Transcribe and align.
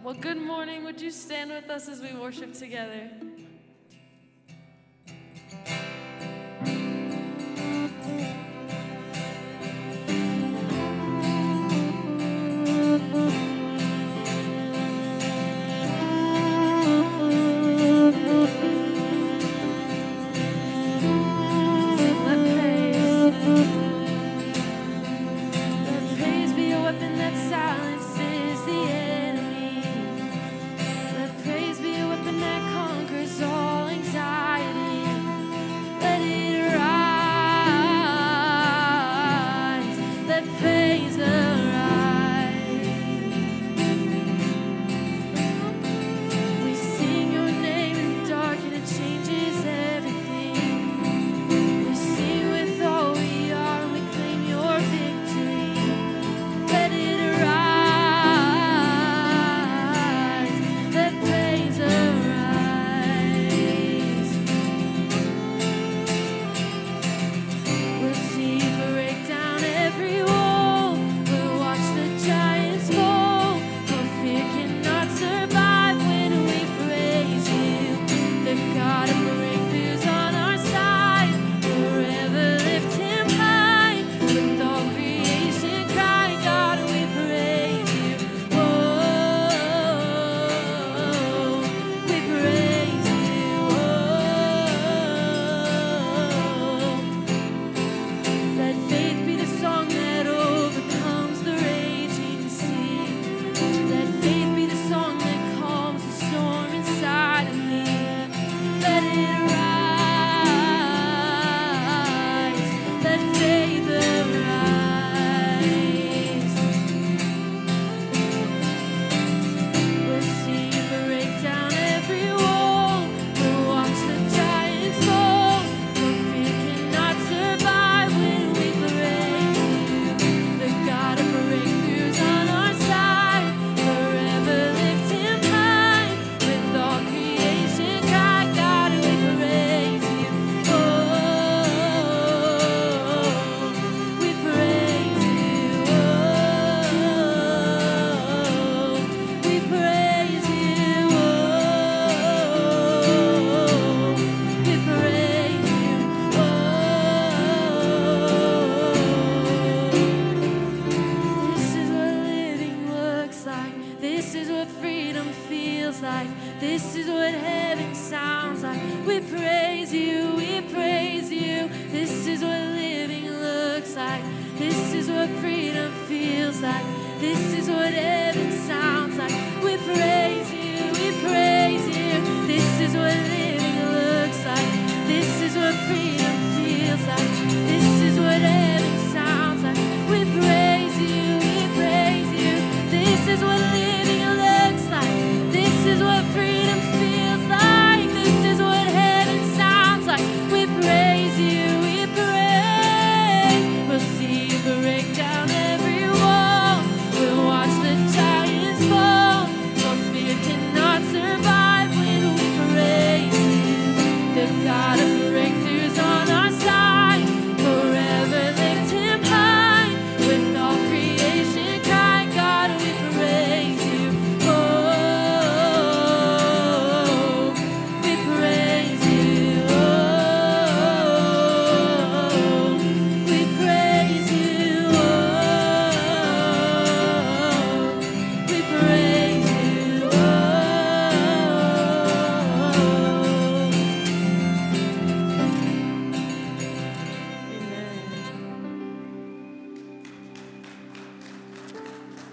Well, 0.00 0.14
good 0.14 0.40
morning. 0.40 0.84
Would 0.84 1.00
you 1.00 1.10
stand 1.10 1.50
with 1.50 1.68
us 1.70 1.88
as 1.88 2.00
we 2.00 2.14
worship 2.14 2.54
together? 2.54 3.10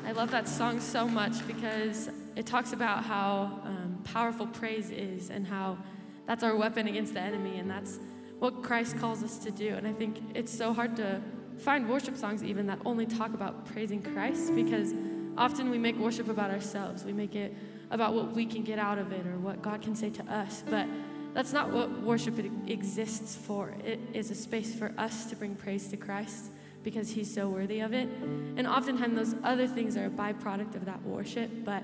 I 0.05 0.11
love 0.11 0.29
that 0.31 0.47
song 0.47 0.79
so 0.79 1.07
much 1.07 1.45
because 1.47 2.11
it 2.35 2.45
talks 2.45 2.73
about 2.73 3.03
how 3.03 3.59
um, 3.65 3.99
powerful 4.03 4.45
praise 4.45 4.91
is 4.91 5.31
and 5.31 5.47
how 5.47 5.79
that's 6.27 6.43
our 6.43 6.55
weapon 6.55 6.87
against 6.87 7.15
the 7.15 7.21
enemy, 7.21 7.57
and 7.57 7.67
that's 7.67 7.97
what 8.37 8.61
Christ 8.61 8.99
calls 8.99 9.23
us 9.23 9.39
to 9.39 9.49
do. 9.49 9.69
And 9.69 9.87
I 9.87 9.93
think 9.93 10.19
it's 10.35 10.55
so 10.55 10.73
hard 10.73 10.95
to 10.97 11.23
find 11.57 11.89
worship 11.89 12.17
songs 12.17 12.43
even 12.43 12.67
that 12.67 12.77
only 12.85 13.07
talk 13.07 13.33
about 13.33 13.65
praising 13.65 14.03
Christ 14.03 14.53
because 14.53 14.93
often 15.39 15.71
we 15.71 15.79
make 15.79 15.97
worship 15.97 16.29
about 16.29 16.51
ourselves. 16.51 17.03
We 17.03 17.13
make 17.13 17.35
it 17.35 17.55
about 17.89 18.13
what 18.13 18.31
we 18.31 18.45
can 18.45 18.61
get 18.61 18.77
out 18.77 18.99
of 18.99 19.11
it 19.11 19.25
or 19.25 19.39
what 19.39 19.63
God 19.63 19.81
can 19.81 19.95
say 19.95 20.11
to 20.11 20.23
us. 20.31 20.63
But 20.69 20.87
that's 21.33 21.51
not 21.51 21.71
what 21.71 21.89
worship 22.03 22.37
exists 22.67 23.35
for. 23.35 23.73
It 23.83 23.99
is 24.13 24.29
a 24.29 24.35
space 24.35 24.75
for 24.75 24.93
us 24.99 25.25
to 25.31 25.35
bring 25.35 25.55
praise 25.55 25.87
to 25.87 25.97
Christ 25.97 26.51
because 26.85 27.09
He's 27.09 27.33
so 27.33 27.49
worthy 27.49 27.81
of 27.81 27.91
it. 27.91 28.07
And 28.55 28.65
oftentimes, 28.65 29.17
those 29.17 29.35
other 29.43 29.67
things 29.67 29.97
are 29.97 30.05
a 30.05 30.09
byproduct 30.09 30.75
of 30.75 30.85
that 30.85 31.01
worship, 31.03 31.49
but 31.65 31.83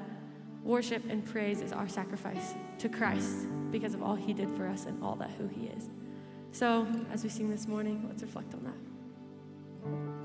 worship 0.64 1.04
and 1.10 1.26
praise 1.26 1.60
is 1.60 1.74
our 1.74 1.90
sacrifice 1.90 2.54
to 2.78 2.88
Christ 2.88 3.48
because 3.72 3.94
of 3.94 4.04
all 4.04 4.16
He 4.16 4.32
did 4.32 4.50
for 4.56 4.68
us 4.68 4.86
and 4.86 5.04
all 5.04 5.16
that 5.16 5.32
who 5.32 5.48
He 5.48 5.66
is. 5.66 5.90
So, 6.54 6.88
as 7.12 7.24
we 7.24 7.30
sing 7.30 7.50
this 7.50 7.68
morning, 7.68 8.06
let's 8.08 8.22
reflect 8.22 8.54
on 8.54 8.64
that. 8.64 10.21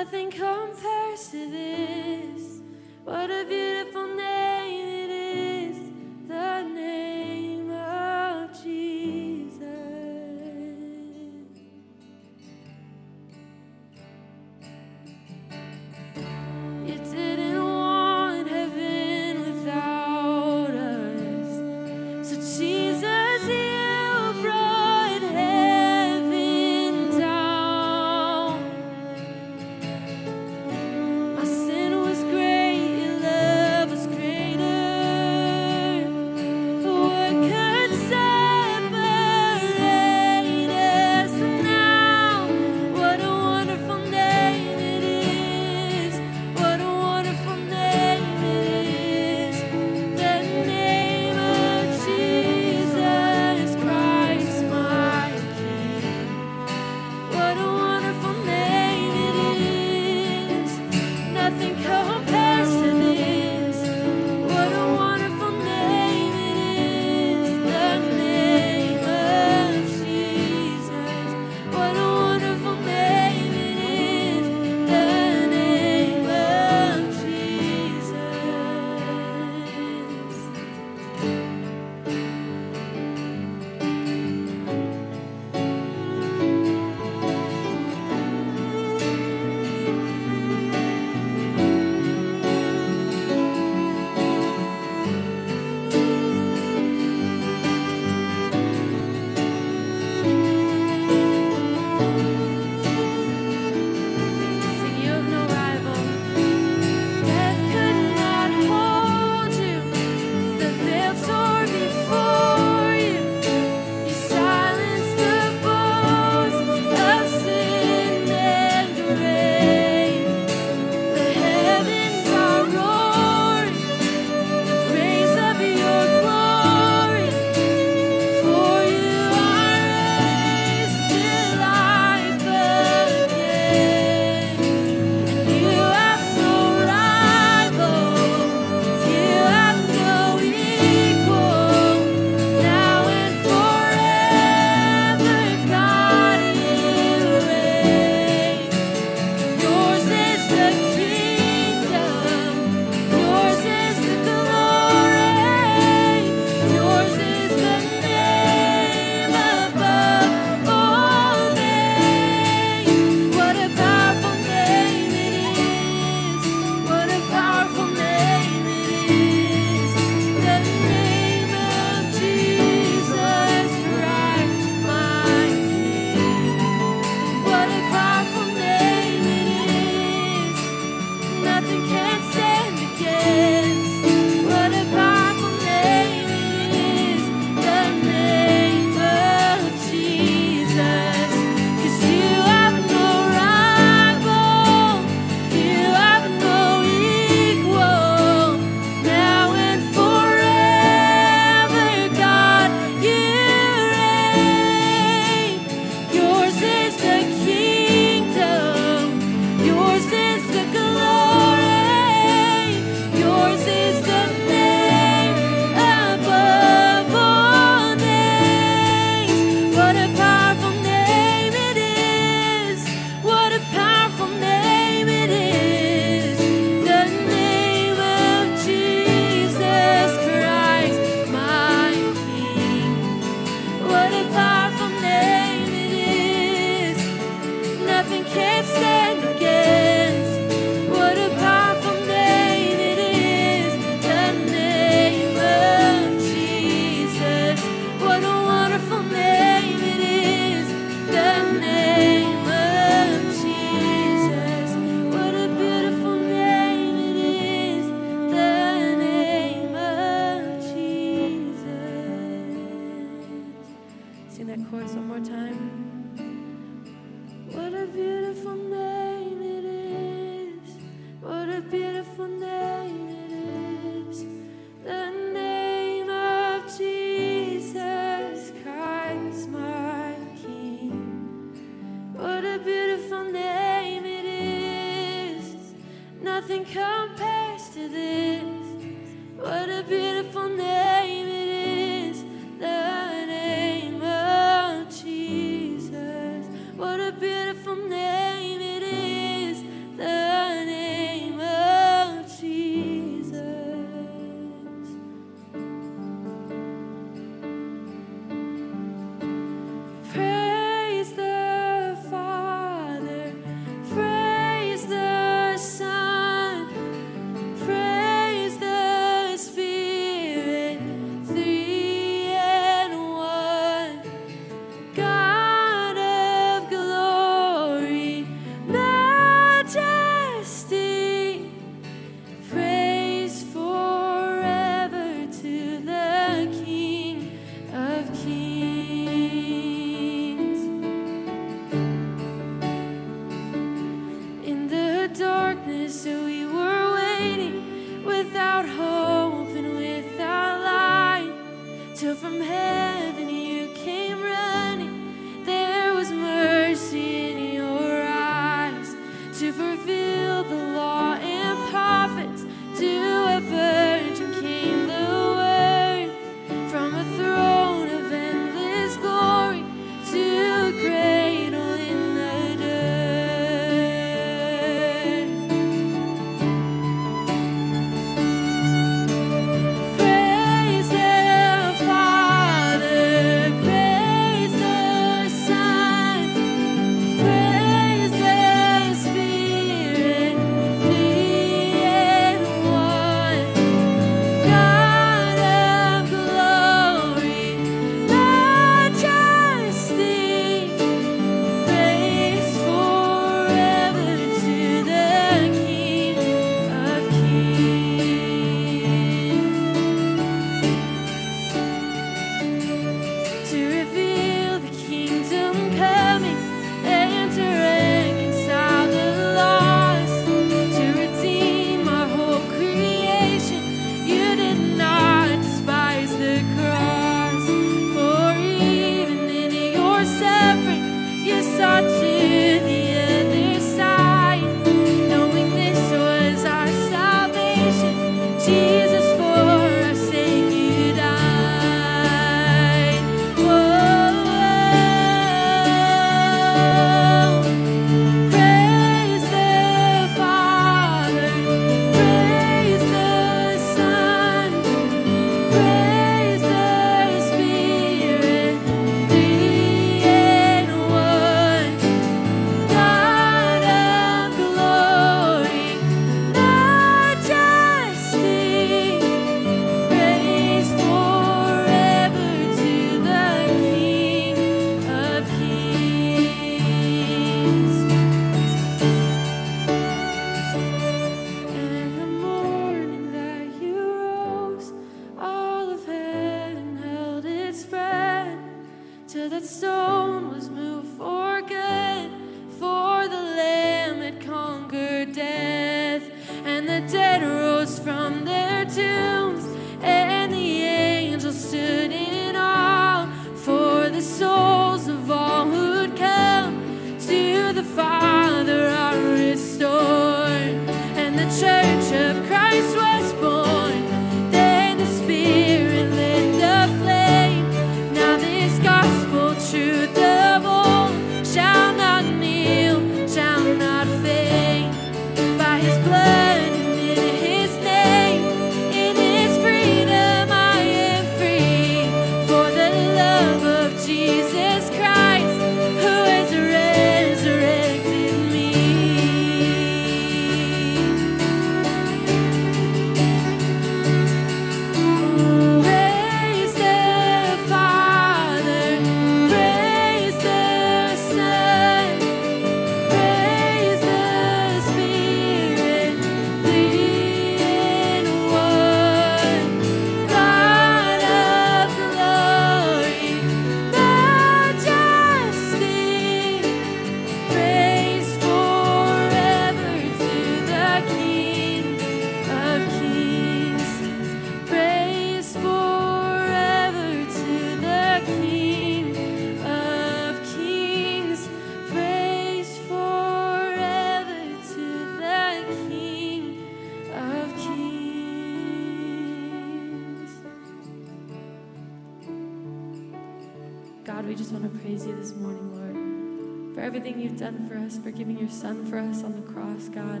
Son 598.30 598.64
for 598.64 598.78
us 598.78 599.02
on 599.02 599.14
the 599.16 599.32
cross, 599.32 599.68
God. 599.68 600.00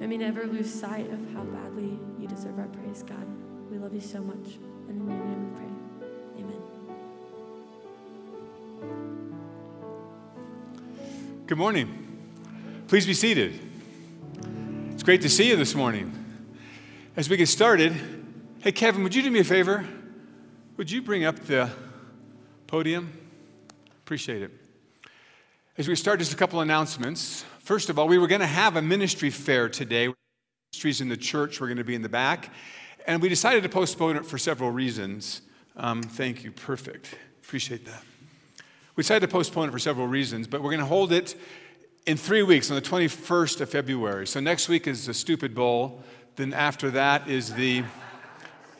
May 0.00 0.06
we 0.06 0.16
never 0.16 0.46
lose 0.46 0.72
sight 0.72 1.10
of 1.12 1.32
how 1.34 1.44
badly 1.44 1.98
you 2.18 2.26
deserve 2.26 2.58
our 2.58 2.66
praise, 2.68 3.02
God. 3.02 3.26
We 3.70 3.76
love 3.76 3.92
you 3.94 4.00
so 4.00 4.22
much. 4.22 4.56
And 4.88 5.02
in 5.02 5.08
your 5.08 5.24
name 5.24 5.52
we 5.52 5.58
pray. 5.58 5.68
Amen. 6.42 6.62
Good 11.46 11.58
morning. 11.58 12.06
Please 12.88 13.04
be 13.04 13.14
seated. 13.14 13.60
It's 14.92 15.02
great 15.02 15.20
to 15.22 15.28
see 15.28 15.48
you 15.48 15.56
this 15.56 15.74
morning. 15.74 16.12
As 17.14 17.28
we 17.28 17.36
get 17.36 17.48
started, 17.48 17.94
hey, 18.60 18.72
Kevin, 18.72 19.02
would 19.02 19.14
you 19.14 19.22
do 19.22 19.30
me 19.30 19.40
a 19.40 19.44
favor? 19.44 19.86
Would 20.78 20.90
you 20.90 21.02
bring 21.02 21.24
up 21.24 21.38
the 21.40 21.68
podium? 22.66 23.12
Appreciate 24.02 24.40
it. 24.42 24.50
As 25.76 25.88
we 25.88 25.94
start, 25.94 26.18
just 26.20 26.32
a 26.32 26.36
couple 26.36 26.60
announcements. 26.60 27.44
First 27.70 27.88
of 27.88 28.00
all, 28.00 28.08
we 28.08 28.18
were 28.18 28.26
going 28.26 28.40
to 28.40 28.48
have 28.48 28.74
a 28.74 28.82
ministry 28.82 29.30
fair 29.30 29.68
today. 29.68 30.12
Ministries 30.72 31.00
in 31.00 31.08
the 31.08 31.16
church 31.16 31.60
were 31.60 31.68
going 31.68 31.76
to 31.76 31.84
be 31.84 31.94
in 31.94 32.02
the 32.02 32.08
back, 32.08 32.52
and 33.06 33.22
we 33.22 33.28
decided 33.28 33.62
to 33.62 33.68
postpone 33.68 34.16
it 34.16 34.26
for 34.26 34.38
several 34.38 34.72
reasons. 34.72 35.42
Um, 35.76 36.02
thank 36.02 36.42
you. 36.42 36.50
Perfect. 36.50 37.14
Appreciate 37.44 37.86
that. 37.86 38.02
We 38.96 39.02
decided 39.04 39.28
to 39.28 39.32
postpone 39.32 39.68
it 39.68 39.70
for 39.70 39.78
several 39.78 40.08
reasons, 40.08 40.48
but 40.48 40.62
we're 40.62 40.70
going 40.70 40.80
to 40.80 40.84
hold 40.84 41.12
it 41.12 41.36
in 42.06 42.16
three 42.16 42.42
weeks 42.42 42.72
on 42.72 42.74
the 42.74 42.82
21st 42.82 43.60
of 43.60 43.70
February. 43.70 44.26
So 44.26 44.40
next 44.40 44.68
week 44.68 44.88
is 44.88 45.06
the 45.06 45.14
Stupid 45.14 45.54
Bowl. 45.54 46.02
Then 46.34 46.52
after 46.52 46.90
that 46.90 47.28
is 47.28 47.54
the 47.54 47.84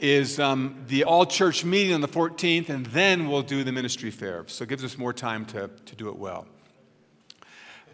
is 0.00 0.40
um, 0.40 0.84
the 0.88 1.04
all 1.04 1.26
church 1.26 1.64
meeting 1.64 1.94
on 1.94 2.00
the 2.00 2.08
14th, 2.08 2.68
and 2.68 2.86
then 2.86 3.28
we'll 3.28 3.42
do 3.42 3.62
the 3.62 3.70
ministry 3.70 4.10
fair. 4.10 4.42
So 4.48 4.64
it 4.64 4.68
gives 4.68 4.82
us 4.82 4.98
more 4.98 5.12
time 5.12 5.46
to, 5.46 5.70
to 5.86 5.94
do 5.94 6.08
it 6.08 6.16
well. 6.16 6.48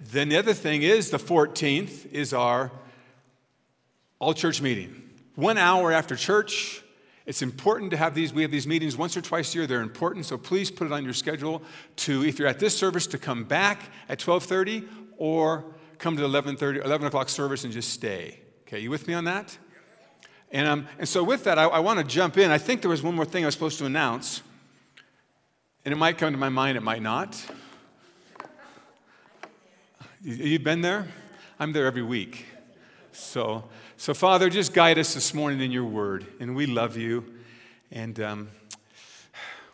Then 0.00 0.28
the 0.28 0.36
other 0.36 0.54
thing 0.54 0.82
is 0.82 1.10
the 1.10 1.18
14th 1.18 2.10
is 2.12 2.32
our 2.32 2.70
all 4.18 4.34
church 4.34 4.60
meeting. 4.62 5.02
One 5.34 5.58
hour 5.58 5.92
after 5.92 6.16
church, 6.16 6.82
it's 7.26 7.42
important 7.42 7.90
to 7.90 7.96
have 7.96 8.14
these. 8.14 8.32
We 8.32 8.42
have 8.42 8.50
these 8.50 8.66
meetings 8.66 8.96
once 8.96 9.16
or 9.16 9.20
twice 9.20 9.54
a 9.54 9.58
year. 9.58 9.66
They're 9.66 9.80
important, 9.82 10.26
so 10.26 10.38
please 10.38 10.70
put 10.70 10.86
it 10.86 10.92
on 10.92 11.04
your 11.04 11.12
schedule 11.12 11.62
to, 11.96 12.24
if 12.24 12.38
you're 12.38 12.48
at 12.48 12.58
this 12.58 12.76
service, 12.76 13.06
to 13.08 13.18
come 13.18 13.44
back 13.44 13.90
at 14.08 14.18
12:30 14.18 14.88
or 15.18 15.64
come 15.98 16.16
to 16.16 16.22
the 16.22 16.28
11:30, 16.28 16.84
11 16.84 17.06
o'clock 17.06 17.28
service 17.28 17.64
and 17.64 17.72
just 17.72 17.90
stay. 17.90 18.40
Okay, 18.62 18.78
you 18.78 18.90
with 18.90 19.08
me 19.08 19.14
on 19.14 19.24
that? 19.24 19.56
And, 20.52 20.68
um, 20.68 20.88
and 20.98 21.08
so 21.08 21.24
with 21.24 21.44
that, 21.44 21.58
I, 21.58 21.64
I 21.64 21.78
want 21.80 21.98
to 21.98 22.04
jump 22.04 22.38
in. 22.38 22.50
I 22.50 22.58
think 22.58 22.80
there 22.80 22.90
was 22.90 23.02
one 23.02 23.14
more 23.14 23.24
thing 23.24 23.44
I 23.44 23.46
was 23.46 23.54
supposed 23.54 23.78
to 23.78 23.86
announce, 23.86 24.42
and 25.84 25.92
it 25.92 25.96
might 25.96 26.18
come 26.18 26.32
to 26.32 26.38
my 26.38 26.48
mind, 26.48 26.76
it 26.76 26.82
might 26.82 27.02
not. 27.02 27.44
You- 30.26 30.34
You've 30.34 30.64
been 30.64 30.80
there? 30.80 31.06
I'm 31.60 31.72
there 31.72 31.86
every 31.86 32.02
week. 32.02 32.46
So, 33.12 33.62
so 33.96 34.12
Father, 34.12 34.50
just 34.50 34.74
guide 34.74 34.98
us 34.98 35.14
this 35.14 35.32
morning 35.32 35.60
in 35.60 35.70
your 35.70 35.84
word. 35.84 36.26
And 36.40 36.56
we 36.56 36.66
love 36.66 36.96
you. 36.96 37.32
And 37.92 38.18
um, 38.18 38.48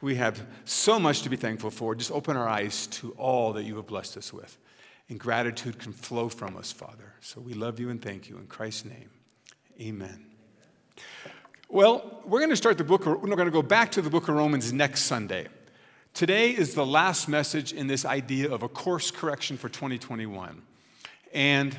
we 0.02 0.16
have 0.16 0.44
so 0.66 0.98
much 1.00 1.22
to 1.22 1.30
be 1.30 1.36
thankful 1.36 1.70
for. 1.70 1.94
Just 1.94 2.12
open 2.12 2.36
our 2.36 2.46
eyes 2.46 2.86
to 2.88 3.12
all 3.12 3.54
that 3.54 3.62
you 3.62 3.76
have 3.76 3.86
blessed 3.86 4.18
us 4.18 4.30
with. 4.30 4.58
And 5.08 5.18
gratitude 5.18 5.78
can 5.78 5.94
flow 5.94 6.28
from 6.28 6.58
us, 6.58 6.70
Father. 6.70 7.14
So 7.22 7.40
we 7.40 7.54
love 7.54 7.80
you 7.80 7.88
and 7.88 8.02
thank 8.02 8.28
you. 8.28 8.36
In 8.36 8.46
Christ's 8.46 8.84
name, 8.84 9.08
amen. 9.80 10.26
Well, 11.70 12.20
we're 12.26 12.40
going 12.40 12.50
to 12.50 12.56
start 12.56 12.76
the 12.76 12.84
book, 12.84 13.06
we're 13.06 13.16
going 13.16 13.46
to 13.46 13.50
go 13.50 13.62
back 13.62 13.90
to 13.92 14.02
the 14.02 14.10
book 14.10 14.28
of 14.28 14.34
Romans 14.34 14.70
next 14.70 15.04
Sunday. 15.04 15.48
Today 16.14 16.50
is 16.50 16.74
the 16.74 16.84
last 16.84 17.26
message 17.26 17.72
in 17.72 17.86
this 17.86 18.04
idea 18.04 18.52
of 18.52 18.62
a 18.62 18.68
course 18.68 19.10
correction 19.10 19.56
for 19.56 19.70
2021. 19.70 20.60
And 21.32 21.74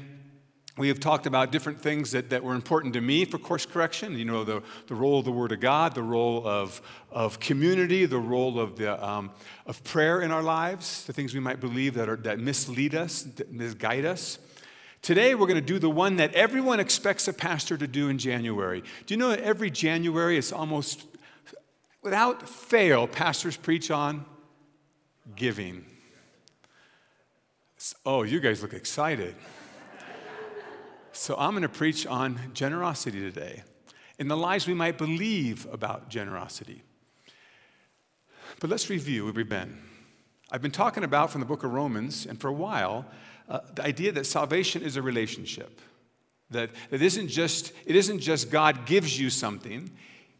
we 0.75 0.87
have 0.87 0.99
talked 0.99 1.27
about 1.27 1.51
different 1.51 1.79
things 1.79 2.09
that, 2.13 2.31
that 2.31 2.43
were 2.43 2.55
important 2.55 2.95
to 2.95 3.01
me 3.01 3.25
for 3.25 3.37
course 3.37 3.67
correction. 3.67 4.17
You 4.17 4.25
know, 4.25 4.43
the, 4.43 4.63
the 4.87 4.95
role 4.95 5.19
of 5.19 5.25
the 5.25 5.31
Word 5.31 5.51
of 5.51 5.59
God, 5.59 5.93
the 5.93 6.01
role 6.01 6.47
of, 6.47 6.81
of 7.11 7.39
community, 7.39 8.07
the 8.07 8.17
role 8.17 8.59
of, 8.59 8.75
the, 8.75 9.07
um, 9.07 9.29
of 9.67 9.83
prayer 9.83 10.21
in 10.21 10.31
our 10.31 10.41
lives, 10.41 11.05
the 11.05 11.13
things 11.13 11.35
we 11.35 11.39
might 11.39 11.59
believe 11.59 11.93
that, 11.93 12.09
are, 12.09 12.17
that 12.17 12.39
mislead 12.39 12.95
us, 12.95 13.21
that 13.35 13.51
misguide 13.51 14.03
us. 14.03 14.39
Today, 15.03 15.35
we're 15.35 15.47
going 15.47 15.61
to 15.61 15.61
do 15.61 15.77
the 15.77 15.91
one 15.91 16.15
that 16.15 16.33
everyone 16.33 16.79
expects 16.79 17.27
a 17.27 17.33
pastor 17.33 17.77
to 17.77 17.85
do 17.85 18.09
in 18.09 18.17
January. 18.17 18.81
Do 19.05 19.13
you 19.13 19.19
know 19.19 19.29
that 19.29 19.41
every 19.41 19.69
January, 19.69 20.39
it's 20.39 20.51
almost 20.51 21.05
without 22.03 22.47
fail, 22.47 23.07
pastors 23.07 23.57
preach 23.57 23.89
on 23.89 24.25
giving? 25.35 25.85
Oh, 28.05 28.23
you 28.23 28.39
guys 28.39 28.61
look 28.61 28.73
excited. 28.73 29.35
So 31.11 31.35
I'm 31.37 31.51
going 31.51 31.63
to 31.63 31.69
preach 31.69 32.05
on 32.07 32.39
generosity 32.53 33.19
today 33.19 33.63
and 34.19 34.29
the 34.29 34.37
lies 34.37 34.67
we 34.67 34.73
might 34.73 34.97
believe 34.97 35.67
about 35.71 36.09
generosity. 36.09 36.83
But 38.59 38.69
let's 38.69 38.89
review 38.89 39.25
where 39.25 39.33
we've 39.33 39.49
been. 39.49 39.77
I've 40.51 40.61
been 40.61 40.71
talking 40.71 41.03
about 41.03 41.31
from 41.31 41.41
the 41.41 41.47
book 41.47 41.63
of 41.63 41.73
Romans, 41.73 42.25
and 42.25 42.39
for 42.39 42.47
a 42.47 42.53
while, 42.53 43.05
uh, 43.49 43.59
the 43.73 43.83
idea 43.83 44.11
that 44.11 44.25
salvation 44.25 44.83
is 44.83 44.95
a 44.95 45.01
relationship. 45.01 45.81
That 46.51 46.69
it 46.91 47.01
isn't 47.01 47.29
just, 47.29 47.73
it 47.85 47.95
isn't 47.95 48.19
just 48.19 48.51
God 48.51 48.85
gives 48.85 49.19
you 49.19 49.29
something, 49.29 49.89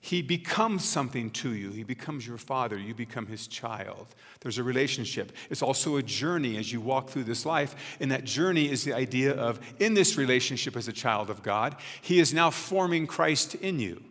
He 0.06 0.22
becomes 0.22 0.84
something 0.84 1.32
to 1.32 1.54
you. 1.54 1.72
He 1.72 1.84
becomes 1.84 2.28
your 2.28 2.38
father, 2.38 2.78
you 2.78 2.94
become 2.94 3.26
His 3.26 3.48
child. 3.48 4.08
There's 4.42 4.58
a 4.58 4.64
relationship. 4.64 5.32
It's 5.50 5.62
also 5.62 5.96
a 5.96 6.04
journey 6.04 6.58
as 6.58 6.74
you 6.74 6.82
walk 6.82 7.10
through 7.10 7.24
this 7.24 7.46
life, 7.46 7.98
and 8.02 8.12
that 8.12 8.26
journey 8.26 8.70
is 8.70 8.84
the 8.84 8.92
idea 8.92 9.32
of 9.32 9.62
in 9.80 9.94
this 9.94 10.18
relationship 10.18 10.76
as 10.76 10.90
a 10.90 10.92
child 10.92 11.30
of 11.30 11.42
God, 11.42 11.78
He 12.02 12.20
is 12.20 12.34
now 12.34 12.50
forming 12.50 13.08
Christ 13.08 13.56
in 13.56 13.80
you. 13.80 14.04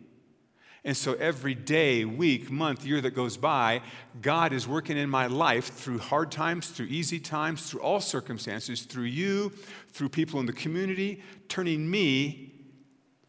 And 0.83 0.97
so 0.97 1.13
every 1.13 1.53
day, 1.53 2.05
week, 2.05 2.49
month, 2.49 2.83
year 2.87 2.99
that 2.99 3.11
goes 3.11 3.37
by, 3.37 3.83
God 4.19 4.51
is 4.51 4.67
working 4.67 4.97
in 4.97 5.11
my 5.11 5.27
life 5.27 5.75
through 5.75 5.99
hard 5.99 6.31
times, 6.31 6.69
through 6.69 6.87
easy 6.87 7.19
times, 7.19 7.69
through 7.69 7.81
all 7.81 8.01
circumstances, 8.01 8.81
through 8.81 9.03
you, 9.03 9.51
through 9.89 10.09
people 10.09 10.39
in 10.39 10.47
the 10.47 10.53
community, 10.53 11.21
turning 11.49 11.87
me 11.87 12.52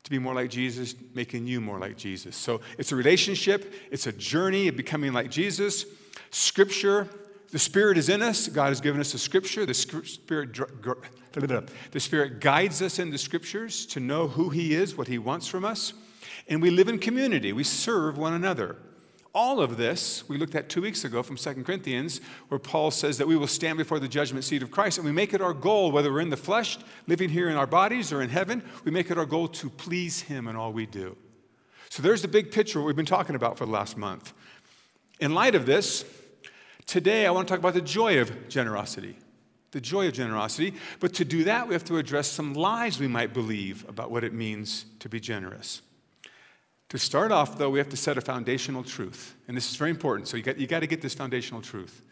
to 0.04 0.10
be 0.10 0.18
more 0.18 0.34
like 0.34 0.50
Jesus, 0.50 0.94
making 1.14 1.46
you 1.46 1.60
more 1.60 1.78
like 1.78 1.96
Jesus. 1.96 2.36
So 2.36 2.60
it's 2.78 2.92
a 2.92 2.96
relationship, 2.96 3.74
it's 3.90 4.06
a 4.06 4.12
journey 4.12 4.68
of 4.68 4.76
becoming 4.76 5.12
like 5.12 5.30
Jesus. 5.30 5.86
Scripture, 6.30 7.08
the 7.50 7.58
Spirit 7.58 7.96
is 7.96 8.08
in 8.08 8.20
us. 8.20 8.48
God 8.48 8.68
has 8.68 8.80
given 8.80 9.00
us 9.00 9.12
the 9.12 9.18
Scripture. 9.18 9.64
The 9.64 9.74
Spirit, 9.74 10.58
the 11.32 12.00
Spirit 12.00 12.40
guides 12.40 12.82
us 12.82 12.98
in 12.98 13.10
the 13.10 13.18
Scriptures 13.18 13.86
to 13.86 14.00
know 14.00 14.28
who 14.28 14.50
He 14.50 14.74
is, 14.74 14.96
what 14.96 15.08
He 15.08 15.18
wants 15.18 15.46
from 15.46 15.64
us. 15.64 15.94
And 16.48 16.60
we 16.60 16.70
live 16.70 16.88
in 16.88 16.98
community, 16.98 17.52
we 17.52 17.64
serve 17.64 18.18
one 18.18 18.34
another. 18.34 18.76
All 19.35 19.61
of 19.61 19.77
this, 19.77 20.29
we 20.29 20.38
looked 20.38 20.55
at 20.55 20.68
two 20.68 20.81
weeks 20.81 21.05
ago 21.05 21.20
from 21.20 21.37
2 21.37 21.64
Corinthians, 21.64 22.20
where 22.49 22.61
Paul 22.61 22.92
says 22.92 23.18
that 23.18 23.27
we 23.27 23.37
will 23.37 23.49
stand 23.49 23.79
before 23.79 23.99
the 23.99 24.07
judgment 24.07 24.44
seat 24.44 24.62
of 24.62 24.70
Christ, 24.70 24.99
and 24.99 25.05
we 25.05 25.11
make 25.11 25.35
it 25.35 25.40
our 25.40 25.53
goal, 25.53 25.90
whether 25.90 26.12
we're 26.12 26.20
in 26.20 26.31
the 26.31 26.37
flesh, 26.37 26.79
living 27.09 27.29
here 27.29 27.49
in 27.51 27.57
our 27.57 27.66
bodies, 27.66 28.12
or 28.12 28.23
in 28.23 28.31
heaven, 28.31 28.62
we 28.85 28.92
make 28.92 29.11
it 29.11 29.18
our 29.18 29.27
goal 29.27 29.49
to 29.49 29.68
please 29.68 30.20
Him 30.20 30.47
in 30.47 30.55
all 30.55 30.73
we 30.73 30.87
do. 30.87 31.16
So 31.90 32.01
there's 32.01 32.23
the 32.23 32.29
big 32.29 32.53
picture, 32.53 32.81
we've 32.81 32.94
been 32.94 33.07
talking 33.07 33.35
about 33.35 33.59
for 33.59 33.66
the 33.66 33.73
last 33.73 33.97
month. 33.97 34.33
In 35.18 35.35
light 35.35 35.57
of 35.57 35.66
this, 35.66 36.05
today 36.87 37.27
I 37.27 37.33
want 37.33 37.49
to 37.49 37.53
talk 37.53 37.59
about 37.59 37.75
the 37.75 37.81
joy 37.81 38.20
of 38.20 38.49
generosity. 38.49 39.16
The 39.73 39.81
joy 39.81 40.07
of 40.07 40.12
generosity. 40.12 40.75
But 41.01 41.12
to 41.14 41.25
do 41.25 41.42
that, 41.42 41.66
we 41.66 41.75
have 41.75 41.85
to 41.87 41.99
address 41.99 42.29
some 42.29 42.55
lies 42.55 43.01
we 43.01 43.09
might 43.09 43.35
believe 43.35 43.85
about 43.88 44.12
what 44.12 44.23
it 44.23 44.33
means 44.33 44.87
to 45.01 45.09
be 45.09 45.18
generous. 45.18 45.83
To 46.90 46.99
start 46.99 47.33
off, 47.33 47.59
though, 47.59 47.70
we 47.70 47.79
have 47.79 47.88
to 47.88 47.97
set 47.97 48.18
a 48.18 48.20
foundational 48.20 48.85
truth. 48.85 49.35
And 49.49 49.57
this 49.57 49.70
is 49.70 49.77
very 49.77 49.90
important. 49.90 50.29
So 50.29 50.37
you 50.37 50.42
got, 50.42 50.59
you 50.59 50.66
got 50.66 50.81
to 50.81 50.87
get 50.87 51.01
this 51.01 51.14
foundational 51.14 51.61
truth. 51.61 52.03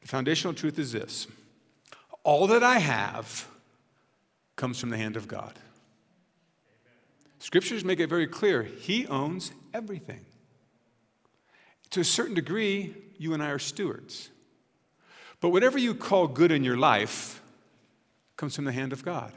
The 0.00 0.08
foundational 0.08 0.54
truth 0.54 0.78
is 0.78 0.92
this 0.92 1.26
all 2.24 2.46
that 2.48 2.62
I 2.62 2.78
have 2.78 3.48
comes 4.56 4.78
from 4.78 4.90
the 4.90 4.96
hand 4.96 5.16
of 5.16 5.26
God. 5.26 5.58
Scriptures 7.38 7.84
make 7.84 7.98
it 7.98 8.08
very 8.08 8.26
clear 8.26 8.62
He 8.62 9.06
owns 9.06 9.52
everything. 9.74 10.24
To 11.90 12.00
a 12.00 12.04
certain 12.04 12.34
degree, 12.34 12.94
you 13.18 13.34
and 13.34 13.42
I 13.42 13.50
are 13.50 13.58
stewards. 13.58 14.30
But 15.40 15.50
whatever 15.50 15.78
you 15.78 15.94
call 15.94 16.28
good 16.28 16.52
in 16.52 16.62
your 16.62 16.76
life 16.76 17.42
comes 18.36 18.54
from 18.54 18.64
the 18.64 18.72
hand 18.72 18.92
of 18.92 19.04
God. 19.04 19.32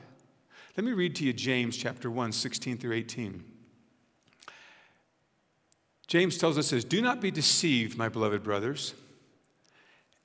Let 0.77 0.83
me 0.83 0.91
read 0.91 1.15
to 1.15 1.25
you 1.25 1.33
James 1.33 1.75
chapter 1.75 2.11
1, 2.11 2.31
16 2.31 2.77
through 2.77 2.93
18. 2.93 3.43
James 6.07 6.37
tells 6.37 6.57
us, 6.57 6.67
says, 6.67 6.85
Do 6.85 7.01
not 7.01 7.21
be 7.21 7.31
deceived, 7.31 7.97
my 7.97 8.09
beloved 8.09 8.43
brothers. 8.43 8.93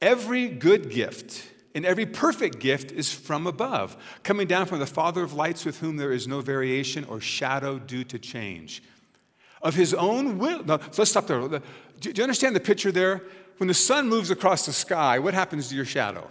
Every 0.00 0.48
good 0.48 0.90
gift 0.90 1.46
and 1.74 1.86
every 1.86 2.06
perfect 2.06 2.58
gift 2.58 2.90
is 2.90 3.12
from 3.12 3.46
above, 3.46 3.96
coming 4.22 4.46
down 4.46 4.66
from 4.66 4.78
the 4.78 4.86
Father 4.86 5.22
of 5.22 5.34
lights, 5.34 5.64
with 5.64 5.78
whom 5.78 5.96
there 5.96 6.12
is 6.12 6.26
no 6.26 6.40
variation 6.40 7.04
or 7.04 7.20
shadow 7.20 7.78
due 7.78 8.04
to 8.04 8.18
change. 8.18 8.82
Of 9.62 9.74
his 9.74 9.94
own 9.94 10.38
will. 10.38 10.66
So 10.66 10.80
let's 10.98 11.10
stop 11.10 11.26
there. 11.26 11.46
Do 11.48 12.10
you 12.14 12.22
understand 12.22 12.56
the 12.56 12.60
picture 12.60 12.90
there? 12.90 13.22
When 13.58 13.68
the 13.68 13.74
sun 13.74 14.08
moves 14.08 14.30
across 14.30 14.64
the 14.64 14.72
sky, 14.72 15.18
what 15.18 15.34
happens 15.34 15.68
to 15.68 15.76
your 15.76 15.84
shadow? 15.84 16.28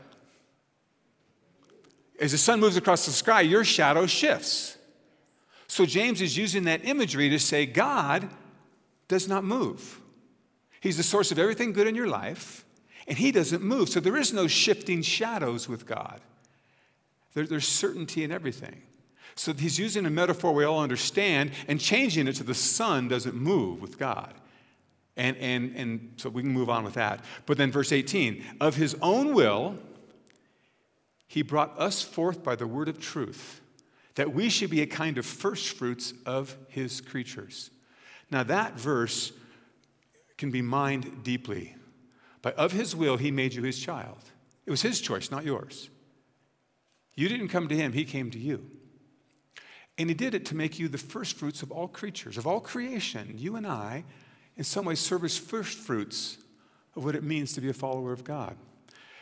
As 2.19 2.31
the 2.31 2.38
sun 2.38 2.59
moves 2.59 2.75
across 2.75 3.05
the 3.05 3.12
sky, 3.12 3.41
your 3.41 3.63
shadow 3.63 4.07
shifts. 4.07 4.77
So 5.67 5.85
James 5.85 6.21
is 6.21 6.35
using 6.35 6.63
that 6.63 6.83
imagery 6.85 7.29
to 7.29 7.39
say 7.39 7.67
God 7.67 8.27
does 9.10 9.28
not 9.28 9.43
move. 9.43 10.00
He's 10.80 10.95
the 10.95 11.04
source 11.04 11.32
of 11.34 11.39
everything 11.39 11.74
good 11.74 11.88
in 11.88 11.95
your 11.95 12.08
life, 12.08 12.63
and 13.06 13.17
He 13.17 13.34
doesn't 13.34 13.62
move. 13.62 13.89
So 13.89 14.00
there 14.00 14.15
is 14.15 14.32
no 14.32 14.48
shifting 14.48 15.02
shadows 15.02 15.67
with 15.67 15.86
God. 15.86 16.22
There, 17.34 17.45
there's 17.45 17.67
certainty 17.67 18.24
in 18.24 18.32
everything. 18.32 18.82
So 19.36 19.54
he's 19.54 19.80
using 19.80 20.06
a 20.06 20.10
metaphor 20.10 20.54
we 20.54 20.65
all 20.65 20.82
understand 20.82 21.52
and 21.69 21.80
changing 21.80 22.28
it 22.28 22.34
to 22.34 22.43
the 22.43 22.54
sun 22.54 23.08
doesn't 23.08 23.36
move 23.36 23.82
with 23.82 23.98
God. 23.98 24.34
And, 25.15 25.38
and, 25.38 25.76
and 25.78 26.13
so 26.17 26.30
we 26.30 26.41
can 26.41 26.52
move 26.52 26.69
on 26.69 26.84
with 26.84 26.95
that. 26.95 27.24
But 27.45 27.58
then, 27.58 27.72
verse 27.72 27.91
18 27.91 28.43
of 28.60 28.76
his 28.76 28.98
own 29.02 29.34
will, 29.34 29.78
he 31.28 31.41
brought 31.41 31.80
us 31.80 32.02
forth 32.02 32.43
by 32.43 32.56
the 32.56 32.67
word 32.67 32.89
of 32.89 33.00
truth, 33.00 33.62
that 34.15 34.34
we 34.34 34.50
should 34.50 34.69
be 34.69 34.82
a 34.82 34.86
kind 34.86 35.17
of 35.17 35.26
first 35.26 35.78
fruits 35.78 36.13
of 36.26 36.58
his 36.67 37.00
creatures. 37.00 37.69
Now, 38.31 38.43
that 38.43 38.79
verse 38.79 39.31
can 40.37 40.51
be 40.51 40.61
mined 40.61 41.23
deeply. 41.23 41.75
But 42.41 42.55
of 42.55 42.71
his 42.71 42.95
will, 42.95 43.17
he 43.17 43.31
made 43.31 43.53
you 43.53 43.63
his 43.63 43.79
child. 43.79 44.23
It 44.65 44.71
was 44.71 44.81
his 44.81 45.01
choice, 45.01 45.31
not 45.31 45.45
yours. 45.45 45.89
You 47.15 47.27
didn't 47.27 47.49
come 47.49 47.67
to 47.67 47.75
him, 47.75 47.91
he 47.91 48.05
came 48.05 48.31
to 48.31 48.39
you. 48.39 48.65
And 49.97 50.09
he 50.09 50.15
did 50.15 50.33
it 50.33 50.45
to 50.45 50.55
make 50.55 50.79
you 50.79 50.87
the 50.87 50.97
first 50.97 51.35
fruits 51.35 51.61
of 51.61 51.71
all 51.71 51.87
creatures, 51.87 52.37
of 52.37 52.47
all 52.47 52.61
creation. 52.61 53.33
You 53.35 53.57
and 53.57 53.67
I, 53.67 54.05
in 54.55 54.63
some 54.63 54.85
ways, 54.85 54.99
serve 54.99 55.25
as 55.25 55.37
first 55.37 55.77
fruits 55.77 56.37
of 56.95 57.03
what 57.03 57.15
it 57.15 57.23
means 57.23 57.53
to 57.53 57.61
be 57.61 57.69
a 57.69 57.73
follower 57.73 58.13
of 58.13 58.23
God. 58.23 58.55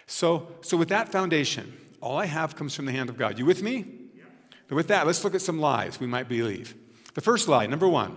So, 0.05 0.47
so 0.61 0.77
with 0.77 0.89
that 0.89 1.09
foundation, 1.09 1.75
all 2.01 2.17
I 2.17 2.25
have 2.25 2.55
comes 2.55 2.75
from 2.75 2.85
the 2.85 2.91
hand 2.91 3.09
of 3.09 3.17
God. 3.17 3.39
You 3.39 3.45
with 3.45 3.63
me? 3.63 3.85
Yeah. 4.15 4.25
With 4.69 4.89
that, 4.89 5.07
let's 5.07 5.23
look 5.23 5.33
at 5.33 5.41
some 5.41 5.59
lies 5.59 5.99
we 5.99 6.05
might 6.05 6.29
believe. 6.29 6.75
The 7.15 7.21
first 7.21 7.47
lie, 7.47 7.65
number 7.65 7.87
one 7.87 8.15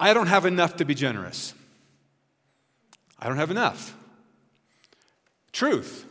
I 0.00 0.14
don't 0.14 0.28
have 0.28 0.46
enough 0.46 0.76
to 0.76 0.86
be 0.86 0.94
generous. 0.94 1.54
I 3.18 3.28
don't 3.28 3.36
have 3.36 3.50
enough. 3.50 3.94
Truth. 5.52 6.06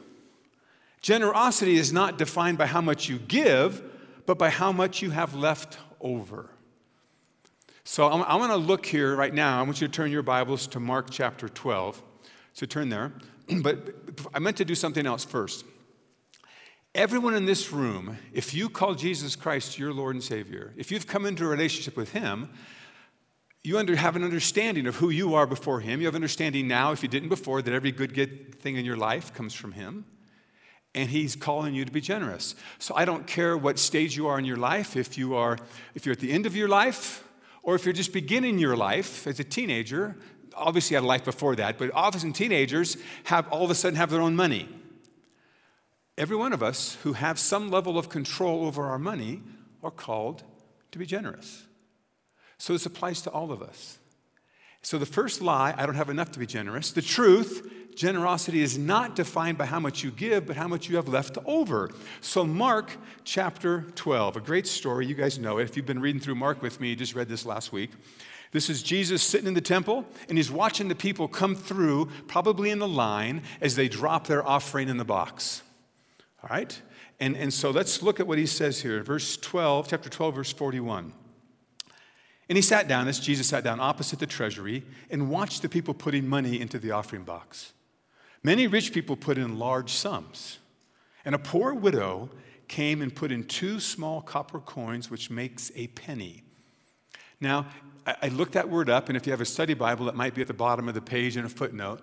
Generosity 1.02 1.76
is 1.78 1.92
not 1.92 2.20
defined 2.20 2.60
by 2.60 2.68
how 2.68 2.82
much 2.82 3.10
you 3.10 3.18
give, 3.18 3.82
but 4.28 4.38
by 4.38 4.50
how 4.50 4.72
much 4.72 5.02
you 5.02 5.10
have 5.10 5.34
left 5.34 5.80
over. 6.00 6.52
So 7.84 8.06
I 8.06 8.36
want 8.36 8.52
to 8.52 8.58
look 8.58 8.86
here 8.86 9.16
right 9.16 9.34
now. 9.34 9.60
I 9.60 9.64
want 9.64 9.82
you 9.82 9.88
to 9.88 9.92
turn 9.92 10.12
your 10.12 10.22
Bibles 10.22 10.68
to 10.68 10.80
Mark 10.80 11.08
chapter 11.10 11.50
12. 11.50 12.04
So 12.54 12.68
turn 12.68 12.90
there. 12.90 13.12
But 13.64 13.96
I 14.32 14.38
meant 14.38 14.58
to 14.58 14.66
do 14.66 14.76
something 14.76 15.08
else 15.08 15.26
first. 15.26 15.66
Everyone 16.94 17.34
in 17.34 17.46
this 17.46 17.72
room, 17.72 18.20
if 18.32 18.54
you 18.54 18.70
call 18.70 18.94
Jesus 18.94 19.36
Christ 19.36 19.80
your 19.80 19.92
Lord 19.92 20.16
and 20.16 20.24
Savior, 20.24 20.74
if 20.78 20.92
you've 20.92 21.08
come 21.08 21.26
into 21.26 21.46
a 21.46 21.48
relationship 21.48 21.98
with 21.98 22.12
Him, 22.12 22.50
you 23.64 23.78
under, 23.78 23.96
have 23.96 24.16
an 24.16 24.24
understanding 24.24 24.88
of 24.88 24.96
who 24.96 25.10
you 25.10 25.36
are 25.36 25.46
before 25.46 25.82
Him. 25.82 26.00
You 26.00 26.08
have 26.08 26.16
an 26.16 26.20
understanding 26.20 26.68
now, 26.68 26.92
if 26.92 27.04
you 27.04 27.10
didn't 27.10 27.30
before, 27.30 27.62
that 27.62 27.74
every 27.74 27.92
good, 27.92 28.14
good 28.14 28.56
thing 28.62 28.78
in 28.78 28.86
your 28.86 28.98
life 28.98 29.34
comes 29.34 29.54
from 29.54 29.74
Him. 29.74 30.06
And 30.96 31.10
He's 31.10 31.36
calling 31.36 31.76
you 31.76 31.86
to 31.86 31.92
be 31.92 32.02
generous. 32.02 32.56
So 32.80 32.96
I 32.96 33.06
don't 33.06 33.28
care 33.28 33.58
what 33.58 33.78
stage 33.78 34.16
you 34.16 34.28
are 34.28 34.40
in 34.40 34.46
your 34.46 34.58
life, 34.58 34.96
if 34.96 35.18
you 35.18 35.36
are, 35.36 35.58
if 35.94 36.06
you're 36.06 36.14
at 36.14 36.20
the 36.20 36.32
end 36.32 36.46
of 36.46 36.56
your 36.56 36.70
life, 36.70 37.24
or 37.62 37.76
if 37.76 37.86
you're 37.86 37.94
just 37.94 38.14
beginning 38.14 38.60
your 38.60 38.78
life 38.78 39.28
as 39.28 39.40
a 39.40 39.44
teenager. 39.44 40.16
Obviously, 40.56 40.96
you 40.96 40.98
had 40.98 41.04
a 41.04 41.08
life 41.08 41.26
before 41.26 41.56
that, 41.58 41.78
but 41.78 41.92
often 41.94 42.34
teenagers 42.34 42.98
have 43.26 43.48
all 43.50 43.66
of 43.66 43.72
a 43.72 43.76
sudden 43.76 43.98
have 43.98 44.10
their 44.10 44.22
own 44.22 44.36
money. 44.36 44.68
Every 46.18 46.36
one 46.36 46.52
of 46.52 46.64
us 46.64 46.98
who 47.04 47.14
have 47.14 47.40
some 47.40 47.70
level 47.70 47.98
of 47.98 48.10
control 48.10 48.66
over 48.66 48.86
our 48.86 49.00
money 49.00 49.42
are 49.84 49.92
called 49.92 50.44
to 50.92 51.00
be 51.00 51.06
generous. 51.06 51.66
So 52.60 52.74
this 52.74 52.86
applies 52.86 53.22
to 53.24 53.32
all 53.32 53.52
of 53.52 53.64
us. 53.64 53.98
So 54.82 54.98
the 54.98 55.06
first 55.06 55.42
lie, 55.42 55.74
I 55.78 55.86
don't 55.86 55.96
have 55.96 56.10
enough 56.10 56.32
to 56.32 56.40
be 56.40 56.46
generous. 56.46 56.92
The 56.92 57.02
truth, 57.02 57.70
generosity 57.96 58.62
is 58.62 58.78
not 58.78 59.16
defined 59.16 59.58
by 59.58 59.66
how 59.66 59.80
much 59.80 60.04
you 60.04 60.12
give, 60.12 60.46
but 60.46 60.56
how 60.56 60.68
much 60.68 60.88
you 60.88 60.98
have 60.98 61.08
left 61.08 61.38
over. 61.46 61.90
So 62.22 62.46
Mark 62.46 62.96
chapter 63.24 63.86
12, 63.96 64.38
a 64.38 64.42
great 64.42 64.68
story. 64.68 65.06
You 65.06 65.16
guys 65.16 65.40
know 65.40 65.58
it. 65.58 65.64
If 65.64 65.76
you've 65.76 65.86
been 65.86 66.00
reading 66.00 66.22
through 66.22 66.36
Mark 66.36 66.62
with 66.62 66.80
me, 66.80 66.90
you 66.90 66.96
just 66.96 67.16
read 67.16 67.28
this 67.28 67.46
last 67.46 67.72
week. 67.72 67.92
This 68.52 68.70
is 68.70 68.84
Jesus 68.84 69.22
sitting 69.22 69.48
in 69.48 69.54
the 69.54 69.62
temple, 69.62 70.06
and 70.28 70.38
he's 70.38 70.52
watching 70.52 70.88
the 70.88 70.96
people 70.96 71.28
come 71.28 71.56
through, 71.56 72.08
probably 72.28 72.72
in 72.72 72.80
the 72.80 72.88
line, 72.88 73.44
as 73.62 73.76
they 73.76 73.88
drop 73.88 74.28
their 74.28 74.46
offering 74.46 74.90
in 74.90 74.98
the 74.98 75.06
box. 75.06 75.62
All 76.44 76.50
right? 76.50 76.82
And, 77.20 77.38
and 77.38 77.54
so 77.54 77.70
let's 77.70 78.02
look 78.02 78.20
at 78.20 78.28
what 78.28 78.38
he 78.38 78.46
says 78.46 78.82
here. 78.82 79.04
Verse 79.04 79.38
12, 79.38 79.90
chapter 79.90 80.10
12, 80.10 80.36
verse 80.36 80.54
41. 80.54 81.14
And 82.50 82.58
he 82.58 82.64
sat 82.64 82.88
down, 82.88 83.08
as 83.08 83.20
Jesus 83.20 83.48
sat 83.48 83.64
down 83.64 83.80
opposite 83.80 84.18
the 84.18 84.26
treasury, 84.26 84.84
and 85.12 85.30
watched 85.30 85.62
the 85.62 85.70
people 85.70 85.94
putting 85.94 86.28
money 86.28 86.60
into 86.60 86.80
the 86.80 86.92
offering 86.92 87.24
box. 87.24 87.74
Many 88.44 88.66
rich 88.66 88.92
people 88.92 89.16
put 89.16 89.38
in 89.38 89.60
large 89.60 89.92
sums, 89.92 90.58
and 91.24 91.36
a 91.36 91.40
poor 91.40 91.74
widow 91.76 92.30
came 92.68 93.02
and 93.02 93.16
put 93.16 93.32
in 93.32 93.44
two 93.44 93.80
small 93.80 94.22
copper 94.22 94.60
coins, 94.60 95.12
which 95.12 95.30
makes 95.30 95.72
a 95.76 95.88
penny. 95.88 96.44
Now, 97.40 97.68
I 98.06 98.30
looked 98.30 98.54
that 98.54 98.70
word 98.70 98.90
up, 98.90 99.10
and 99.10 99.18
if 99.18 99.28
you 99.28 99.32
have 99.32 99.42
a 99.42 99.46
study 99.46 99.76
Bible, 99.76 100.10
it 100.10 100.16
might 100.16 100.34
be 100.34 100.42
at 100.42 100.48
the 100.48 100.54
bottom 100.54 100.88
of 100.88 100.96
the 100.96 101.02
page 101.02 101.38
in 101.38 101.46
a 101.46 101.50
footnote. 101.50 102.02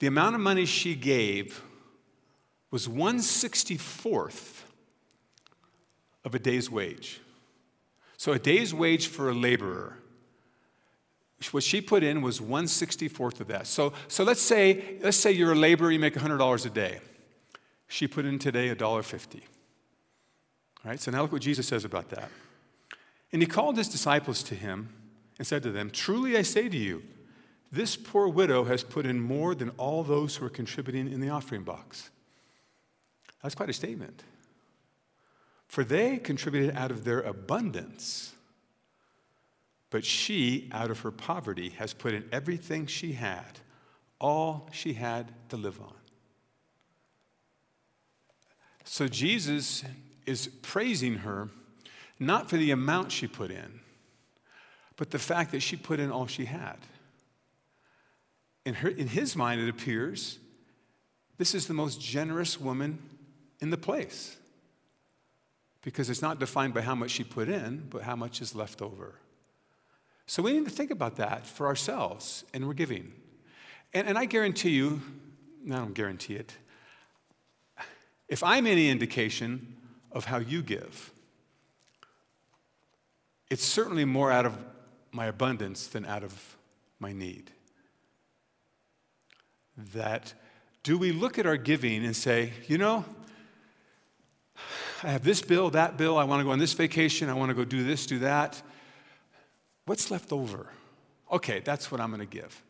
The 0.00 0.08
amount 0.08 0.34
of 0.34 0.40
money 0.40 0.66
she 0.66 0.96
gave 0.96 1.62
was 2.70 2.88
164th 2.88 4.62
of 6.24 6.34
a 6.34 6.38
day's 6.38 6.70
wage. 6.70 7.20
So, 8.22 8.30
a 8.30 8.38
day's 8.38 8.72
wage 8.72 9.08
for 9.08 9.30
a 9.30 9.34
laborer, 9.34 9.96
what 11.50 11.64
she 11.64 11.80
put 11.80 12.04
in 12.04 12.22
was 12.22 12.38
164th 12.38 13.40
of 13.40 13.48
that. 13.48 13.66
So, 13.66 13.94
so 14.06 14.22
let's, 14.22 14.40
say, 14.40 14.96
let's 15.02 15.16
say 15.16 15.32
you're 15.32 15.50
a 15.50 15.56
laborer, 15.56 15.90
you 15.90 15.98
make 15.98 16.14
$100 16.14 16.64
a 16.64 16.70
day. 16.70 17.00
She 17.88 18.06
put 18.06 18.24
in 18.24 18.38
today 18.38 18.72
$1.50. 18.72 19.34
All 19.34 19.40
right, 20.84 21.00
so 21.00 21.10
now 21.10 21.22
look 21.22 21.32
what 21.32 21.42
Jesus 21.42 21.66
says 21.66 21.84
about 21.84 22.10
that. 22.10 22.30
And 23.32 23.42
he 23.42 23.48
called 23.48 23.76
his 23.76 23.88
disciples 23.88 24.44
to 24.44 24.54
him 24.54 24.90
and 25.38 25.44
said 25.44 25.64
to 25.64 25.72
them, 25.72 25.90
Truly 25.90 26.36
I 26.36 26.42
say 26.42 26.68
to 26.68 26.78
you, 26.78 27.02
this 27.72 27.96
poor 27.96 28.28
widow 28.28 28.62
has 28.66 28.84
put 28.84 29.04
in 29.04 29.18
more 29.18 29.56
than 29.56 29.70
all 29.70 30.04
those 30.04 30.36
who 30.36 30.46
are 30.46 30.48
contributing 30.48 31.10
in 31.12 31.18
the 31.18 31.30
offering 31.30 31.64
box. 31.64 32.10
That's 33.42 33.56
quite 33.56 33.68
a 33.68 33.72
statement. 33.72 34.22
For 35.72 35.84
they 35.84 36.18
contributed 36.18 36.76
out 36.76 36.90
of 36.90 37.02
their 37.02 37.22
abundance, 37.22 38.34
but 39.88 40.04
she, 40.04 40.68
out 40.70 40.90
of 40.90 41.00
her 41.00 41.10
poverty, 41.10 41.70
has 41.78 41.94
put 41.94 42.12
in 42.12 42.28
everything 42.30 42.86
she 42.86 43.12
had, 43.12 43.58
all 44.20 44.68
she 44.70 44.92
had 44.92 45.32
to 45.48 45.56
live 45.56 45.80
on. 45.80 45.94
So 48.84 49.08
Jesus 49.08 49.82
is 50.26 50.48
praising 50.60 51.14
her 51.14 51.48
not 52.20 52.50
for 52.50 52.58
the 52.58 52.70
amount 52.70 53.10
she 53.10 53.26
put 53.26 53.50
in, 53.50 53.80
but 54.96 55.10
the 55.10 55.18
fact 55.18 55.52
that 55.52 55.60
she 55.60 55.76
put 55.76 56.00
in 56.00 56.10
all 56.10 56.26
she 56.26 56.44
had. 56.44 56.76
In, 58.66 58.74
her, 58.74 58.90
in 58.90 59.08
his 59.08 59.34
mind, 59.34 59.62
it 59.62 59.70
appears 59.70 60.38
this 61.38 61.54
is 61.54 61.66
the 61.66 61.72
most 61.72 61.98
generous 61.98 62.60
woman 62.60 62.98
in 63.62 63.70
the 63.70 63.78
place 63.78 64.36
because 65.82 66.08
it's 66.08 66.22
not 66.22 66.38
defined 66.38 66.74
by 66.74 66.80
how 66.80 66.94
much 66.94 67.10
she 67.10 67.24
put 67.24 67.48
in, 67.48 67.86
but 67.90 68.02
how 68.02 68.16
much 68.16 68.40
is 68.40 68.54
left 68.54 68.80
over. 68.80 69.14
So 70.26 70.42
we 70.42 70.52
need 70.52 70.64
to 70.64 70.70
think 70.70 70.90
about 70.90 71.16
that 71.16 71.46
for 71.46 71.66
ourselves, 71.66 72.44
and 72.54 72.66
we're 72.66 72.74
giving. 72.74 73.12
And, 73.92 74.08
and 74.08 74.16
I 74.16 74.24
guarantee 74.24 74.70
you, 74.70 75.02
no, 75.64 75.76
I 75.76 75.78
don't 75.78 75.94
guarantee 75.94 76.36
it, 76.36 76.56
if 78.28 78.42
I'm 78.42 78.66
any 78.66 78.88
indication 78.88 79.76
of 80.10 80.24
how 80.24 80.38
you 80.38 80.62
give, 80.62 81.12
it's 83.50 83.64
certainly 83.64 84.04
more 84.04 84.30
out 84.32 84.46
of 84.46 84.56
my 85.10 85.26
abundance 85.26 85.86
than 85.88 86.06
out 86.06 86.24
of 86.24 86.56
my 86.98 87.12
need. 87.12 87.50
That 89.92 90.32
do 90.82 90.96
we 90.96 91.12
look 91.12 91.38
at 91.38 91.46
our 91.46 91.56
giving 91.56 92.04
and 92.04 92.16
say, 92.16 92.52
you 92.66 92.78
know, 92.78 93.04
I 95.04 95.10
have 95.10 95.24
this 95.24 95.42
bill, 95.42 95.70
that 95.70 95.96
bill, 95.96 96.16
I 96.16 96.24
want 96.24 96.40
to 96.40 96.44
go 96.44 96.50
on 96.50 96.58
this 96.58 96.74
vacation, 96.74 97.28
I 97.28 97.34
want 97.34 97.50
to 97.50 97.54
go 97.54 97.64
do 97.64 97.82
this, 97.82 98.06
do 98.06 98.20
that. 98.20 98.62
What's 99.84 100.10
left 100.10 100.32
over? 100.32 100.68
Okay, 101.30 101.60
that's 101.60 101.90
what 101.90 102.00
I'm 102.00 102.10
going 102.10 102.20
to 102.20 102.26
give. 102.26 102.62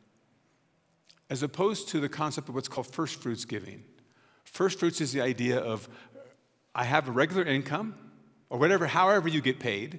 As 1.28 1.42
opposed 1.42 1.88
to 1.90 2.00
the 2.00 2.08
concept 2.08 2.48
of 2.48 2.54
what's 2.54 2.68
called 2.68 2.86
first 2.86 3.20
fruits 3.22 3.44
giving. 3.44 3.84
First 4.44 4.78
fruits 4.78 5.00
is 5.00 5.12
the 5.12 5.20
idea 5.20 5.58
of 5.58 5.88
I 6.74 6.84
have 6.84 7.08
a 7.08 7.12
regular 7.12 7.44
income, 7.44 7.94
or 8.48 8.58
whatever, 8.58 8.86
however 8.86 9.28
you 9.28 9.40
get 9.40 9.58
paid, 9.58 9.98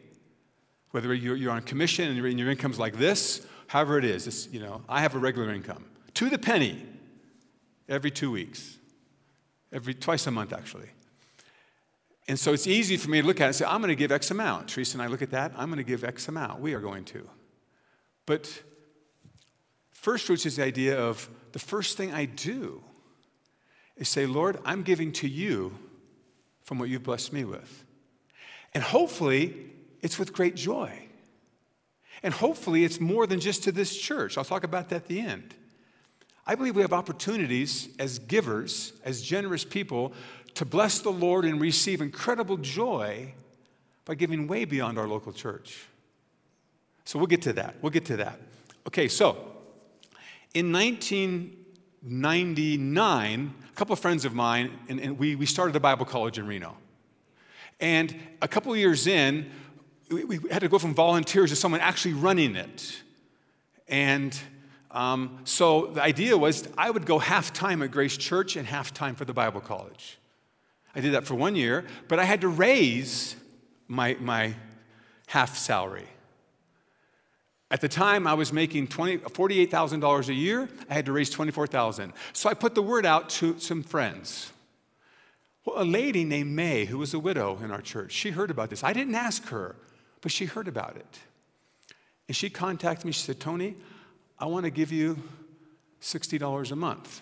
whether 0.92 1.14
you're, 1.14 1.52
on 1.52 1.62
commission 1.64 2.08
and 2.08 2.18
your, 2.18 2.28
and 2.28 2.40
your 2.40 2.50
income's 2.50 2.80
like 2.80 2.98
this, 2.98 3.46
however 3.68 3.98
it 3.98 4.06
is, 4.06 4.28
it's, 4.28 4.48
you 4.50 4.60
know, 4.60 4.84
I 4.88 5.02
have 5.02 5.16
a 5.16 5.20
regular 5.20 5.52
income. 5.52 5.86
To 6.16 6.30
the 6.30 6.38
penny, 6.38 6.84
every 7.90 8.12
two 8.12 8.32
weeks, 8.32 8.78
every 9.72 9.94
twice 9.94 10.28
a 10.28 10.32
month 10.32 10.54
actually. 10.54 10.90
And 12.28 12.40
so 12.40 12.54
it's 12.54 12.68
easy 12.68 12.98
for 12.98 13.10
me 13.10 13.22
to 13.22 13.28
look 13.28 13.42
at 13.42 13.46
it 13.46 13.48
and 13.48 13.56
say, 13.56 13.66
I'm 13.66 13.82
going 13.82 13.90
to 13.90 13.96
give 13.96 14.12
X 14.12 14.32
amount. 14.32 14.70
Teresa 14.70 14.96
and 14.96 15.02
I 15.02 15.08
look 15.08 15.22
at 15.22 15.32
that, 15.32 15.52
I'm 15.58 15.68
going 15.68 15.78
to 15.78 15.84
give 15.84 16.04
X 16.04 16.28
amount. 16.28 16.62
We 16.62 16.74
are 16.74 16.80
going 16.80 17.04
to. 17.06 17.28
But 18.26 18.62
first 19.92 20.26
fruits 20.26 20.46
is 20.46 20.56
the 20.56 20.64
idea 20.64 20.98
of 21.00 21.30
the 21.52 21.60
first 21.60 21.98
thing 21.98 22.14
I 22.14 22.26
do 22.26 22.82
is 23.98 24.08
say, 24.08 24.26
Lord, 24.26 24.58
I'm 24.64 24.84
giving 24.84 25.12
to 25.14 25.28
you 25.28 25.78
from 26.64 26.80
what 26.80 26.90
you've 26.90 27.04
blessed 27.04 27.34
me 27.34 27.44
with. 27.44 27.84
And 28.74 28.84
hopefully, 28.84 29.54
it's 30.02 30.18
with 30.18 30.34
great 30.34 30.56
joy. 30.56 31.08
And 32.24 32.34
hopefully, 32.34 32.86
it's 32.86 33.00
more 33.00 33.28
than 33.28 33.40
just 33.40 33.64
to 33.64 33.72
this 33.72 33.96
church. 33.96 34.38
I'll 34.38 34.46
talk 34.46 34.64
about 34.64 34.90
that 34.90 34.96
at 34.96 35.08
the 35.08 35.20
end. 35.20 35.54
I 36.46 36.56
believe 36.56 36.76
we 36.76 36.82
have 36.82 36.94
opportunities 36.94 37.90
as 38.00 38.20
givers, 38.20 38.94
as 39.06 39.22
generous 39.22 39.64
people, 39.64 40.14
to 40.56 40.66
bless 40.66 41.00
the 41.00 41.12
Lord 41.12 41.46
and 41.46 41.60
receive 41.60 42.02
incredible 42.02 42.58
joy 42.58 43.34
by 44.06 44.16
giving 44.16 44.48
way 44.48 44.66
beyond 44.66 45.00
our 45.00 45.08
local 45.08 45.32
church. 45.32 45.86
So 47.06 47.20
we'll 47.20 47.28
get 47.28 47.44
to 47.44 47.54
that. 47.54 47.76
We'll 47.82 47.92
get 47.92 48.06
to 48.06 48.18
that. 48.18 48.40
Okay, 48.88 49.08
so 49.08 49.38
in 50.54 50.72
1999, 50.72 53.54
a 53.70 53.76
couple 53.76 53.94
of 53.94 54.00
friends 54.00 54.26
of 54.26 54.34
mine, 54.34 54.72
and, 54.90 55.00
and 55.00 55.18
we, 55.18 55.36
we 55.36 55.46
started 55.46 55.74
a 55.76 55.80
Bible 55.80 56.06
college 56.06 56.38
in 56.38 56.48
Reno. 56.48 56.76
And 57.80 58.16
a 58.42 58.48
couple 58.48 58.72
of 58.72 58.78
years 58.78 59.08
in, 59.08 59.50
we, 60.10 60.24
we 60.24 60.40
had 60.50 60.60
to 60.60 60.70
go 60.70 60.80
from 60.80 60.94
volunteers 60.94 61.50
to 61.50 61.56
someone 61.56 61.82
actually 61.82 62.14
running 62.14 62.56
it. 62.56 63.02
And 63.88 64.38
um, 64.92 65.40
so 65.44 65.88
the 65.88 66.04
idea 66.04 66.38
was 66.38 66.68
I 66.78 66.90
would 66.90 67.06
go 67.06 67.20
half 67.20 67.52
time 67.52 67.82
at 67.82 67.92
Grace 67.92 68.16
Church 68.16 68.56
and 68.56 68.66
half 68.68 68.94
time 68.94 69.16
for 69.16 69.26
the 69.26 69.34
Bible 69.34 69.60
college. 69.60 70.18
I 70.96 71.02
did 71.02 71.14
that 71.14 71.26
for 71.26 71.36
one 71.36 71.56
year, 71.56 71.86
but 72.08 72.20
I 72.20 72.24
had 72.24 72.42
to 72.42 72.48
raise 72.48 73.36
my, 73.88 74.16
my 74.20 74.54
half 75.28 75.58
salary. 75.58 76.08
At 77.72 77.82
the 77.82 77.90
time, 77.90 78.28
I 78.28 78.36
was 78.36 78.54
making 78.54 78.88
$48,000 78.88 80.28
a 80.28 80.34
year. 80.34 80.70
I 80.90 80.94
had 80.94 81.08
to 81.08 81.12
raise 81.12 81.32
24,000. 81.32 82.14
So 82.32 82.48
I 82.48 82.54
put 82.54 82.76
the 82.76 82.84
word 82.84 83.06
out 83.06 83.30
to 83.30 83.60
some 83.60 83.82
friends. 83.82 84.52
Well, 85.66 85.82
a 85.82 85.84
lady 85.84 86.24
named 86.24 86.52
May, 86.52 86.86
who 86.86 87.00
was 87.00 87.16
a 87.16 87.20
widow 87.20 87.58
in 87.64 87.72
our 87.72 87.82
church, 87.82 88.12
she 88.12 88.30
heard 88.30 88.52
about 88.52 88.70
this. 88.70 88.84
I 88.84 88.94
didn't 88.94 89.16
ask 89.16 89.48
her, 89.48 89.76
but 90.22 90.32
she 90.32 90.46
heard 90.46 90.68
about 90.68 90.98
it. 90.98 91.20
And 92.28 92.36
she 92.36 92.50
contacted 92.50 93.06
me. 93.06 93.12
She 93.12 93.22
said, 93.22 93.40
Tony, 93.40 93.76
I 94.38 94.46
want 94.46 94.66
to 94.66 94.70
give 94.70 94.92
you 94.92 95.18
$60 96.02 96.72
a 96.72 96.76
month. 96.76 97.22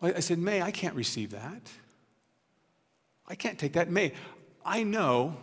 I 0.00 0.20
said, 0.20 0.38
May, 0.38 0.62
I 0.62 0.70
can't 0.70 0.94
receive 0.94 1.30
that. 1.30 1.62
I 3.28 3.34
can't 3.34 3.58
take 3.58 3.74
that. 3.74 3.90
May, 3.90 4.12
I 4.64 4.82
know 4.82 5.36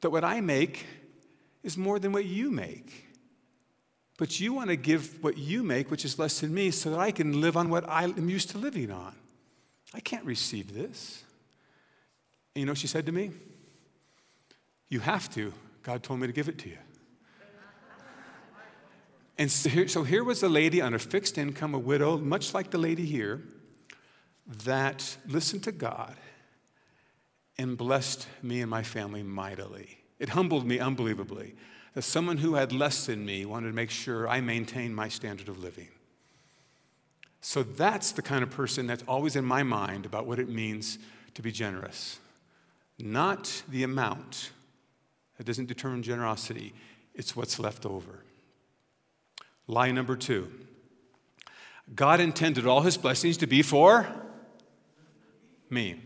that 0.00 0.10
what 0.10 0.24
I 0.24 0.40
make 0.40 0.86
is 1.62 1.76
more 1.76 1.98
than 1.98 2.12
what 2.12 2.24
you 2.24 2.50
make. 2.50 3.06
But 4.18 4.40
you 4.40 4.52
want 4.52 4.70
to 4.70 4.76
give 4.76 5.22
what 5.22 5.38
you 5.38 5.62
make, 5.62 5.90
which 5.90 6.04
is 6.04 6.18
less 6.18 6.40
than 6.40 6.52
me, 6.52 6.70
so 6.70 6.90
that 6.90 6.98
I 6.98 7.10
can 7.10 7.40
live 7.40 7.56
on 7.56 7.70
what 7.70 7.88
I 7.88 8.04
am 8.04 8.28
used 8.28 8.50
to 8.50 8.58
living 8.58 8.90
on. 8.90 9.14
I 9.94 10.00
can't 10.00 10.24
receive 10.24 10.74
this. 10.74 11.24
And 12.54 12.60
you 12.60 12.66
know 12.66 12.72
what 12.72 12.78
she 12.78 12.86
said 12.86 13.06
to 13.06 13.12
me? 13.12 13.30
You 14.88 15.00
have 15.00 15.32
to. 15.34 15.52
God 15.82 16.02
told 16.02 16.20
me 16.20 16.26
to 16.26 16.32
give 16.32 16.48
it 16.48 16.58
to 16.58 16.68
you. 16.68 16.78
And 19.38 19.50
so 19.50 19.70
here, 19.70 19.88
so 19.88 20.02
here 20.02 20.22
was 20.22 20.42
a 20.42 20.50
lady 20.50 20.82
on 20.82 20.92
a 20.92 20.98
fixed 20.98 21.38
income, 21.38 21.72
a 21.72 21.78
widow, 21.78 22.18
much 22.18 22.52
like 22.52 22.70
the 22.70 22.76
lady 22.76 23.06
here, 23.06 23.40
that 24.64 25.16
listened 25.26 25.62
to 25.62 25.72
God 25.72 26.14
and 27.60 27.76
blessed 27.76 28.26
me 28.42 28.62
and 28.62 28.70
my 28.70 28.82
family 28.82 29.22
mightily. 29.22 29.98
It 30.18 30.30
humbled 30.30 30.66
me 30.66 30.78
unbelievably 30.78 31.54
that 31.94 32.02
someone 32.02 32.38
who 32.38 32.54
had 32.54 32.72
less 32.72 33.04
than 33.04 33.26
me 33.26 33.44
wanted 33.44 33.68
to 33.68 33.74
make 33.74 33.90
sure 33.90 34.26
I 34.26 34.40
maintained 34.40 34.96
my 34.96 35.08
standard 35.08 35.46
of 35.46 35.58
living. 35.58 35.88
So 37.42 37.62
that's 37.62 38.12
the 38.12 38.22
kind 38.22 38.42
of 38.42 38.48
person 38.48 38.86
that's 38.86 39.04
always 39.06 39.36
in 39.36 39.44
my 39.44 39.62
mind 39.62 40.06
about 40.06 40.26
what 40.26 40.38
it 40.38 40.48
means 40.48 40.98
to 41.34 41.42
be 41.42 41.52
generous. 41.52 42.18
Not 42.98 43.62
the 43.68 43.82
amount, 43.82 44.52
that 45.36 45.44
doesn't 45.44 45.66
determine 45.66 46.02
generosity, 46.02 46.72
it's 47.14 47.36
what's 47.36 47.58
left 47.58 47.84
over. 47.84 48.24
Lie 49.66 49.90
number 49.90 50.16
two 50.16 50.50
God 51.94 52.20
intended 52.20 52.66
all 52.66 52.80
his 52.80 52.96
blessings 52.96 53.36
to 53.38 53.46
be 53.46 53.60
for 53.60 54.06
me. 55.68 56.00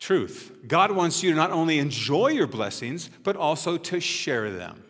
Truth. 0.00 0.52
God 0.66 0.92
wants 0.92 1.22
you 1.22 1.30
to 1.30 1.36
not 1.36 1.50
only 1.50 1.78
enjoy 1.78 2.28
your 2.28 2.46
blessings, 2.46 3.10
but 3.22 3.36
also 3.36 3.76
to 3.76 4.00
share 4.00 4.50
them. 4.50 4.82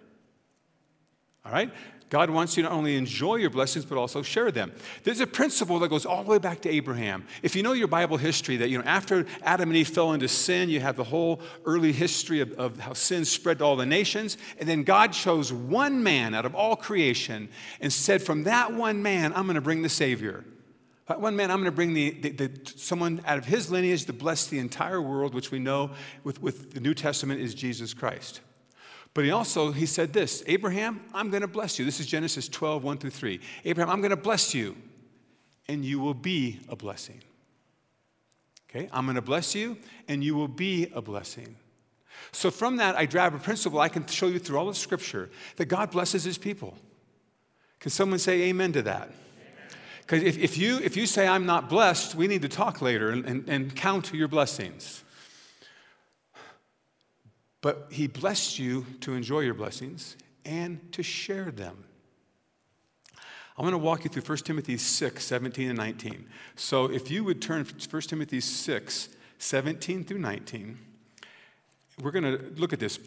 All 1.44 1.53
right? 1.53 1.70
God 2.11 2.31
wants 2.31 2.57
you 2.57 2.62
to 2.64 2.68
not 2.68 2.77
only 2.77 2.96
enjoy 2.96 3.37
your 3.37 3.51
blessings, 3.51 3.85
but 3.85 3.96
also 3.96 4.23
share 4.23 4.51
them. 4.51 4.73
There's 5.05 5.20
a 5.20 5.27
principle 5.27 5.79
that 5.81 5.88
goes 5.88 6.05
all 6.05 6.25
the 6.25 6.31
way 6.31 6.38
back 6.38 6.61
to 6.62 6.68
Abraham. 6.68 7.25
If 7.42 7.55
you 7.55 7.62
know 7.62 7.73
your 7.73 7.87
Bible 7.87 8.16
history, 8.16 8.57
that 8.59 8.68
you 8.68 8.79
know, 8.79 8.85
after 8.85 9.27
Adam 9.42 9.70
and 9.70 9.77
Eve 9.77 9.88
fell 9.88 10.12
into 10.12 10.27
sin, 10.27 10.68
you 10.68 10.81
have 10.81 10.96
the 10.96 11.05
whole 11.05 11.40
early 11.64 11.92
history 11.92 12.40
of, 12.40 12.53
of 12.53 12.79
how 12.81 12.94
sin 12.94 13.25
spread 13.25 13.59
to 13.59 13.64
all 13.64 13.77
the 13.77 13.87
nations. 13.87 14.38
And 14.59 14.68
then 14.68 14.83
God 14.83 15.12
chose 15.12 15.53
one 15.53 16.03
man 16.03 16.35
out 16.35 16.44
of 16.44 16.55
all 16.55 16.75
creation 16.75 17.49
and 17.81 17.92
said, 17.92 18.23
From 18.23 18.42
that 18.44 18.73
one 18.73 19.03
man, 19.03 19.33
I'm 19.33 19.44
going 19.44 19.55
to 19.55 19.61
bring 19.61 19.83
the 19.83 19.88
Savior. 19.88 20.44
One 21.18 21.35
man, 21.35 21.51
I'm 21.51 21.59
going 21.59 21.64
to 21.64 21.73
bring 21.73 21.94
the, 21.94 22.11
the, 22.11 22.31
the, 22.31 22.73
someone 22.77 23.23
out 23.27 23.38
of 23.38 23.44
his 23.44 23.70
lineage 23.70 24.05
to 24.05 24.12
bless 24.12 24.46
the 24.46 24.59
entire 24.59 25.01
world, 25.01 25.35
which 25.35 25.51
we 25.51 25.59
know 25.59 25.90
with, 26.25 26.40
with 26.42 26.75
the 26.75 26.81
New 26.81 26.94
Testament 26.94 27.40
is 27.40 27.55
Jesus 27.55 27.94
Christ. 27.94 28.40
But 29.12 29.25
he 29.25 29.31
also, 29.31 29.73
he 29.73 29.87
said 29.87 30.12
this 30.12 30.42
Abraham, 30.46 31.01
I'm 31.12 31.31
going 31.31 31.42
to 31.42 31.49
bless 31.49 31.79
you. 31.79 31.85
This 31.85 32.01
is 32.01 32.07
Genesis 32.07 32.49
12, 32.49 32.85
1 32.85 32.99
through 32.99 33.11
3. 33.11 33.40
Abraham, 33.64 33.92
I'm 33.92 34.01
going 34.01 34.11
to 34.11 34.16
bless 34.16 34.55
you, 34.55 34.77
and 35.68 35.85
you 35.85 35.99
will 35.99 36.14
be 36.14 36.61
a 36.68 36.77
blessing. 36.77 37.20
Okay, 38.70 38.88
I'm 38.92 39.05
going 39.07 39.16
to 39.16 39.23
bless 39.23 39.55
you, 39.55 39.77
and 40.07 40.23
you 40.23 40.37
will 40.37 40.49
be 40.49 40.92
a 40.94 41.03
blessing. 41.03 41.57
So 42.33 42.51
from 42.51 42.77
that, 42.77 42.96
I 42.96 43.07
grab 43.07 43.35
a 43.35 43.38
principle 43.38 43.81
I 43.81 43.88
can 43.88 44.07
show 44.07 44.29
you 44.29 44.38
through 44.38 44.59
all 44.59 44.68
of 44.68 44.77
Scripture 44.77 45.31
that 45.57 45.66
God 45.66 45.90
blesses 45.90 46.23
his 46.23 46.38
people. 46.38 46.77
Can 47.81 47.90
someone 47.90 48.18
say 48.18 48.42
amen 48.42 48.73
to 48.75 48.83
that? 48.83 49.11
Because 50.11 50.25
if, 50.25 50.38
if, 50.38 50.59
you, 50.59 50.81
if 50.81 50.96
you 50.96 51.07
say, 51.07 51.29
I'm 51.29 51.46
not 51.46 51.68
blessed, 51.68 52.16
we 52.16 52.27
need 52.27 52.42
to 52.42 52.49
talk 52.49 52.83
later 52.83 53.11
and, 53.11 53.25
and, 53.27 53.49
and 53.49 53.77
count 53.77 54.12
your 54.12 54.27
blessings. 54.27 55.05
But 57.61 57.87
he 57.92 58.09
blessed 58.09 58.59
you 58.59 58.87
to 59.03 59.14
enjoy 59.14 59.40
your 59.42 59.55
blessings 59.55 60.16
and 60.44 60.81
to 60.94 61.05
share 61.05 61.53
them. 61.53 61.85
I'm 63.57 63.62
going 63.62 63.70
to 63.70 63.79
walk 63.79 64.03
you 64.03 64.11
through 64.11 64.25
1 64.25 64.38
Timothy 64.38 64.79
6, 64.79 65.25
17 65.25 65.68
and 65.68 65.79
19. 65.79 66.27
So 66.57 66.87
if 66.87 67.09
you 67.09 67.23
would 67.23 67.40
turn 67.40 67.64
1 67.64 68.03
Timothy 68.03 68.40
6, 68.40 69.09
17 69.38 70.03
through 70.03 70.18
19, 70.18 70.77
we're 72.03 72.11
going 72.11 72.25
to 72.25 72.53
look 72.57 72.73
at 72.73 72.81
this. 72.81 72.99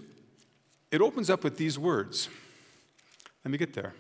It 0.89 1.01
opens 1.01 1.29
up 1.29 1.43
with 1.43 1.57
these 1.57 1.77
words. 1.77 2.29
Let 3.43 3.51
me 3.51 3.57
get 3.57 3.73
there. 3.73 3.93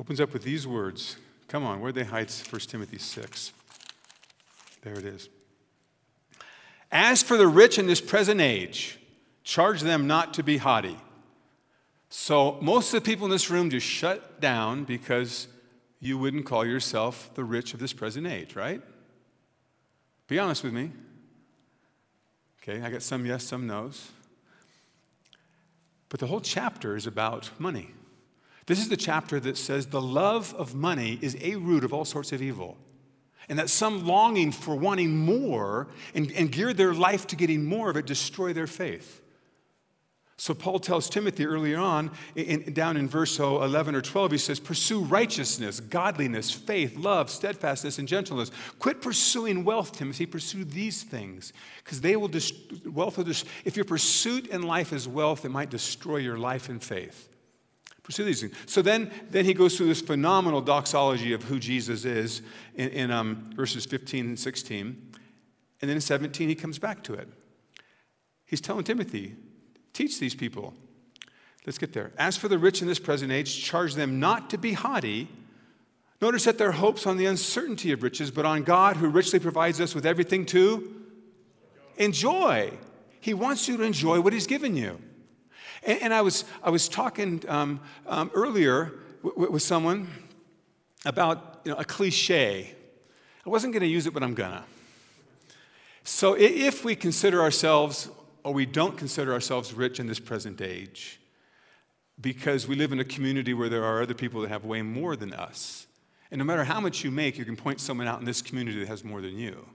Opens 0.00 0.18
up 0.18 0.32
with 0.32 0.44
these 0.44 0.66
words. 0.66 1.18
Come 1.46 1.62
on, 1.62 1.78
where'd 1.78 1.94
they 1.94 2.04
hide 2.04 2.30
1 2.30 2.60
Timothy 2.62 2.96
6? 2.96 3.52
There 4.80 4.94
it 4.94 5.04
is. 5.04 5.28
As 6.90 7.22
for 7.22 7.36
the 7.36 7.46
rich 7.46 7.78
in 7.78 7.86
this 7.86 8.00
present 8.00 8.40
age, 8.40 8.98
charge 9.44 9.82
them 9.82 10.06
not 10.06 10.32
to 10.34 10.42
be 10.42 10.56
haughty. 10.56 10.96
So, 12.08 12.56
most 12.62 12.94
of 12.94 13.04
the 13.04 13.06
people 13.06 13.26
in 13.26 13.30
this 13.30 13.50
room 13.50 13.68
just 13.68 13.86
shut 13.86 14.40
down 14.40 14.84
because 14.84 15.48
you 16.00 16.16
wouldn't 16.16 16.46
call 16.46 16.64
yourself 16.64 17.30
the 17.34 17.44
rich 17.44 17.74
of 17.74 17.78
this 17.78 17.92
present 17.92 18.26
age, 18.26 18.56
right? 18.56 18.80
Be 20.28 20.38
honest 20.38 20.64
with 20.64 20.72
me. 20.72 20.92
Okay, 22.62 22.80
I 22.80 22.88
got 22.88 23.02
some 23.02 23.26
yes, 23.26 23.44
some 23.44 23.66
no's. 23.66 24.10
But 26.08 26.20
the 26.20 26.26
whole 26.26 26.40
chapter 26.40 26.96
is 26.96 27.06
about 27.06 27.50
money. 27.58 27.90
This 28.70 28.78
is 28.78 28.88
the 28.88 28.96
chapter 28.96 29.40
that 29.40 29.56
says 29.56 29.86
the 29.86 30.00
love 30.00 30.54
of 30.54 30.76
money 30.76 31.18
is 31.20 31.36
a 31.40 31.56
root 31.56 31.82
of 31.82 31.92
all 31.92 32.04
sorts 32.04 32.30
of 32.30 32.40
evil. 32.40 32.78
And 33.48 33.58
that 33.58 33.68
some 33.68 34.06
longing 34.06 34.52
for 34.52 34.76
wanting 34.76 35.16
more 35.16 35.88
and, 36.14 36.30
and 36.30 36.52
gear 36.52 36.72
their 36.72 36.94
life 36.94 37.26
to 37.26 37.36
getting 37.36 37.64
more 37.64 37.90
of 37.90 37.96
it 37.96 38.06
destroy 38.06 38.52
their 38.52 38.68
faith. 38.68 39.22
So 40.36 40.54
Paul 40.54 40.78
tells 40.78 41.10
Timothy 41.10 41.46
earlier 41.46 41.78
on, 41.78 42.12
in, 42.36 42.72
down 42.72 42.96
in 42.96 43.08
verse 43.08 43.40
11 43.40 43.96
or 43.96 44.02
12, 44.02 44.30
he 44.30 44.38
says, 44.38 44.60
Pursue 44.60 45.00
righteousness, 45.00 45.80
godliness, 45.80 46.52
faith, 46.52 46.96
love, 46.96 47.28
steadfastness, 47.28 47.98
and 47.98 48.06
gentleness. 48.06 48.52
Quit 48.78 49.02
pursuing 49.02 49.64
wealth, 49.64 49.90
Timothy. 49.90 50.26
Pursue 50.26 50.64
these 50.64 51.02
things, 51.02 51.52
because 51.82 52.02
they 52.02 52.14
will, 52.14 52.28
dist- 52.28 52.86
wealth 52.86 53.16
will 53.16 53.24
dist- 53.24 53.46
if 53.64 53.74
your 53.74 53.84
pursuit 53.84 54.46
in 54.46 54.62
life 54.62 54.92
is 54.92 55.08
wealth, 55.08 55.44
it 55.44 55.50
might 55.50 55.70
destroy 55.70 56.18
your 56.18 56.38
life 56.38 56.68
and 56.68 56.80
faith. 56.80 57.29
Pursue 58.10 58.24
these 58.24 58.40
things. 58.40 58.56
So 58.66 58.82
then, 58.82 59.08
then 59.30 59.44
he 59.44 59.54
goes 59.54 59.76
through 59.76 59.86
this 59.86 60.00
phenomenal 60.00 60.60
doxology 60.60 61.32
of 61.32 61.44
who 61.44 61.60
Jesus 61.60 62.04
is 62.04 62.42
in, 62.74 62.88
in 62.88 63.10
um, 63.12 63.52
verses 63.54 63.86
15 63.86 64.26
and 64.26 64.38
16. 64.38 65.12
And 65.80 65.88
then 65.88 65.96
in 65.96 66.00
17, 66.00 66.48
he 66.48 66.56
comes 66.56 66.80
back 66.80 67.04
to 67.04 67.14
it. 67.14 67.28
He's 68.46 68.60
telling 68.60 68.82
Timothy, 68.82 69.36
Teach 69.92 70.18
these 70.18 70.34
people. 70.34 70.74
Let's 71.64 71.78
get 71.78 71.92
there. 71.92 72.10
As 72.18 72.36
for 72.36 72.48
the 72.48 72.58
rich 72.58 72.82
in 72.82 72.88
this 72.88 72.98
present 72.98 73.30
age, 73.30 73.62
charge 73.62 73.94
them 73.94 74.18
not 74.18 74.50
to 74.50 74.58
be 74.58 74.72
haughty, 74.72 75.28
nor 76.20 76.32
to 76.32 76.40
set 76.40 76.58
their 76.58 76.72
hopes 76.72 77.06
on 77.06 77.16
the 77.16 77.26
uncertainty 77.26 77.92
of 77.92 78.02
riches, 78.02 78.32
but 78.32 78.44
on 78.44 78.64
God 78.64 78.96
who 78.96 79.08
richly 79.08 79.38
provides 79.38 79.80
us 79.80 79.94
with 79.94 80.04
everything 80.04 80.46
to 80.46 81.04
enjoy. 81.96 82.72
He 83.20 83.34
wants 83.34 83.68
you 83.68 83.76
to 83.76 83.84
enjoy 83.84 84.20
what 84.20 84.32
He's 84.32 84.48
given 84.48 84.74
you. 84.74 84.98
And, 85.82 86.02
and 86.02 86.14
I, 86.14 86.22
was, 86.22 86.44
I 86.62 86.70
was 86.70 86.88
talking 86.88 87.42
um, 87.48 87.80
um, 88.06 88.30
earlier 88.34 88.92
w- 89.22 89.50
with 89.50 89.62
someone 89.62 90.08
about 91.04 91.60
you 91.64 91.72
know, 91.72 91.78
a 91.78 91.84
cliche. 91.84 92.74
I 93.46 93.50
wasn't 93.50 93.72
going 93.72 93.82
to 93.82 93.88
use 93.88 94.06
it, 94.06 94.14
but 94.14 94.22
I'm 94.22 94.34
going 94.34 94.52
to. 94.52 94.64
So 96.04 96.34
if 96.38 96.84
we 96.84 96.96
consider 96.96 97.40
ourselves 97.40 98.08
or 98.42 98.52
we 98.52 98.66
don't 98.66 98.96
consider 98.96 99.32
ourselves 99.32 99.72
rich 99.72 100.00
in 100.00 100.06
this 100.06 100.18
present 100.18 100.60
age 100.60 101.20
because 102.20 102.66
we 102.66 102.74
live 102.74 102.92
in 102.92 103.00
a 103.00 103.04
community 103.04 103.54
where 103.54 103.68
there 103.68 103.84
are 103.84 104.02
other 104.02 104.14
people 104.14 104.40
that 104.42 104.48
have 104.48 104.64
way 104.64 104.82
more 104.82 105.16
than 105.16 105.32
us. 105.32 105.86
And 106.30 106.38
no 106.38 106.44
matter 106.44 106.64
how 106.64 106.80
much 106.80 107.04
you 107.04 107.10
make, 107.10 107.38
you 107.38 107.44
can 107.44 107.56
point 107.56 107.80
someone 107.80 108.06
out 108.06 108.20
in 108.20 108.24
this 108.24 108.42
community 108.42 108.78
that 108.80 108.88
has 108.88 109.04
more 109.04 109.20
than 109.20 109.36
you. 109.36 109.66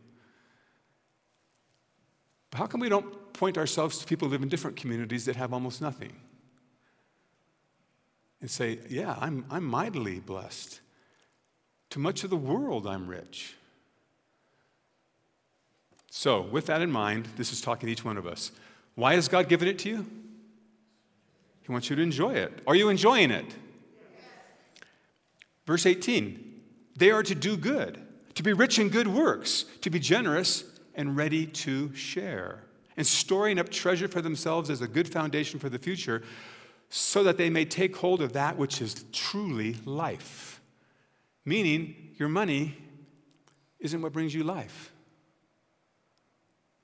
But 2.49 2.59
how 2.59 2.67
come 2.67 2.81
we 2.81 2.89
don't 2.89 3.13
point 3.37 3.57
ourselves 3.57 3.97
to 3.99 4.05
people 4.05 4.27
who 4.27 4.31
live 4.33 4.43
in 4.43 4.49
different 4.49 4.77
communities 4.77 5.25
that 5.25 5.35
have 5.35 5.53
almost 5.53 5.81
nothing? 5.81 6.13
And 8.41 8.49
say, 8.49 8.79
yeah, 8.89 9.15
I'm, 9.19 9.45
I'm 9.49 9.63
mightily 9.63 10.19
blessed. 10.19 10.81
To 11.91 11.99
much 11.99 12.23
of 12.23 12.29
the 12.29 12.37
world, 12.37 12.87
I'm 12.87 13.07
rich. 13.07 13.55
So, 16.09 16.41
with 16.41 16.65
that 16.67 16.81
in 16.81 16.91
mind, 16.91 17.27
this 17.35 17.51
is 17.51 17.61
talking 17.61 17.87
to 17.87 17.91
each 17.91 18.05
one 18.05 18.17
of 18.17 18.25
us. 18.25 18.51
Why 18.95 19.15
has 19.15 19.27
God 19.27 19.49
given 19.49 19.67
it 19.67 19.79
to 19.79 19.89
you? 19.89 20.05
He 21.61 21.71
wants 21.71 21.89
you 21.89 21.95
to 21.95 22.01
enjoy 22.01 22.33
it. 22.33 22.61
Are 22.67 22.75
you 22.75 22.89
enjoying 22.89 23.31
it? 23.31 23.45
Verse 25.65 25.85
18 25.85 26.53
they 26.97 27.11
are 27.11 27.23
to 27.23 27.35
do 27.35 27.57
good, 27.57 27.99
to 28.35 28.43
be 28.43 28.53
rich 28.53 28.79
in 28.79 28.89
good 28.89 29.07
works, 29.07 29.65
to 29.81 29.89
be 29.89 29.99
generous 29.99 30.63
and 30.93 31.17
ready 31.17 31.45
to 31.45 31.93
share, 31.93 32.63
and 32.97 33.05
storing 33.05 33.59
up 33.59 33.69
treasure 33.69 34.07
for 34.07 34.21
themselves 34.21 34.69
as 34.69 34.81
a 34.81 34.87
good 34.87 35.07
foundation 35.07 35.59
for 35.59 35.69
the 35.69 35.79
future, 35.79 36.23
so 36.89 37.23
that 37.23 37.37
they 37.37 37.49
may 37.49 37.65
take 37.65 37.95
hold 37.97 38.21
of 38.21 38.33
that 38.33 38.57
which 38.57 38.81
is 38.81 39.05
truly 39.11 39.75
life. 39.85 40.61
Meaning, 41.43 42.13
your 42.17 42.29
money 42.29 42.77
isn't 43.79 44.01
what 44.01 44.13
brings 44.13 44.33
you 44.33 44.43
life. 44.43 44.91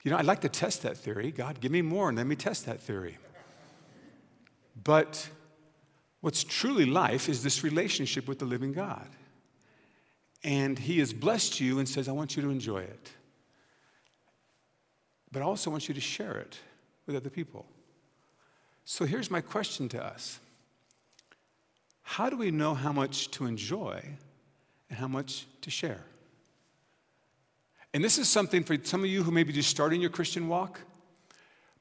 You 0.04 0.12
know, 0.12 0.18
I'd 0.18 0.26
like 0.26 0.42
to 0.42 0.50
test 0.50 0.82
that 0.84 0.98
theory. 0.98 1.32
God, 1.32 1.62
give 1.62 1.72
me 1.72 1.82
more 1.82 2.10
and 2.10 2.18
let 2.18 2.28
me 2.28 2.36
test 2.36 2.66
that 2.66 2.82
theory. 2.82 3.18
But 4.84 5.30
what's 6.22 6.44
truly 6.44 6.86
life 6.86 7.30
is 7.30 7.44
this 7.44 7.64
relationship 7.64 8.28
with 8.28 8.40
the 8.40 8.46
living 8.46 8.74
God. 8.74 9.08
And 10.44 10.78
He 10.80 11.00
has 11.00 11.14
blessed 11.14 11.60
you 11.60 11.78
and 11.78 11.88
says, 11.88 12.08
I 12.08 12.14
want 12.14 12.36
you 12.36 12.42
to 12.42 12.50
enjoy 12.50 12.80
it. 12.80 13.12
But 15.32 15.42
I 15.42 15.46
also 15.46 15.72
want 15.72 15.88
you 15.88 15.94
to 15.94 16.02
share 16.02 16.38
it 16.38 16.58
with 17.06 17.16
other 17.16 17.30
people. 17.30 17.66
So 18.86 19.06
here's 19.06 19.32
my 19.32 19.42
question 19.42 19.88
to 19.90 20.04
us 20.04 20.40
How 22.02 22.30
do 22.30 22.38
we 22.38 22.52
know 22.52 22.74
how 22.74 22.92
much 22.92 23.32
to 23.32 23.46
enjoy 23.46 24.04
and 24.90 25.00
how 25.00 25.08
much 25.08 25.46
to 25.62 25.70
share? 25.70 26.04
And 27.94 28.04
this 28.04 28.18
is 28.18 28.30
something 28.30 28.64
for 28.64 28.78
some 28.84 29.02
of 29.02 29.10
you 29.10 29.24
who 29.24 29.32
may 29.32 29.44
be 29.44 29.52
just 29.52 29.70
starting 29.70 30.00
your 30.00 30.10
Christian 30.10 30.48
walk. 30.48 30.80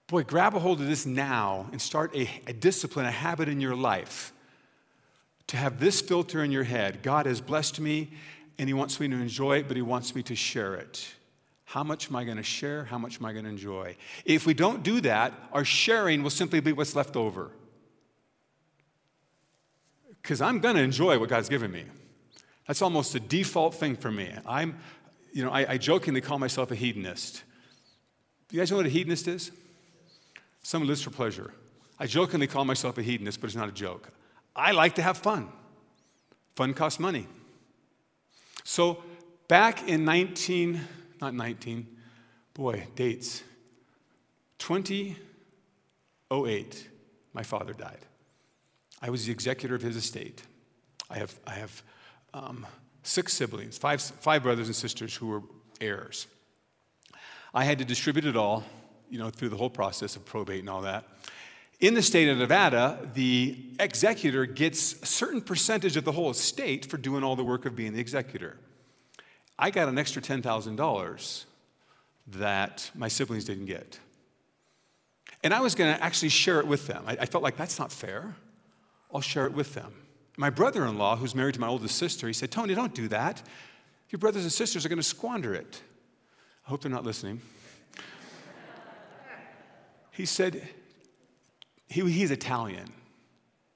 Boy, 0.09 0.25
grab 0.25 0.57
a 0.57 0.59
hold 0.59 0.81
of 0.81 0.89
this 0.89 1.07
now 1.07 1.69
and 1.71 1.81
start 1.81 2.15
a, 2.17 2.29
a 2.49 2.53
discipline, 2.53 3.07
a 3.07 3.13
habit 3.13 3.49
in 3.49 3.61
your 3.61 3.77
life 3.77 4.33
to 5.47 5.57
have 5.57 5.79
this 5.79 6.01
filter 6.01 6.45
in 6.45 6.53
your 6.53 6.65
head 6.65 7.03
God 7.03 7.27
has 7.27 7.41
blessed 7.41 7.81
me 7.81 8.11
and 8.59 8.69
He 8.69 8.75
wants 8.75 9.01
me 9.01 9.09
to 9.09 9.17
enjoy 9.17 9.59
it, 9.59 9.69
but 9.69 9.77
He 9.77 9.83
wants 9.83 10.15
me 10.15 10.23
to 10.25 10.35
share 10.35 10.75
it. 10.75 11.13
How 11.71 11.85
much 11.85 12.09
am 12.09 12.17
I 12.17 12.25
going 12.25 12.37
to 12.37 12.43
share? 12.43 12.83
How 12.83 12.99
much 12.99 13.21
am 13.21 13.27
I 13.27 13.33
going 13.33 13.45
to 13.45 13.51
enjoy? 13.51 13.95
If 14.25 14.45
we 14.45 14.55
don't 14.55 14.83
do 14.83 15.01
that, 15.03 15.33
our 15.53 15.65
sharing 15.65 16.25
will 16.25 16.31
simply 16.31 16.59
be 16.59 16.73
what's 16.73 16.97
left 16.97 17.15
over. 17.15 17.53
Because 20.21 20.41
I'm 20.41 20.59
going 20.59 20.75
to 20.75 20.83
enjoy 20.83 21.21
what 21.21 21.29
God's 21.29 21.49
given 21.49 21.71
me. 21.71 21.85
That's 22.67 22.83
almost 22.83 23.15
a 23.15 23.21
default 23.21 23.77
thing 23.77 23.95
for 23.95 24.11
me. 24.11 24.33
I'm, 24.45 24.81
you 25.33 25.45
know, 25.45 25.53
I, 25.53 25.75
I 25.75 25.79
jokingly 25.79 26.21
call 26.21 26.41
myself 26.41 26.73
a 26.73 26.75
hedonist. 26.75 27.45
Do 28.49 28.57
you 28.57 28.61
guys 28.61 28.73
know 28.73 28.79
what 28.79 28.87
a 28.87 28.89
hedonist 28.89 29.29
is? 29.29 29.53
Someone 30.65 30.89
lives 30.89 31.03
for 31.03 31.11
pleasure. 31.11 31.53
I 32.01 32.09
jokingly 32.09 32.49
call 32.49 32.65
myself 32.65 32.99
a 32.99 33.03
hedonist, 33.03 33.41
but 33.41 33.47
it's 33.47 33.55
not 33.55 33.69
a 33.69 33.73
joke. 33.73 34.09
I 34.57 34.73
like 34.73 34.97
to 34.97 35.03
have 35.03 35.19
fun. 35.19 35.49
Fun 36.57 36.75
costs 36.75 36.99
money. 36.99 37.29
So 38.65 39.05
back 39.47 39.89
in 39.89 40.05
19, 40.05 40.81
not 41.21 41.35
19, 41.35 41.87
boy, 42.55 42.87
dates, 42.95 43.43
2008, 44.59 46.89
my 47.33 47.43
father 47.43 47.73
died. 47.73 47.99
I 49.03 49.11
was 49.11 49.27
the 49.27 49.33
executor 49.33 49.75
of 49.75 49.83
his 49.83 49.97
estate. 49.97 50.43
I 51.09 51.19
have, 51.19 51.39
I 51.47 51.53
have 51.53 51.83
um, 52.35 52.67
six 53.03 53.33
siblings, 53.33 53.79
five, 53.79 54.01
five 54.01 54.43
brothers 54.43 54.67
and 54.67 54.77
sisters 54.77 55.15
who 55.15 55.29
were 55.29 55.43
heirs. 55.81 56.27
I 57.53 57.65
had 57.65 57.79
to 57.79 57.85
distribute 57.85 58.27
it 58.27 58.37
all, 58.37 58.65
you 59.09 59.19
know, 59.19 59.31
through 59.31 59.49
the 59.49 59.57
whole 59.57 59.71
process 59.71 60.17
of 60.17 60.25
probate 60.25 60.61
and 60.61 60.69
all 60.69 60.83
that. 60.83 61.05
In 61.81 61.95
the 61.95 62.03
state 62.03 62.29
of 62.29 62.37
Nevada, 62.37 63.11
the 63.15 63.57
executor 63.81 64.45
gets 64.45 65.03
a 65.03 65.07
certain 65.07 65.41
percentage 65.41 65.97
of 65.97 66.05
the 66.05 66.13
whole 66.13 66.31
estate 66.31 66.85
for 66.85 66.99
doing 66.99 67.25
all 67.25 67.37
the 67.37 67.45
work 67.45 67.65
of 67.65 67.75
being 67.75 67.95
the 67.95 68.01
executor. 68.01 68.59
I 69.61 69.71
got 69.71 69.89
an 69.89 69.99
extra 69.99 70.23
$10,000 70.23 71.45
that 72.29 72.91
my 72.95 73.09
siblings 73.09 73.45
didn't 73.45 73.67
get. 73.67 74.01
And 75.45 75.53
I 75.53 75.61
was 75.61 75.75
going 75.75 75.95
to 75.95 76.03
actually 76.03 76.31
share 76.31 76.61
it 76.61 76.67
with 76.67 76.87
them. 76.87 77.05
I, 77.07 77.19
I, 77.21 77.27
felt 77.27 77.45
like 77.45 77.59
that's 77.59 77.79
not 77.79 77.93
fair. 77.93 78.35
I'll 79.13 79.21
share 79.21 79.45
it 79.45 79.53
with 79.53 79.75
them. 79.75 79.93
My 80.39 80.49
brother 80.49 80.87
in 80.87 80.97
law, 80.97 81.17
who's 81.17 81.35
married 81.35 81.55
to 81.55 81.61
my 81.61 81.69
oldest 81.69 81.97
sister, 81.97 82.27
he 82.27 82.33
said, 82.33 82.51
Tony, 82.51 82.75
don't 82.75 82.95
do 82.95 83.07
that. 83.09 83.43
Your 84.09 84.19
brothers 84.19 84.43
and 84.43 84.53
sisters 84.53 84.87
are 84.87 84.89
going 84.89 84.99
to 84.99 85.03
squander 85.03 85.55
it. 85.55 85.83
I 86.67 86.71
hope 86.71 86.81
they're 86.81 86.91
not 86.91 87.05
listening. 87.05 87.43
he 90.13 90.25
said, 90.25 90.67
he, 91.87 92.01
he's 92.11 92.31
Italian, 92.31 92.91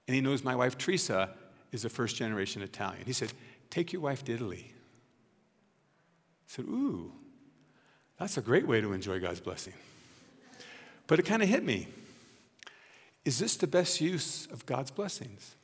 and 0.08 0.14
he 0.14 0.22
knows 0.22 0.42
my 0.42 0.56
wife 0.56 0.78
Teresa 0.78 1.30
is 1.72 1.84
a 1.84 1.90
first 1.90 2.16
generation 2.16 2.62
Italian. 2.62 3.04
He 3.04 3.12
said, 3.12 3.32
Take 3.68 3.92
your 3.92 4.02
wife 4.02 4.24
to 4.24 4.32
Italy. 4.32 4.73
Said, 6.54 6.66
Ooh, 6.66 7.10
that's 8.16 8.36
a 8.36 8.40
great 8.40 8.64
way 8.64 8.80
to 8.80 8.92
enjoy 8.92 9.18
God's 9.18 9.40
blessing. 9.40 9.72
But 11.08 11.18
it 11.18 11.24
kind 11.24 11.42
of 11.42 11.48
hit 11.48 11.64
me. 11.64 11.88
Is 13.24 13.40
this 13.40 13.56
the 13.56 13.66
best 13.66 14.00
use 14.00 14.46
of 14.52 14.64
God's 14.64 14.92
blessings? 14.92 15.56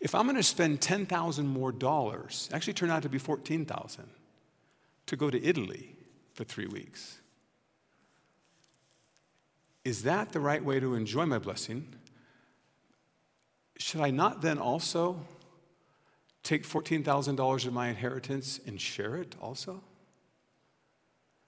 If 0.00 0.14
I'm 0.14 0.24
going 0.24 0.36
to 0.36 0.42
spend 0.42 0.80
10,000 0.80 1.46
more 1.46 1.70
dollars, 1.70 2.48
actually 2.50 2.72
turned 2.72 2.92
out 2.92 3.02
to 3.02 3.10
be 3.10 3.18
14,000 3.18 4.04
to 5.04 5.16
go 5.16 5.28
to 5.28 5.44
Italy 5.44 5.94
for 6.32 6.44
3 6.44 6.66
weeks. 6.68 7.18
Is 9.84 10.04
that 10.04 10.32
the 10.32 10.40
right 10.40 10.64
way 10.64 10.80
to 10.80 10.94
enjoy 10.94 11.26
my 11.26 11.38
blessing? 11.38 11.86
Should 13.76 14.00
I 14.00 14.10
not 14.10 14.40
then 14.40 14.58
also 14.58 15.20
take 16.42 16.66
$14,000 16.66 17.66
of 17.66 17.72
my 17.72 17.88
inheritance 17.88 18.60
and 18.66 18.80
share 18.80 19.16
it 19.16 19.34
also? 19.40 19.82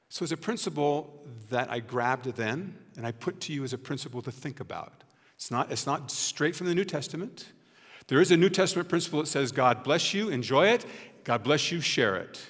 So, 0.09 0.24
it's 0.24 0.32
a 0.32 0.36
principle 0.36 1.24
that 1.51 1.70
I 1.70 1.78
grabbed 1.78 2.24
then 2.34 2.76
and 2.97 3.07
I 3.07 3.12
put 3.12 3.41
to 3.43 3.53
you 3.53 3.62
as 3.62 3.72
a 3.72 3.78
principle 3.78 4.20
to 4.22 4.32
think 4.32 4.59
about. 4.59 5.05
It's 5.36 5.51
not, 5.51 5.70
it's 5.70 5.86
not 5.86 6.11
straight 6.11 6.57
from 6.57 6.66
the 6.66 6.74
New 6.74 6.84
Testament. 6.84 7.47
There 8.09 8.20
is 8.20 8.32
a 8.32 8.36
New 8.36 8.51
Testament 8.51 8.88
principle 8.88 9.20
that 9.20 9.28
says, 9.28 9.53
God 9.53 9.84
bless 9.84 10.12
you, 10.12 10.28
enjoy 10.30 10.66
it. 10.68 10.84
God 11.22 11.45
bless 11.45 11.70
you, 11.70 11.80
share 11.80 12.16
it. 12.16 12.41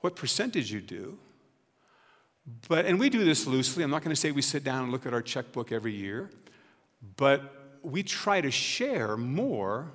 What 0.00 0.14
percentage 0.14 0.70
you 0.70 0.80
do, 0.80 1.18
but, 2.68 2.86
and 2.86 2.98
we 2.98 3.08
do 3.08 3.24
this 3.24 3.46
loosely. 3.46 3.84
I'm 3.84 3.90
not 3.90 4.02
going 4.02 4.14
to 4.14 4.20
say 4.20 4.30
we 4.32 4.42
sit 4.42 4.64
down 4.64 4.84
and 4.84 4.92
look 4.92 5.06
at 5.06 5.14
our 5.14 5.22
checkbook 5.22 5.72
every 5.72 5.94
year, 5.94 6.30
but 7.16 7.78
we 7.82 8.02
try 8.02 8.40
to 8.40 8.50
share 8.50 9.16
more 9.16 9.92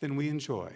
than 0.00 0.16
we 0.16 0.28
enjoy. 0.28 0.72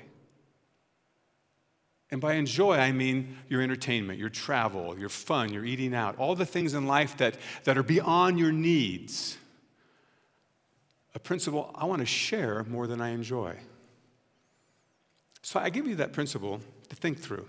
And 2.11 2.21
by 2.21 2.35
enjoy, 2.35 2.77
I 2.77 2.93
mean 2.93 3.37
your 3.49 3.63
entertainment, 3.63 4.19
your 4.19 4.29
travel, 4.29 4.99
your 4.99 5.09
fun, 5.09 5.53
your 5.53 5.65
eating 5.65 5.95
out, 5.95 6.19
all 6.19 6.35
the 6.35 6.47
things 6.47 6.75
in 6.75 6.87
life 6.87 7.17
that, 7.17 7.37
that 7.65 7.79
are 7.79 7.83
beyond 7.83 8.39
your 8.39 8.53
needs. 8.53 9.37
A 11.15 11.19
principle 11.19 11.71
I 11.75 11.87
want 11.87 12.01
to 12.01 12.07
share 12.07 12.65
more 12.65 12.87
than 12.87 13.01
I 13.01 13.11
enjoy. 13.11 13.57
So 15.43 15.61
I 15.61 15.71
give 15.71 15.87
you 15.87 15.97
that 15.97 16.13
principle 16.13 16.61
to 16.89 16.97
think 16.97 17.19
through. 17.19 17.49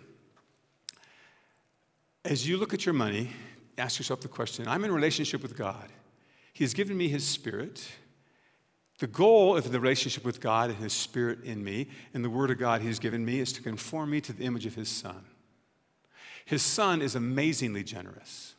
As 2.24 2.47
you 2.47 2.58
look 2.58 2.74
at 2.74 2.86
your 2.86 2.93
money, 2.93 3.32
ask 3.78 3.99
yourself 3.99 4.22
the 4.22 4.28
question 4.28 4.68
I'm 4.68 4.84
in 4.84 4.91
relationship 4.91 5.41
with 5.41 5.56
God. 5.56 5.89
He 6.53 6.64
has 6.64 6.74
given 6.74 6.97
me 6.97 7.08
His 7.08 7.26
Spirit. 7.26 7.86
The 9.00 9.08
goal 9.08 9.58
of 9.58 9.72
the 9.72 9.80
relationship 9.80 10.24
with 10.24 10.39
God 10.39 10.70
and 10.70 10.80
His 10.80 10.93
Spirit 10.93 11.43
in 11.43 11.64
me 11.64 11.89
and 12.14 12.24
the 12.24 12.30
Word 12.30 12.52
of 12.52 12.58
God 12.58 12.82
He 12.82 12.88
has 12.88 13.00
given 13.00 13.26
me 13.26 13.39
is 13.39 13.52
to 13.54 13.62
conform 13.62 14.10
me 14.10 14.22
to 14.22 14.34
the 14.34 14.46
image 14.46 14.66
of 14.66 14.76
His 14.76 14.89
Son. 14.89 15.26
His 16.46 16.62
Son 16.62 17.02
is 17.02 17.16
amazingly 17.16 17.84
generous. 17.84 18.54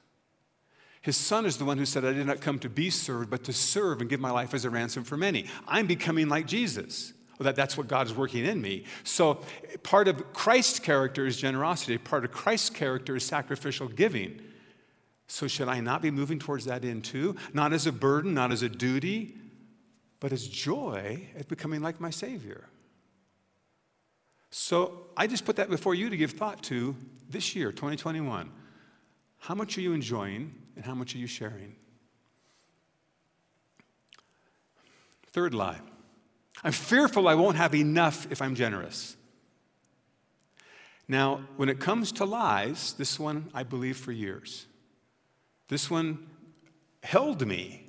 His 1.01 1.16
Son 1.16 1.47
is 1.47 1.57
the 1.57 1.64
one 1.64 1.78
who 1.78 1.87
said, 1.87 2.05
I 2.05 2.12
did 2.12 2.26
not 2.26 2.41
come 2.41 2.59
to 2.59 2.68
be 2.68 2.91
served, 2.91 3.30
but 3.30 3.45
to 3.45 3.53
serve 3.53 4.01
and 4.01 4.11
give 4.11 4.18
my 4.18 4.32
life 4.32 4.53
as 4.55 4.64
a 4.64 4.70
ransom 4.70 5.05
for 5.05 5.16
many. 5.16 5.47
I'm 5.66 5.87
becoming 5.87 6.28
like 6.28 6.47
Jesus. 6.47 7.12
Well, 7.39 7.45
that, 7.45 7.55
that's 7.55 7.76
what 7.76 7.87
God 7.87 8.07
is 8.07 8.14
working 8.14 8.45
in 8.45 8.61
me. 8.61 8.84
So, 9.05 9.41
part 9.82 10.09
of 10.09 10.32
Christ's 10.32 10.80
character 10.80 11.26
is 11.26 11.37
generosity, 11.37 11.97
part 11.97 12.24
of 12.24 12.32
Christ's 12.32 12.70
character 12.70 13.14
is 13.16 13.24
sacrificial 13.24 13.89
giving. 13.89 14.41
So, 15.28 15.47
should 15.47 15.68
I 15.68 15.80
not 15.80 16.03
be 16.03 16.11
moving 16.11 16.39
towards 16.39 16.64
that 16.64 16.84
end 16.84 17.05
too? 17.05 17.37
Not 17.53 17.72
as 17.72 17.87
a 17.87 17.93
burden, 17.93 18.34
not 18.34 18.53
as 18.53 18.62
a 18.62 18.68
duty, 18.68 19.37
but 20.26 20.32
it's 20.32 20.48
joy 20.48 21.28
at 21.38 21.46
becoming 21.46 21.80
like 21.80 22.00
my 22.00 22.10
Savior. 22.10 22.64
So 24.50 25.06
I 25.16 25.28
just 25.28 25.44
put 25.44 25.54
that 25.54 25.70
before 25.70 25.94
you 25.94 26.10
to 26.10 26.16
give 26.16 26.32
thought 26.32 26.64
to 26.64 26.96
this 27.30 27.54
year, 27.54 27.70
2021. 27.70 28.50
How 29.38 29.54
much 29.54 29.78
are 29.78 29.80
you 29.82 29.92
enjoying 29.92 30.52
and 30.74 30.84
how 30.84 30.96
much 30.96 31.14
are 31.14 31.18
you 31.18 31.28
sharing? 31.28 31.76
Third 35.28 35.54
lie 35.54 35.78
I'm 36.64 36.72
fearful 36.72 37.28
I 37.28 37.36
won't 37.36 37.56
have 37.56 37.72
enough 37.72 38.26
if 38.28 38.42
I'm 38.42 38.56
generous. 38.56 39.16
Now, 41.06 41.42
when 41.56 41.68
it 41.68 41.78
comes 41.78 42.10
to 42.10 42.24
lies, 42.24 42.94
this 42.94 43.20
one 43.20 43.48
I 43.54 43.62
believe 43.62 43.96
for 43.96 44.10
years. 44.10 44.66
This 45.68 45.88
one 45.88 46.26
held 47.04 47.46
me 47.46 47.86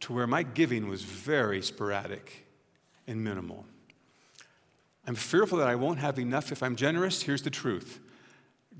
to 0.00 0.12
where 0.12 0.26
my 0.26 0.42
giving 0.42 0.88
was 0.88 1.02
very 1.02 1.62
sporadic 1.62 2.46
and 3.06 3.22
minimal. 3.22 3.64
I'm 5.06 5.14
fearful 5.14 5.58
that 5.58 5.68
I 5.68 5.74
won't 5.74 5.98
have 5.98 6.18
enough 6.18 6.52
if 6.52 6.62
I'm 6.62 6.76
generous. 6.76 7.22
Here's 7.22 7.42
the 7.42 7.50
truth 7.50 8.00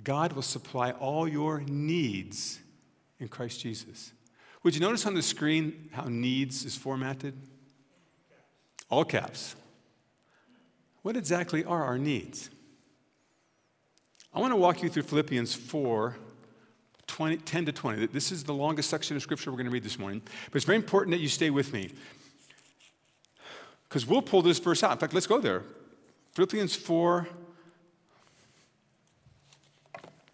God 0.02 0.32
will 0.32 0.42
supply 0.42 0.92
all 0.92 1.28
your 1.28 1.60
needs 1.60 2.60
in 3.18 3.28
Christ 3.28 3.60
Jesus. 3.60 4.12
Would 4.62 4.74
you 4.74 4.80
notice 4.80 5.06
on 5.06 5.14
the 5.14 5.22
screen 5.22 5.88
how 5.92 6.04
needs 6.04 6.64
is 6.64 6.76
formatted? 6.76 7.34
All 8.90 9.04
caps. 9.04 9.56
What 11.02 11.16
exactly 11.16 11.64
are 11.64 11.84
our 11.84 11.98
needs? 11.98 12.50
I 14.34 14.40
want 14.40 14.52
to 14.52 14.56
walk 14.56 14.82
you 14.82 14.88
through 14.88 15.04
Philippians 15.04 15.54
4 15.54 16.16
20, 17.10 17.38
10 17.38 17.66
to 17.66 17.72
20. 17.72 18.06
This 18.06 18.30
is 18.30 18.44
the 18.44 18.54
longest 18.54 18.88
section 18.88 19.16
of 19.16 19.22
scripture 19.22 19.50
we're 19.50 19.56
going 19.56 19.66
to 19.66 19.72
read 19.72 19.82
this 19.82 19.98
morning, 19.98 20.22
but 20.24 20.54
it's 20.54 20.64
very 20.64 20.76
important 20.76 21.10
that 21.12 21.20
you 21.20 21.28
stay 21.28 21.50
with 21.50 21.72
me 21.72 21.90
because 23.88 24.06
we'll 24.06 24.22
pull 24.22 24.42
this 24.42 24.60
verse 24.60 24.84
out. 24.84 24.92
In 24.92 24.98
fact, 24.98 25.12
let's 25.12 25.26
go 25.26 25.40
there. 25.40 25.64
Philippians 26.34 26.76
4. 26.76 27.26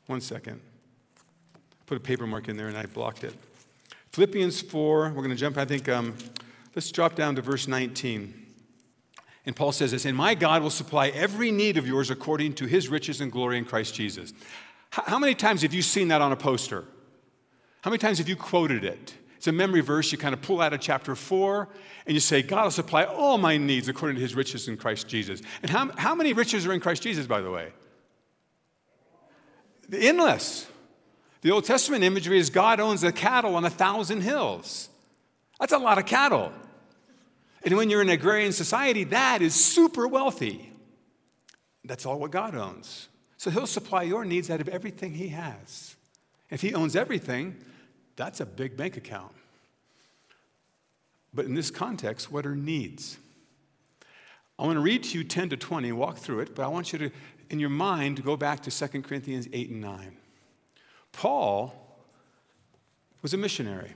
One 0.07 0.21
second. 0.21 0.61
Put 1.87 1.97
a 1.97 2.01
paper 2.01 2.27
mark 2.27 2.49
in 2.49 2.59
there 2.59 2.69
and 2.69 2.77
I 2.77 2.85
blocked 2.85 3.25
it. 3.25 3.35
Philippians 4.13 4.61
4, 4.61 5.09
we're 5.09 5.15
going 5.23 5.31
to 5.31 5.35
jump, 5.35 5.57
I 5.57 5.65
think, 5.65 5.89
um, 5.89 6.15
let's 6.75 6.91
drop 6.91 7.15
down 7.15 7.35
to 7.37 7.43
verse 7.43 7.67
19. 7.67 8.35
And 9.47 9.57
Paul 9.57 9.73
says 9.73 9.93
this, 9.93 10.05
and 10.05 10.17
my 10.17 10.35
God 10.35 10.63
will 10.63 10.71
supply 10.71 11.09
every 11.09 11.51
need 11.51 11.79
of 11.79 11.87
yours 11.87 12.11
according 12.11 12.55
to 12.55 12.67
his 12.67 12.89
riches 12.89 13.23
and 13.23 13.33
glory 13.33 13.57
in 13.57 13.65
Christ 13.65 13.95
Jesus. 13.95 14.35
How 14.91 15.19
many 15.19 15.35
times 15.35 15.63
have 15.63 15.75
you 15.75 15.83
seen 15.83 16.09
that 16.09 16.23
on 16.23 16.33
a 16.33 16.37
poster? 16.37 16.85
How 17.83 17.91
many 17.91 17.99
times 17.99 18.19
have 18.19 18.29
you 18.29 18.37
quoted 18.37 18.85
it? 18.85 19.15
It's 19.37 19.47
a 19.47 19.53
memory 19.53 19.81
verse 19.81 20.11
you 20.11 20.19
kind 20.19 20.33
of 20.33 20.43
pull 20.43 20.61
out 20.61 20.73
of 20.73 20.81
chapter 20.81 21.15
4 21.15 21.69
and 22.07 22.15
you 22.15 22.21
say, 22.21 22.43
God 22.43 22.65
will 22.65 22.71
supply 22.71 23.05
all 23.05 23.39
my 23.39 23.59
needs 23.59 23.89
according 23.89 24.17
to 24.17 24.23
his 24.23 24.35
riches 24.35 24.67
in 24.67 24.77
Christ 24.77 25.07
Jesus. 25.07 25.43
And 25.63 25.71
how, 25.71 25.91
how 25.97 26.15
many 26.15 26.33
riches 26.33 26.67
are 26.67 26.73
in 26.73 26.81
Christ 26.81 27.03
Jesus, 27.03 27.27
by 27.27 27.41
the 27.41 27.51
way? 27.51 27.73
The 29.89 29.99
endless. 29.99 30.67
The 31.43 31.53
Old 31.53 31.65
Testament 31.65 32.03
imagery 32.03 32.39
is 32.39 32.51
God 32.51 32.81
owns 32.81 33.03
the 33.03 33.13
cattle 33.13 33.55
on 33.55 33.65
a 33.65 33.71
thousand 33.71 34.23
hills. 34.23 34.89
That's 35.61 35.73
a 35.73 35.79
lot 35.79 35.99
of 35.99 36.07
cattle. 36.07 36.53
And 37.63 37.77
when 37.77 37.89
you're 37.89 38.03
in 38.03 38.09
an 38.09 38.15
agrarian 38.15 38.53
society, 38.53 39.05
that 39.05 39.43
is 39.43 39.55
super 39.55 40.09
wealthy. 40.09 40.73
That's 41.85 42.05
all 42.05 42.19
what 42.19 42.31
God 42.31 42.55
owns. 42.57 43.09
So 43.37 43.51
he'll 43.51 43.67
supply 43.67 44.03
your 44.03 44.25
needs 44.25 44.51
out 44.51 44.61
of 44.61 44.69
everything 44.69 45.15
he 45.15 45.29
has. 45.29 45.97
If 46.51 46.63
he 46.63 46.75
owns 46.75 46.97
everything, 46.97 47.57
that's 48.17 48.41
a 48.41 48.47
big 48.47 48.77
bank 48.77 48.97
account. 48.97 49.33
But 51.35 51.45
in 51.45 51.55
this 51.55 51.71
context, 51.71 52.33
what 52.33 52.47
are 52.47 52.57
needs? 52.57 53.19
I 54.59 54.65
want 54.65 54.77
to 54.77 54.81
read 54.81 55.03
to 55.05 55.19
you 55.19 55.25
10 55.25 55.51
to 55.51 55.57
20, 55.57 55.93
walk 55.93 56.17
through 56.17 56.41
it, 56.41 56.55
but 56.55 56.65
I 56.65 56.69
want 56.69 56.93
you 56.93 56.99
to, 56.99 57.11
in 57.51 57.59
your 57.59 57.69
mind, 57.69 58.25
go 58.25 58.37
back 58.37 58.63
to 58.63 58.71
2 58.71 59.03
Corinthians 59.03 59.49
8 59.53 59.71
and 59.71 59.81
9. 59.83 60.17
Paul 61.13 61.75
was 63.21 63.35
a 63.35 63.37
missionary. 63.37 63.95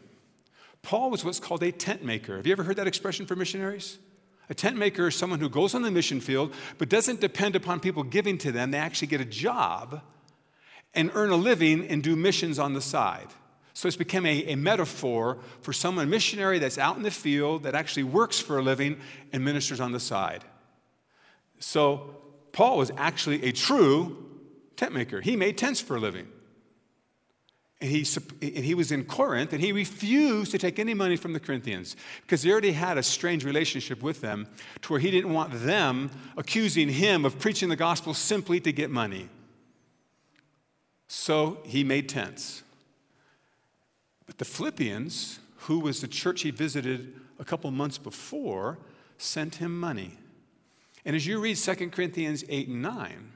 Paul 0.83 1.11
was 1.11 1.25
what's 1.25 1.41
called 1.41 1.63
a 1.63 1.73
tent 1.73 2.05
maker. 2.05 2.37
Have 2.37 2.47
you 2.47 2.53
ever 2.53 2.63
heard 2.63 2.77
that 2.77 2.87
expression 2.87 3.27
for 3.27 3.37
missionaries? 3.37 3.99
A 4.51 4.55
tent 4.55 4.77
maker 4.77 5.09
is 5.09 5.15
someone 5.15 5.39
who 5.39 5.49
goes 5.49 5.75
on 5.75 5.83
the 5.83 5.91
mission 5.91 6.21
field 6.21 6.53
but 6.77 6.89
doesn't 6.89 7.21
depend 7.21 7.57
upon 7.57 7.81
people 7.81 8.03
giving 8.03 8.37
to 8.39 8.53
them. 8.53 8.73
They 8.73 8.79
actually 8.79 9.09
get 9.09 9.21
a 9.21 9.25
job 9.25 10.03
and 10.93 11.11
earn 11.15 11.31
a 11.31 11.37
living 11.37 11.87
and 11.87 12.03
do 12.03 12.17
missions 12.17 12.59
on 12.59 12.75
the 12.75 12.81
side. 12.81 13.29
So 13.75 13.87
it's 13.87 13.97
become 13.97 14.27
a, 14.27 14.53
a 14.53 14.57
metaphor 14.57 15.39
for 15.63 15.73
someone, 15.73 16.11
missionary 16.11 16.59
that's 16.59 16.79
out 16.79 16.97
in 16.97 17.05
the 17.05 17.13
field 17.13 17.63
that 17.63 17.77
actually 17.77 18.03
works 18.03 18.41
for 18.41 18.59
a 18.59 18.63
living 18.63 18.99
and 19.33 19.45
ministers 19.45 19.79
on 19.79 19.93
the 19.93 20.01
side. 20.01 20.45
So 21.61 22.17
Paul 22.51 22.79
was 22.79 22.91
actually 22.97 23.45
a 23.45 23.53
true 23.53 24.27
tent 24.77 24.93
maker. 24.93 25.21
He 25.21 25.37
made 25.37 25.57
tents 25.57 25.81
for 25.81 25.97
a 25.97 26.01
living. 26.01 26.27
And 27.81 27.91
he, 27.91 28.07
and 28.43 28.65
he 28.65 28.75
was 28.75 28.93
in 28.93 29.05
Corinth 29.05 29.55
and 29.55 29.63
he 29.63 29.73
refused 29.73 30.51
to 30.51 30.59
take 30.59 30.79
any 30.79 30.93
money 30.93 31.17
from 31.17 31.33
the 31.33 31.41
Corinthians 31.41 31.97
because 32.23 32.43
he 32.43 32.53
already 32.53 32.73
had 32.73 32.99
a 32.99 33.03
strange 33.03 33.43
relationship 33.43 34.03
with 34.03 34.21
them 34.21 34.47
to 34.83 34.93
where 34.93 35.01
he 35.01 35.11
didn't 35.11 35.33
want 35.33 35.51
them 35.65 36.11
accusing 36.37 36.91
him 36.91 37.25
of 37.25 37.39
preaching 37.39 37.71
the 37.71 37.77
gospel 37.77 38.13
simply 38.13 38.61
to 38.61 38.73
get 38.73 38.91
money. 38.91 39.31
So 41.09 41.59
he 41.65 41.83
made 41.83 42.09
tents. 42.09 42.63
But 44.27 44.37
the 44.39 44.45
Philippians, 44.45 45.41
who 45.57 45.81
was 45.81 46.01
the 46.01 46.07
church 46.07 46.43
he 46.43 46.51
visited 46.51 47.15
a 47.39 47.45
couple 47.45 47.71
months 47.71 47.99
before, 47.99 48.79
sent 49.17 49.57
him 49.57 49.79
money. 49.81 50.19
And 51.05 51.17
as 51.17 51.27
you 51.27 51.41
read 51.41 51.57
2 51.57 51.91
Corinthians 51.91 52.45
8 52.49 52.69
and 52.69 52.83
9, 52.83 53.33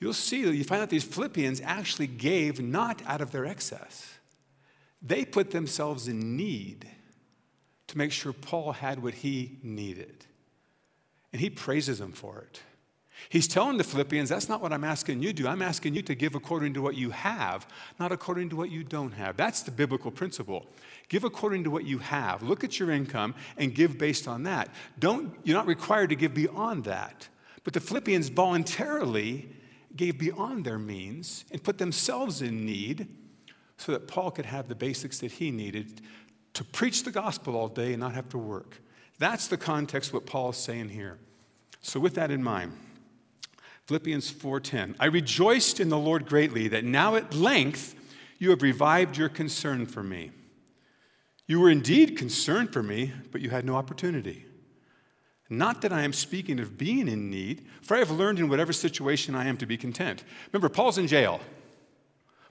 you'll 0.00 0.12
see 0.12 0.44
that 0.44 0.54
you 0.54 0.64
find 0.64 0.82
out 0.82 0.90
these 0.90 1.04
Philippians 1.04 1.60
actually 1.62 2.06
gave 2.06 2.60
not 2.60 3.02
out 3.06 3.20
of 3.20 3.30
their 3.30 3.46
excess. 3.46 4.14
They 5.00 5.24
put 5.24 5.50
themselves 5.50 6.08
in 6.08 6.36
need 6.36 6.88
to 7.88 7.98
make 7.98 8.12
sure 8.12 8.32
Paul 8.32 8.72
had 8.72 9.02
what 9.02 9.14
he 9.14 9.58
needed. 9.62 10.26
And 11.32 11.40
he 11.40 11.50
praises 11.50 11.98
them 11.98 12.12
for 12.12 12.38
it. 12.38 12.62
He's 13.28 13.48
telling 13.48 13.78
the 13.78 13.84
Philippians, 13.84 14.28
that's 14.28 14.48
not 14.48 14.62
what 14.62 14.72
I'm 14.72 14.84
asking 14.84 15.22
you 15.22 15.32
to 15.32 15.42
do. 15.42 15.48
I'm 15.48 15.60
asking 15.60 15.94
you 15.94 16.02
to 16.02 16.14
give 16.14 16.34
according 16.34 16.74
to 16.74 16.82
what 16.82 16.94
you 16.94 17.10
have, 17.10 17.66
not 17.98 18.12
according 18.12 18.48
to 18.50 18.56
what 18.56 18.70
you 18.70 18.84
don't 18.84 19.10
have. 19.12 19.36
That's 19.36 19.62
the 19.62 19.70
biblical 19.70 20.10
principle. 20.10 20.66
Give 21.08 21.24
according 21.24 21.64
to 21.64 21.70
what 21.70 21.84
you 21.84 21.98
have. 21.98 22.42
Look 22.42 22.62
at 22.62 22.78
your 22.78 22.90
income 22.90 23.34
and 23.56 23.74
give 23.74 23.98
based 23.98 24.28
on 24.28 24.44
that. 24.44 24.70
Don't, 24.98 25.34
you're 25.42 25.56
not 25.56 25.66
required 25.66 26.10
to 26.10 26.16
give 26.16 26.32
beyond 26.32 26.84
that. 26.84 27.28
But 27.64 27.74
the 27.74 27.80
Philippians 27.80 28.28
voluntarily 28.28 29.48
gave 29.96 30.18
beyond 30.18 30.64
their 30.64 30.78
means 30.78 31.44
and 31.50 31.62
put 31.62 31.78
themselves 31.78 32.42
in 32.42 32.64
need 32.64 33.08
so 33.76 33.92
that 33.92 34.08
Paul 34.08 34.30
could 34.30 34.46
have 34.46 34.68
the 34.68 34.74
basics 34.74 35.20
that 35.20 35.32
he 35.32 35.50
needed 35.50 36.00
to 36.54 36.64
preach 36.64 37.04
the 37.04 37.10
gospel 37.10 37.56
all 37.56 37.68
day 37.68 37.92
and 37.92 38.00
not 38.00 38.14
have 38.14 38.28
to 38.30 38.38
work. 38.38 38.80
That's 39.18 39.46
the 39.46 39.56
context 39.56 40.12
what 40.12 40.26
Paul 40.26 40.50
is 40.50 40.56
saying 40.56 40.90
here. 40.90 41.18
So 41.80 42.00
with 42.00 42.14
that 42.14 42.30
in 42.30 42.42
mind, 42.42 42.72
Philippians 43.86 44.30
4:10. 44.30 44.96
I 45.00 45.06
rejoiced 45.06 45.80
in 45.80 45.88
the 45.88 45.98
Lord 45.98 46.26
greatly 46.26 46.68
that 46.68 46.84
now 46.84 47.14
at 47.14 47.34
length 47.34 47.94
you 48.38 48.50
have 48.50 48.62
revived 48.62 49.16
your 49.16 49.28
concern 49.28 49.86
for 49.86 50.02
me. 50.02 50.30
You 51.46 51.60
were 51.60 51.70
indeed 51.70 52.16
concerned 52.16 52.72
for 52.72 52.82
me, 52.82 53.12
but 53.32 53.40
you 53.40 53.48
had 53.48 53.64
no 53.64 53.76
opportunity. 53.76 54.44
Not 55.50 55.80
that 55.82 55.92
I 55.92 56.02
am 56.02 56.12
speaking 56.12 56.60
of 56.60 56.76
being 56.76 57.08
in 57.08 57.30
need, 57.30 57.66
for 57.80 57.96
I 57.96 58.00
have 58.00 58.10
learned 58.10 58.38
in 58.38 58.48
whatever 58.48 58.72
situation 58.72 59.34
I 59.34 59.46
am 59.46 59.56
to 59.58 59.66
be 59.66 59.76
content. 59.76 60.24
Remember, 60.52 60.68
Paul's 60.68 60.98
in 60.98 61.06
jail. 61.06 61.40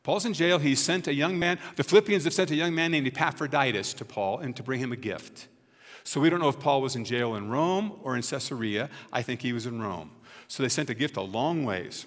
Paul's 0.01 0.25
in 0.25 0.33
jail. 0.33 0.57
He 0.57 0.73
sent 0.73 1.07
a 1.07 1.13
young 1.13 1.37
man, 1.37 1.59
the 1.75 1.83
Philippians 1.83 2.23
have 2.23 2.33
sent 2.33 2.49
a 2.49 2.55
young 2.55 2.73
man 2.73 2.91
named 2.91 3.07
Epaphroditus 3.07 3.93
to 3.95 4.05
Paul 4.05 4.39
and 4.39 4.55
to 4.55 4.63
bring 4.63 4.79
him 4.79 4.91
a 4.91 4.95
gift. 4.95 5.47
So 6.03 6.21
we 6.21 6.29
don't 6.29 6.39
know 6.39 6.47
if 6.47 6.59
Paul 6.59 6.81
was 6.81 6.95
in 6.95 7.03
jail 7.03 7.35
in 7.35 7.49
Rome 7.49 7.99
or 8.01 8.15
in 8.15 8.21
Caesarea. 8.21 8.89
I 9.11 9.21
think 9.21 9.41
he 9.41 9.51
was 9.51 9.65
in 9.65 9.81
Rome. 9.81 10.11
So 10.47 10.63
they 10.63 10.69
sent 10.69 10.89
a 10.89 10.93
gift 10.93 11.17
a 11.17 11.21
long 11.21 11.65
ways. 11.65 12.05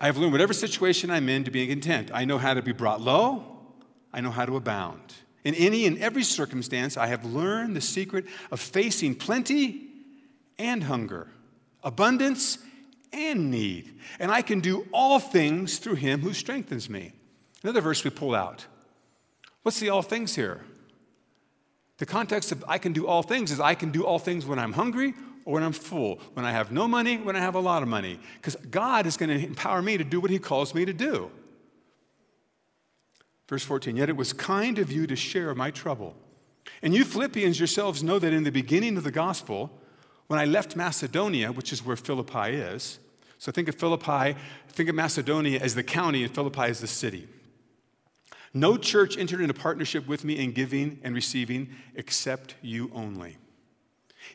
I 0.00 0.06
have 0.06 0.16
learned 0.16 0.32
whatever 0.32 0.54
situation 0.54 1.10
I'm 1.10 1.28
in 1.28 1.44
to 1.44 1.50
be 1.50 1.66
content. 1.66 2.10
I 2.12 2.24
know 2.24 2.38
how 2.38 2.54
to 2.54 2.62
be 2.62 2.72
brought 2.72 3.00
low, 3.00 3.44
I 4.12 4.20
know 4.20 4.30
how 4.30 4.46
to 4.46 4.56
abound. 4.56 5.14
In 5.44 5.54
any 5.54 5.86
and 5.86 5.98
every 5.98 6.22
circumstance, 6.22 6.96
I 6.96 7.06
have 7.08 7.24
learned 7.24 7.74
the 7.74 7.80
secret 7.80 8.26
of 8.50 8.60
facing 8.60 9.14
plenty 9.14 9.88
and 10.58 10.84
hunger, 10.84 11.28
abundance 11.82 12.58
and 13.12 13.50
need. 13.50 13.98
And 14.18 14.30
I 14.30 14.42
can 14.42 14.60
do 14.60 14.86
all 14.92 15.18
things 15.18 15.78
through 15.78 15.96
him 15.96 16.20
who 16.20 16.32
strengthens 16.32 16.88
me. 16.88 17.12
Another 17.62 17.80
verse 17.80 18.04
we 18.04 18.10
pull 18.10 18.34
out. 18.34 18.66
What's 19.62 19.80
the 19.80 19.90
all 19.90 20.02
things 20.02 20.34
here? 20.34 20.62
The 21.98 22.06
context 22.06 22.52
of 22.52 22.64
I 22.66 22.78
can 22.78 22.92
do 22.92 23.06
all 23.06 23.22
things 23.22 23.50
is 23.50 23.60
I 23.60 23.74
can 23.74 23.90
do 23.90 24.04
all 24.04 24.18
things 24.18 24.46
when 24.46 24.58
I'm 24.58 24.72
hungry 24.72 25.14
or 25.44 25.54
when 25.54 25.62
I'm 25.62 25.72
full, 25.72 26.20
when 26.34 26.44
I 26.44 26.52
have 26.52 26.72
no 26.72 26.88
money, 26.88 27.16
when 27.16 27.36
I 27.36 27.40
have 27.40 27.54
a 27.54 27.60
lot 27.60 27.82
of 27.82 27.88
money. 27.88 28.18
Because 28.36 28.56
God 28.56 29.06
is 29.06 29.16
going 29.16 29.28
to 29.28 29.46
empower 29.46 29.82
me 29.82 29.96
to 29.98 30.04
do 30.04 30.20
what 30.20 30.30
He 30.30 30.38
calls 30.38 30.74
me 30.74 30.84
to 30.84 30.92
do. 30.92 31.30
Verse 33.48 33.64
14, 33.64 33.96
yet 33.96 34.08
it 34.08 34.16
was 34.16 34.32
kind 34.32 34.78
of 34.78 34.90
you 34.90 35.06
to 35.06 35.16
share 35.16 35.54
my 35.54 35.70
trouble. 35.70 36.14
And 36.82 36.94
you 36.94 37.04
Philippians 37.04 37.58
yourselves 37.58 38.02
know 38.02 38.18
that 38.18 38.32
in 38.32 38.44
the 38.44 38.50
beginning 38.50 38.96
of 38.96 39.04
the 39.04 39.10
gospel, 39.10 39.70
when 40.26 40.38
I 40.38 40.44
left 40.44 40.76
Macedonia, 40.76 41.52
which 41.52 41.72
is 41.72 41.84
where 41.84 41.96
Philippi 41.96 42.50
is, 42.50 42.98
so 43.38 43.50
think 43.50 43.68
of 43.68 43.74
Philippi, 43.74 44.36
think 44.68 44.88
of 44.88 44.94
Macedonia 44.94 45.58
as 45.60 45.74
the 45.74 45.82
county 45.82 46.22
and 46.22 46.34
Philippi 46.34 46.62
as 46.62 46.80
the 46.80 46.86
city. 46.86 47.28
No 48.54 48.76
church 48.76 49.16
entered 49.16 49.40
into 49.40 49.54
partnership 49.54 50.06
with 50.06 50.24
me 50.24 50.38
in 50.38 50.52
giving 50.52 51.00
and 51.02 51.14
receiving 51.14 51.70
except 51.94 52.54
you 52.62 52.90
only. 52.94 53.38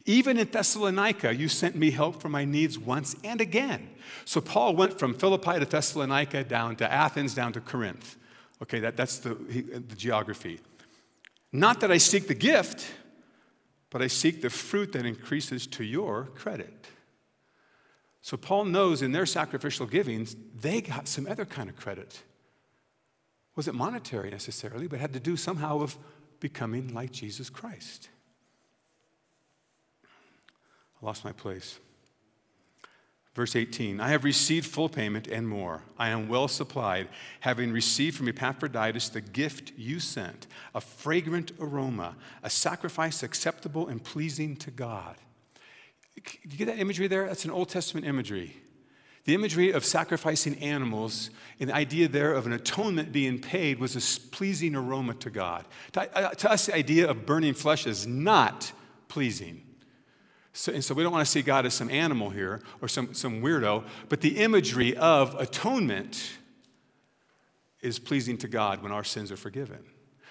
Even 0.06 0.38
in 0.38 0.48
Thessalonica, 0.50 1.34
you 1.34 1.48
sent 1.48 1.76
me 1.76 1.92
help 1.92 2.22
for 2.22 2.30
my 2.30 2.44
needs 2.44 2.78
once 2.78 3.16
and 3.24 3.40
again. 3.40 3.90
So 4.26 4.42
Paul 4.42 4.76
went 4.76 5.00
from 5.00 5.14
Philippi 5.14 5.60
to 5.60 5.66
Thessalonica, 5.66 6.44
down 6.44 6.76
to 6.78 6.92
Athens, 6.92 7.34
down 7.34 7.54
to 7.54 7.62
Corinth. 7.62 8.18
Okay, 8.62 8.80
that, 8.80 8.98
that's 8.98 9.20
the, 9.20 9.36
the 9.36 9.96
geography. 9.96 10.60
Not 11.52 11.80
that 11.82 11.92
I 11.92 11.98
seek 11.98 12.28
the 12.28 12.34
gift, 12.34 12.86
but 13.90 14.02
I 14.02 14.08
seek 14.08 14.42
the 14.42 14.50
fruit 14.50 14.92
that 14.94 15.06
increases 15.06 15.68
to 15.68 15.84
your 15.84 16.26
credit. 16.36 16.88
So 18.22 18.36
Paul 18.36 18.66
knows 18.66 19.02
in 19.02 19.12
their 19.14 19.26
sacrificial 19.26 19.86
givings, 19.86 20.36
they 20.60 20.82
got 20.82 21.08
some 21.08 21.28
other 21.28 21.46
kind 21.46 21.70
of 21.70 21.78
credit. 21.78 22.22
Wasn't 23.56 23.76
monetary 23.76 24.30
necessarily, 24.30 24.88
but 24.88 25.00
had 25.00 25.14
to 25.14 25.20
do 25.20 25.38
somehow 25.38 25.80
of 25.82 25.98
becoming 26.40 26.94
like 26.94 27.12
Jesus 27.12 27.50
Christ. 27.50 28.10
I 31.02 31.06
lost 31.06 31.24
my 31.24 31.32
place. 31.32 31.80
Verse 33.38 33.56
18 33.56 34.02
I 34.02 34.10
have 34.10 34.24
received 34.24 34.66
full 34.66 34.90
payment 34.90 35.28
and 35.28 35.48
more. 35.48 35.84
I 35.96 36.10
am 36.10 36.28
well 36.28 36.48
supplied, 36.48 37.08
having 37.42 37.72
received 37.72 38.18
from 38.18 38.28
Epaphroditus 38.28 39.10
the 39.10 39.22
gift 39.22 39.74
you 39.78 40.00
sent, 40.00 40.48
a 40.74 40.82
fragrant 40.82 41.52
aroma, 41.60 42.16
a 42.42 42.50
sacrifice 42.50 43.22
acceptable 43.22 43.90
and 43.90 44.04
pleasing 44.04 44.56
to 44.56 44.72
God. 44.72 45.18
You 46.16 46.58
get 46.58 46.66
that 46.66 46.80
imagery 46.80 47.06
there? 47.08 47.28
That's 47.28 47.46
an 47.46 47.52
Old 47.52 47.70
Testament 47.70 48.08
imagery. 48.08 48.58
The 49.26 49.36
imagery 49.36 49.70
of 49.70 49.86
sacrificing 49.86 50.56
animals 50.56 51.30
and 51.60 51.70
the 51.70 51.76
idea 51.76 52.08
there 52.08 52.34
of 52.34 52.48
an 52.48 52.54
atonement 52.54 53.12
being 53.12 53.38
paid 53.38 53.78
was 53.78 53.96
a 53.96 54.20
pleasing 54.32 54.76
aroma 54.76 55.14
to 55.14 55.30
God. 55.30 55.64
To, 55.92 56.18
uh, 56.18 56.30
to 56.32 56.50
us, 56.50 56.66
the 56.66 56.76
idea 56.76 57.08
of 57.08 57.28
burning 57.28 57.54
flesh 57.54 57.86
is 57.86 58.08
not 58.08 58.72
pleasing. 59.10 59.62
So, 60.58 60.74
and 60.74 60.84
so 60.84 60.96
we 60.96 61.04
don't 61.04 61.12
want 61.12 61.24
to 61.24 61.32
see 61.32 61.44
God 61.44 61.68
as 61.68 61.76
some 61.76 61.92
animal 61.92 62.32
here 62.32 62.62
or 62.82 62.88
some, 62.88 63.14
some 63.14 63.44
weirdo, 63.44 63.84
but 64.10 64.22
the 64.22 64.38
imagery 64.38 64.98
of 64.98 65.36
atonement 65.36 66.32
is 67.84 68.00
pleasing 68.00 68.40
to 68.40 68.48
God 68.48 68.82
when 68.82 68.92
our 68.92 69.04
sins 69.04 69.32
are 69.32 69.38
forgiven. 69.38 69.78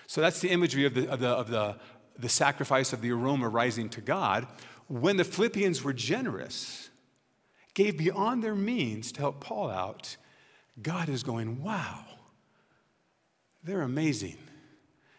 So 0.08 0.20
that's 0.20 0.40
the 0.40 0.50
imagery 0.50 0.84
of 0.84 0.94
the, 0.94 1.08
of 1.08 1.20
the, 1.20 1.28
of 1.28 1.48
the, 1.48 1.76
the 2.18 2.28
sacrifice 2.28 2.92
of 2.92 3.02
the 3.02 3.12
aroma 3.12 3.48
rising 3.48 3.88
to 3.90 4.00
God. 4.00 4.48
When 4.88 5.16
the 5.16 5.22
Philippians 5.22 5.84
were 5.84 5.92
generous, 5.92 6.90
gave 7.74 7.96
beyond 7.96 8.42
their 8.42 8.56
means 8.56 9.12
to 9.12 9.20
help 9.20 9.38
Paul 9.40 9.70
out, 9.70 10.16
God 10.82 11.08
is 11.08 11.22
going, 11.22 11.62
wow, 11.62 12.04
they're 13.62 13.82
amazing. 13.82 14.38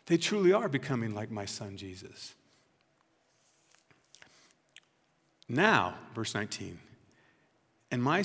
They 0.07 0.17
truly 0.17 0.51
are 0.51 0.67
becoming 0.67 1.15
like 1.15 1.31
my 1.31 1.45
son 1.45 1.77
Jesus. 1.77 2.35
Now, 5.49 5.95
verse 6.13 6.33
19, 6.35 6.79
and 7.91 8.03
my 8.03 8.23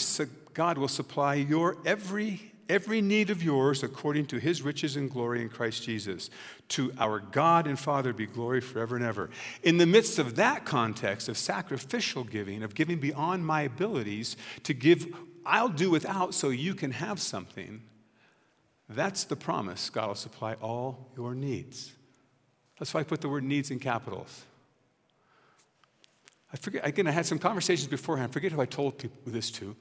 God 0.54 0.76
will 0.78 0.88
supply 0.88 1.34
your 1.34 1.76
every 1.86 2.52
every 2.68 3.02
need 3.02 3.28
of 3.28 3.42
yours 3.42 3.82
according 3.82 4.24
to 4.24 4.38
his 4.38 4.62
riches 4.62 4.96
and 4.96 5.10
glory 5.10 5.42
in 5.42 5.48
Christ 5.48 5.82
Jesus. 5.82 6.30
To 6.70 6.92
our 6.98 7.18
God 7.18 7.66
and 7.66 7.78
Father 7.78 8.12
be 8.12 8.26
glory 8.26 8.60
forever 8.62 8.96
and 8.96 9.04
ever. 9.04 9.30
In 9.62 9.76
the 9.76 9.86
midst 9.86 10.18
of 10.18 10.36
that 10.36 10.64
context 10.64 11.28
of 11.28 11.36
sacrificial 11.36 12.24
giving, 12.24 12.62
of 12.62 12.74
giving 12.74 12.98
beyond 12.98 13.44
my 13.44 13.62
abilities 13.62 14.36
to 14.62 14.72
give, 14.72 15.06
I'll 15.44 15.68
do 15.68 15.90
without 15.90 16.34
so 16.34 16.48
you 16.48 16.74
can 16.74 16.92
have 16.92 17.20
something. 17.20 17.82
That's 18.88 19.24
the 19.24 19.36
promise. 19.36 19.90
God 19.90 20.08
will 20.08 20.14
supply 20.14 20.54
all 20.54 21.10
your 21.16 21.34
needs. 21.34 21.92
That's 22.78 22.94
why 22.94 23.00
I 23.00 23.04
put 23.04 23.20
the 23.20 23.28
word 23.28 23.44
needs 23.44 23.70
in 23.70 23.78
capitals. 23.78 24.44
I 26.52 26.56
forget, 26.56 26.86
again, 26.86 27.06
I 27.06 27.12
had 27.12 27.26
some 27.26 27.38
conversations 27.38 27.88
beforehand. 27.88 28.30
I 28.30 28.32
forget 28.32 28.52
who 28.52 28.60
I 28.60 28.66
told 28.66 28.98
people 28.98 29.18
this 29.26 29.50
to. 29.52 29.74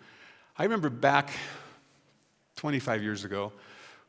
I 0.58 0.64
remember 0.64 0.90
back 0.90 1.32
25 2.56 3.04
years 3.04 3.26
ago. 3.26 3.52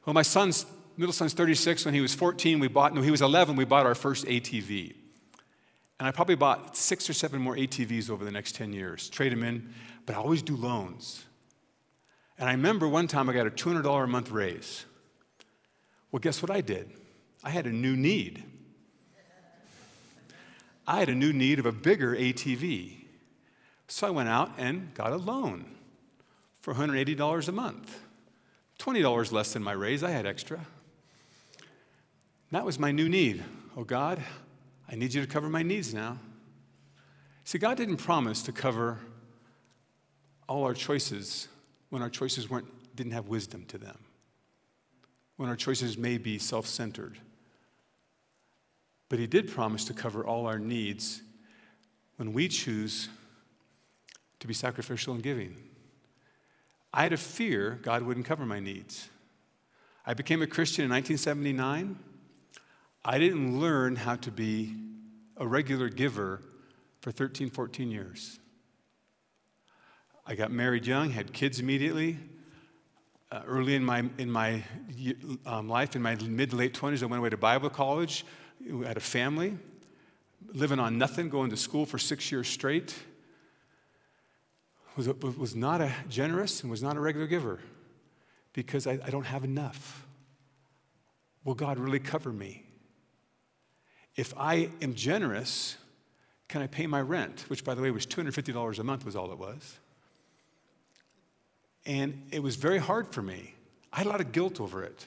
Well, 0.06 0.14
my 0.14 0.22
son's, 0.22 0.66
middle 0.96 1.12
son's 1.12 1.32
36. 1.32 1.84
When 1.84 1.94
he 1.94 2.00
was 2.00 2.14
14, 2.14 2.60
we 2.60 2.68
bought, 2.68 2.94
no, 2.94 3.02
he 3.02 3.10
was 3.10 3.22
11, 3.22 3.56
we 3.56 3.64
bought 3.64 3.86
our 3.86 3.94
first 3.94 4.26
ATV. 4.26 4.94
And 5.98 6.08
I 6.08 6.10
probably 6.10 6.34
bought 6.34 6.76
six 6.76 7.08
or 7.08 7.12
seven 7.12 7.40
more 7.40 7.56
ATVs 7.56 8.10
over 8.10 8.24
the 8.24 8.32
next 8.32 8.54
10 8.56 8.72
years, 8.72 9.08
trade 9.08 9.32
them 9.32 9.44
in, 9.44 9.72
but 10.04 10.16
I 10.16 10.18
always 10.18 10.42
do 10.42 10.56
loans. 10.56 11.24
And 12.38 12.48
I 12.48 12.52
remember 12.52 12.88
one 12.88 13.06
time 13.06 13.28
I 13.28 13.32
got 13.32 13.46
a 13.46 13.50
$200 13.50 14.04
a 14.04 14.06
month 14.06 14.30
raise. 14.30 14.84
Well, 16.10 16.20
guess 16.20 16.42
what 16.42 16.50
I 16.50 16.60
did? 16.60 16.90
I 17.44 17.50
had 17.50 17.66
a 17.66 17.72
new 17.72 17.96
need. 17.96 18.44
I 20.87 20.99
had 20.99 21.09
a 21.09 21.14
new 21.14 21.33
need 21.33 21.59
of 21.59 21.66
a 21.66 21.72
bigger 21.72 22.14
ATV. 22.14 22.97
So 23.89 24.07
I 24.07 24.11
went 24.11 24.28
out 24.28 24.53
and 24.59 24.93
got 24.95 25.12
a 25.12 25.16
loan 25.16 25.66
for 26.61 26.74
$180 26.74 27.49
a 27.49 27.53
month. 27.53 28.01
$20 28.78 29.33
less 29.33 29.53
than 29.53 29.62
my 29.62 29.72
raise, 29.72 30.03
I 30.03 30.11
had 30.11 30.26
extra. 30.26 30.61
That 32.51 32.64
was 32.64 32.78
my 32.78 32.91
new 32.93 33.09
need. 33.09 33.43
Oh 33.76 33.85
God, 33.85 34.22
I 34.91 34.95
need 34.95 35.14
you 35.14 35.20
to 35.20 35.26
cover 35.26 35.49
my 35.49 35.62
needs 35.62 35.95
now. 35.95 36.18
See, 37.45 37.59
God 37.59 37.76
didn't 37.76 37.97
promise 37.97 38.43
to 38.43 38.53
cover 38.53 38.99
all 40.49 40.64
our 40.64 40.74
choices 40.74 41.49
when 41.91 42.03
our 42.03 42.11
choices 42.11 42.49
weren't, 42.51 42.66
didn't 42.97 43.12
have 43.12 43.28
wisdom 43.28 43.64
to 43.66 43.78
them, 43.78 43.99
when 45.37 45.49
our 45.49 45.57
choices 45.57 45.97
may 45.97 46.18
be 46.18 46.39
self 46.39 46.66
centered. 46.66 47.18
But 49.12 49.18
He 49.18 49.26
did 49.26 49.50
promise 49.50 49.84
to 49.84 49.92
cover 49.92 50.24
all 50.24 50.46
our 50.46 50.58
needs 50.58 51.20
when 52.16 52.32
we 52.32 52.48
choose 52.48 53.10
to 54.40 54.46
be 54.46 54.54
sacrificial 54.54 55.12
and 55.12 55.22
giving. 55.22 55.54
I 56.94 57.02
had 57.02 57.12
a 57.12 57.18
fear 57.18 57.78
God 57.82 58.04
wouldn't 58.04 58.24
cover 58.24 58.46
my 58.46 58.58
needs. 58.58 59.10
I 60.06 60.14
became 60.14 60.40
a 60.40 60.46
Christian 60.46 60.86
in 60.86 60.90
1979. 60.90 61.98
I 63.04 63.18
didn't 63.18 63.60
learn 63.60 63.96
how 63.96 64.16
to 64.16 64.30
be 64.30 64.76
a 65.36 65.46
regular 65.46 65.90
giver 65.90 66.40
for 67.02 67.12
13, 67.12 67.50
14 67.50 67.90
years. 67.90 68.38
I 70.26 70.36
got 70.36 70.50
married 70.50 70.86
young, 70.86 71.10
had 71.10 71.34
kids 71.34 71.60
immediately. 71.60 72.16
Uh, 73.30 73.42
early 73.46 73.74
in 73.74 73.84
my, 73.84 74.04
in 74.16 74.30
my 74.30 74.64
um, 75.44 75.68
life, 75.68 75.96
in 75.96 76.00
my 76.00 76.14
mid 76.14 76.48
to 76.50 76.56
late 76.56 76.72
20s, 76.72 77.02
I 77.02 77.06
went 77.06 77.18
away 77.18 77.28
to 77.28 77.36
Bible 77.36 77.68
college, 77.68 78.24
had 78.84 78.96
a 78.96 79.00
family, 79.00 79.56
living 80.52 80.78
on 80.78 80.98
nothing, 80.98 81.28
going 81.28 81.50
to 81.50 81.56
school 81.56 81.86
for 81.86 81.98
six 81.98 82.30
years 82.30 82.48
straight. 82.48 82.94
Was, 84.96 85.08
was 85.08 85.56
not 85.56 85.80
a 85.80 85.90
generous 86.08 86.62
and 86.62 86.70
was 86.70 86.82
not 86.82 86.96
a 86.96 87.00
regular 87.00 87.26
giver 87.26 87.60
because 88.52 88.86
I, 88.86 88.98
I 89.04 89.10
don't 89.10 89.24
have 89.24 89.42
enough. 89.42 90.06
Will 91.44 91.54
God 91.54 91.78
really 91.78 91.98
cover 91.98 92.30
me? 92.30 92.64
If 94.16 94.34
I 94.36 94.68
am 94.82 94.94
generous, 94.94 95.76
can 96.48 96.60
I 96.60 96.66
pay 96.66 96.86
my 96.86 97.00
rent? 97.00 97.46
Which, 97.48 97.64
by 97.64 97.74
the 97.74 97.80
way, 97.80 97.90
was 97.90 98.06
$250 98.06 98.78
a 98.78 98.84
month, 98.84 99.06
was 99.06 99.16
all 99.16 99.32
it 99.32 99.38
was. 99.38 99.78
And 101.86 102.28
it 102.30 102.42
was 102.42 102.56
very 102.56 102.78
hard 102.78 103.08
for 103.08 103.22
me. 103.22 103.54
I 103.92 103.98
had 103.98 104.06
a 104.06 104.10
lot 104.10 104.20
of 104.20 104.32
guilt 104.32 104.60
over 104.60 104.82
it, 104.84 105.06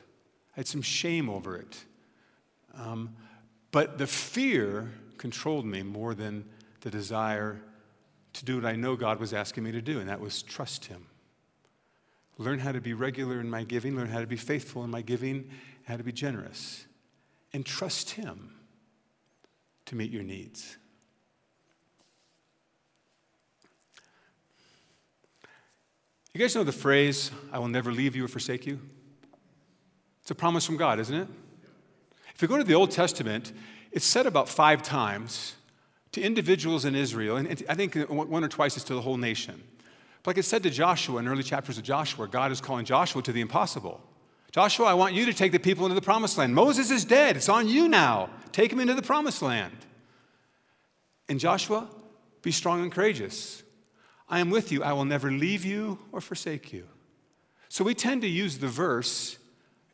I 0.56 0.62
had 0.62 0.68
some 0.68 0.82
shame 0.82 1.30
over 1.30 1.58
it. 1.58 1.84
Um, 2.78 3.16
but 3.76 3.98
the 3.98 4.08
fear 4.08 4.90
controlled 5.18 5.66
me 5.66 5.84
more 5.84 6.16
than 6.16 6.46
the 6.80 6.90
desire 6.90 7.60
to 8.32 8.46
do 8.46 8.56
what 8.56 8.64
I 8.64 8.78
know 8.78 8.96
God 8.96 9.20
was 9.20 9.34
asking 9.34 9.66
me 9.66 9.74
to 9.74 9.82
do, 9.82 10.00
and 10.00 10.08
that 10.08 10.22
was 10.22 10.42
trust 10.42 10.86
Him. 10.86 11.08
Learn 12.38 12.60
how 12.60 12.72
to 12.72 12.80
be 12.80 12.94
regular 12.94 13.42
in 13.42 13.50
my 13.50 13.66
giving, 13.66 13.98
learn 13.98 14.08
how 14.08 14.22
to 14.22 14.28
be 14.28 14.38
faithful 14.38 14.86
in 14.86 14.90
my 14.90 15.02
giving, 15.02 15.50
how 15.84 15.98
to 15.98 16.04
be 16.04 16.14
generous, 16.14 16.86
and 17.52 17.66
trust 17.66 18.12
Him 18.12 18.50
to 19.88 19.96
meet 19.98 20.10
your 20.10 20.24
needs. 20.24 20.78
You 26.34 26.40
guys 26.40 26.56
know 26.56 26.64
the 26.64 26.72
phrase, 26.72 27.30
I 27.52 27.60
will 27.60 27.68
never 27.68 27.92
leave 27.92 28.16
you 28.16 28.24
or 28.24 28.30
forsake 28.30 28.66
you? 28.66 28.80
It's 30.22 30.32
a 30.32 30.36
promise 30.36 30.66
from 30.66 30.78
God, 30.78 30.98
isn't 31.02 31.14
it? 31.14 31.28
If 32.36 32.42
you 32.42 32.48
go 32.50 32.58
to 32.58 32.64
the 32.64 32.76
Old 32.76 32.92
Testament, 32.92 33.54
it's 33.92 34.06
said 34.06 34.26
about 34.26 34.50
five 34.50 34.84
times 34.84 35.56
to 36.12 36.22
individuals 36.22 36.84
in 36.84 36.94
Israel, 36.94 37.38
and 37.38 37.64
I 37.70 37.76
think 37.76 37.96
one 38.10 38.44
or 38.44 38.48
twice 38.50 38.76
it's 38.76 38.86
to 38.86 38.94
the 38.94 39.02
whole 39.02 39.18
nation. 39.18 39.64
But 40.22 40.32
like 40.32 40.38
it 40.40 40.44
said 40.44 40.64
to 40.64 40.70
Joshua 40.70 41.20
in 41.20 41.28
early 41.28 41.44
chapters 41.44 41.78
of 41.78 41.84
Joshua, 41.84 42.28
God 42.28 42.52
is 42.52 42.60
calling 42.60 42.86
Joshua 42.86 43.22
to 43.22 43.32
the 43.32 43.42
impossible. 43.42 44.02
Joshua, 44.52 44.86
I 44.86 44.94
want 44.94 45.14
you 45.14 45.26
to 45.26 45.34
take 45.34 45.52
the 45.52 45.60
people 45.60 45.86
into 45.86 45.96
the 45.96 46.02
promised 46.02 46.38
land. 46.38 46.54
Moses 46.56 46.92
is 46.92 47.06
dead. 47.06 47.38
It's 47.38 47.50
on 47.50 47.68
you 47.68 47.88
now. 47.88 48.30
Take 48.52 48.72
him 48.72 48.80
into 48.80 48.94
the 48.94 49.02
promised 49.02 49.42
land. 49.42 49.76
And 51.30 51.40
Joshua, 51.40 51.88
be 52.42 52.52
strong 52.52 52.82
and 52.82 52.92
courageous. 52.92 53.64
I 54.28 54.40
am 54.40 54.50
with 54.50 54.72
you. 54.72 54.84
I 54.84 54.94
will 54.94 55.06
never 55.06 55.32
leave 55.32 55.64
you 55.64 56.00
or 56.12 56.22
forsake 56.22 56.74
you. 56.74 56.88
So 57.70 57.84
we 57.84 57.94
tend 57.94 58.22
to 58.22 58.28
use 58.28 58.58
the 58.58 58.68
verse 58.68 59.38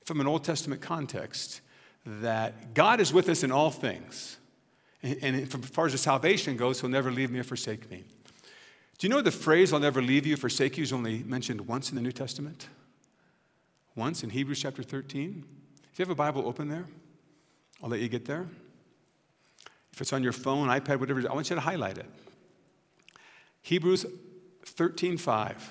from 0.05 0.21
an 0.21 0.27
Old 0.27 0.43
Testament 0.43 0.81
context 0.81 1.61
that 2.05 2.73
God 2.73 2.99
is 2.99 3.13
with 3.13 3.29
us 3.29 3.43
in 3.43 3.51
all 3.51 3.71
things. 3.71 4.37
And 5.03 5.35
as 5.35 5.49
far 5.69 5.87
as 5.87 5.93
the 5.93 5.97
salvation 5.97 6.57
goes, 6.57 6.81
He'll 6.81 6.89
never 6.89 7.11
leave 7.11 7.31
me 7.31 7.39
or 7.39 7.43
forsake 7.43 7.89
me. 7.89 8.03
Do 8.97 9.07
you 9.07 9.09
know 9.09 9.21
the 9.21 9.31
phrase, 9.31 9.73
I'll 9.73 9.79
never 9.79 10.01
leave 10.01 10.27
you, 10.27 10.37
forsake 10.37 10.77
you, 10.77 10.83
is 10.83 10.93
only 10.93 11.23
mentioned 11.23 11.61
once 11.61 11.89
in 11.89 11.95
the 11.95 12.01
New 12.01 12.11
Testament? 12.11 12.67
once 13.95 14.23
in 14.23 14.29
Hebrews 14.29 14.61
chapter 14.61 14.83
13. 14.83 15.43
If 15.91 15.99
you 15.99 16.03
have 16.03 16.09
a 16.09 16.15
Bible 16.15 16.47
open 16.47 16.69
there, 16.69 16.85
I'll 17.83 17.89
let 17.89 17.99
you 17.99 18.07
get 18.07 18.25
there. 18.25 18.47
If 19.91 19.99
it's 19.99 20.13
on 20.13 20.23
your 20.23 20.31
phone, 20.31 20.69
iPad, 20.69 20.99
whatever, 20.99 21.29
I 21.29 21.33
want 21.33 21.49
you 21.49 21.55
to 21.55 21.61
highlight 21.61 21.97
it. 21.97 22.05
Hebrews 23.61 24.05
13:5. 24.65 25.69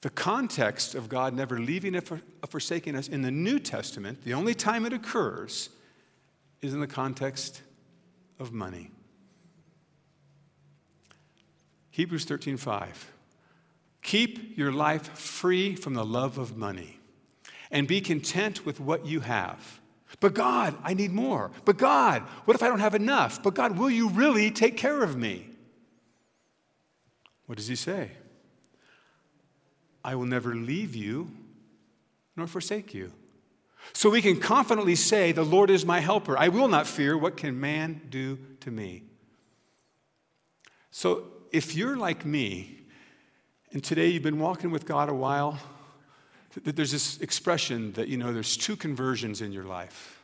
The 0.00 0.10
context 0.10 0.94
of 0.94 1.08
God 1.08 1.34
never 1.34 1.58
leaving 1.58 1.96
or 1.96 2.20
forsaking 2.48 2.94
us 2.94 3.08
in 3.08 3.22
the 3.22 3.30
New 3.30 3.58
Testament, 3.58 4.22
the 4.22 4.34
only 4.34 4.54
time 4.54 4.86
it 4.86 4.92
occurs, 4.92 5.70
is 6.60 6.72
in 6.72 6.80
the 6.80 6.86
context 6.86 7.62
of 8.38 8.52
money. 8.52 8.90
Hebrews 11.90 12.26
13:5. 12.26 13.12
Keep 14.02 14.56
your 14.56 14.70
life 14.70 15.18
free 15.18 15.74
from 15.74 15.94
the 15.94 16.04
love 16.04 16.38
of 16.38 16.56
money 16.56 17.00
and 17.70 17.88
be 17.88 18.00
content 18.00 18.64
with 18.64 18.78
what 18.78 19.04
you 19.04 19.20
have. 19.20 19.80
But 20.20 20.32
God, 20.32 20.76
I 20.82 20.94
need 20.94 21.12
more. 21.12 21.50
But 21.64 21.76
God, 21.76 22.22
what 22.44 22.54
if 22.54 22.62
I 22.62 22.68
don't 22.68 22.78
have 22.78 22.94
enough? 22.94 23.42
But 23.42 23.54
God, 23.54 23.76
will 23.76 23.90
you 23.90 24.08
really 24.08 24.50
take 24.50 24.76
care 24.76 25.02
of 25.02 25.16
me? 25.16 25.50
What 27.46 27.58
does 27.58 27.66
he 27.66 27.74
say? 27.74 28.12
I 30.08 30.14
will 30.14 30.24
never 30.24 30.54
leave 30.54 30.96
you 30.96 31.30
nor 32.34 32.46
forsake 32.46 32.94
you. 32.94 33.12
So 33.92 34.08
we 34.08 34.22
can 34.22 34.40
confidently 34.40 34.94
say, 34.94 35.32
The 35.32 35.44
Lord 35.44 35.68
is 35.68 35.84
my 35.84 36.00
helper. 36.00 36.38
I 36.38 36.48
will 36.48 36.68
not 36.68 36.86
fear. 36.86 37.18
What 37.18 37.36
can 37.36 37.60
man 37.60 38.00
do 38.08 38.38
to 38.60 38.70
me? 38.70 39.02
So 40.90 41.24
if 41.52 41.74
you're 41.74 41.98
like 41.98 42.24
me, 42.24 42.78
and 43.72 43.84
today 43.84 44.08
you've 44.08 44.22
been 44.22 44.38
walking 44.38 44.70
with 44.70 44.86
God 44.86 45.10
a 45.10 45.14
while, 45.14 45.58
there's 46.64 46.92
this 46.92 47.18
expression 47.18 47.92
that, 47.92 48.08
you 48.08 48.16
know, 48.16 48.32
there's 48.32 48.56
two 48.56 48.76
conversions 48.76 49.42
in 49.42 49.52
your 49.52 49.64
life. 49.64 50.22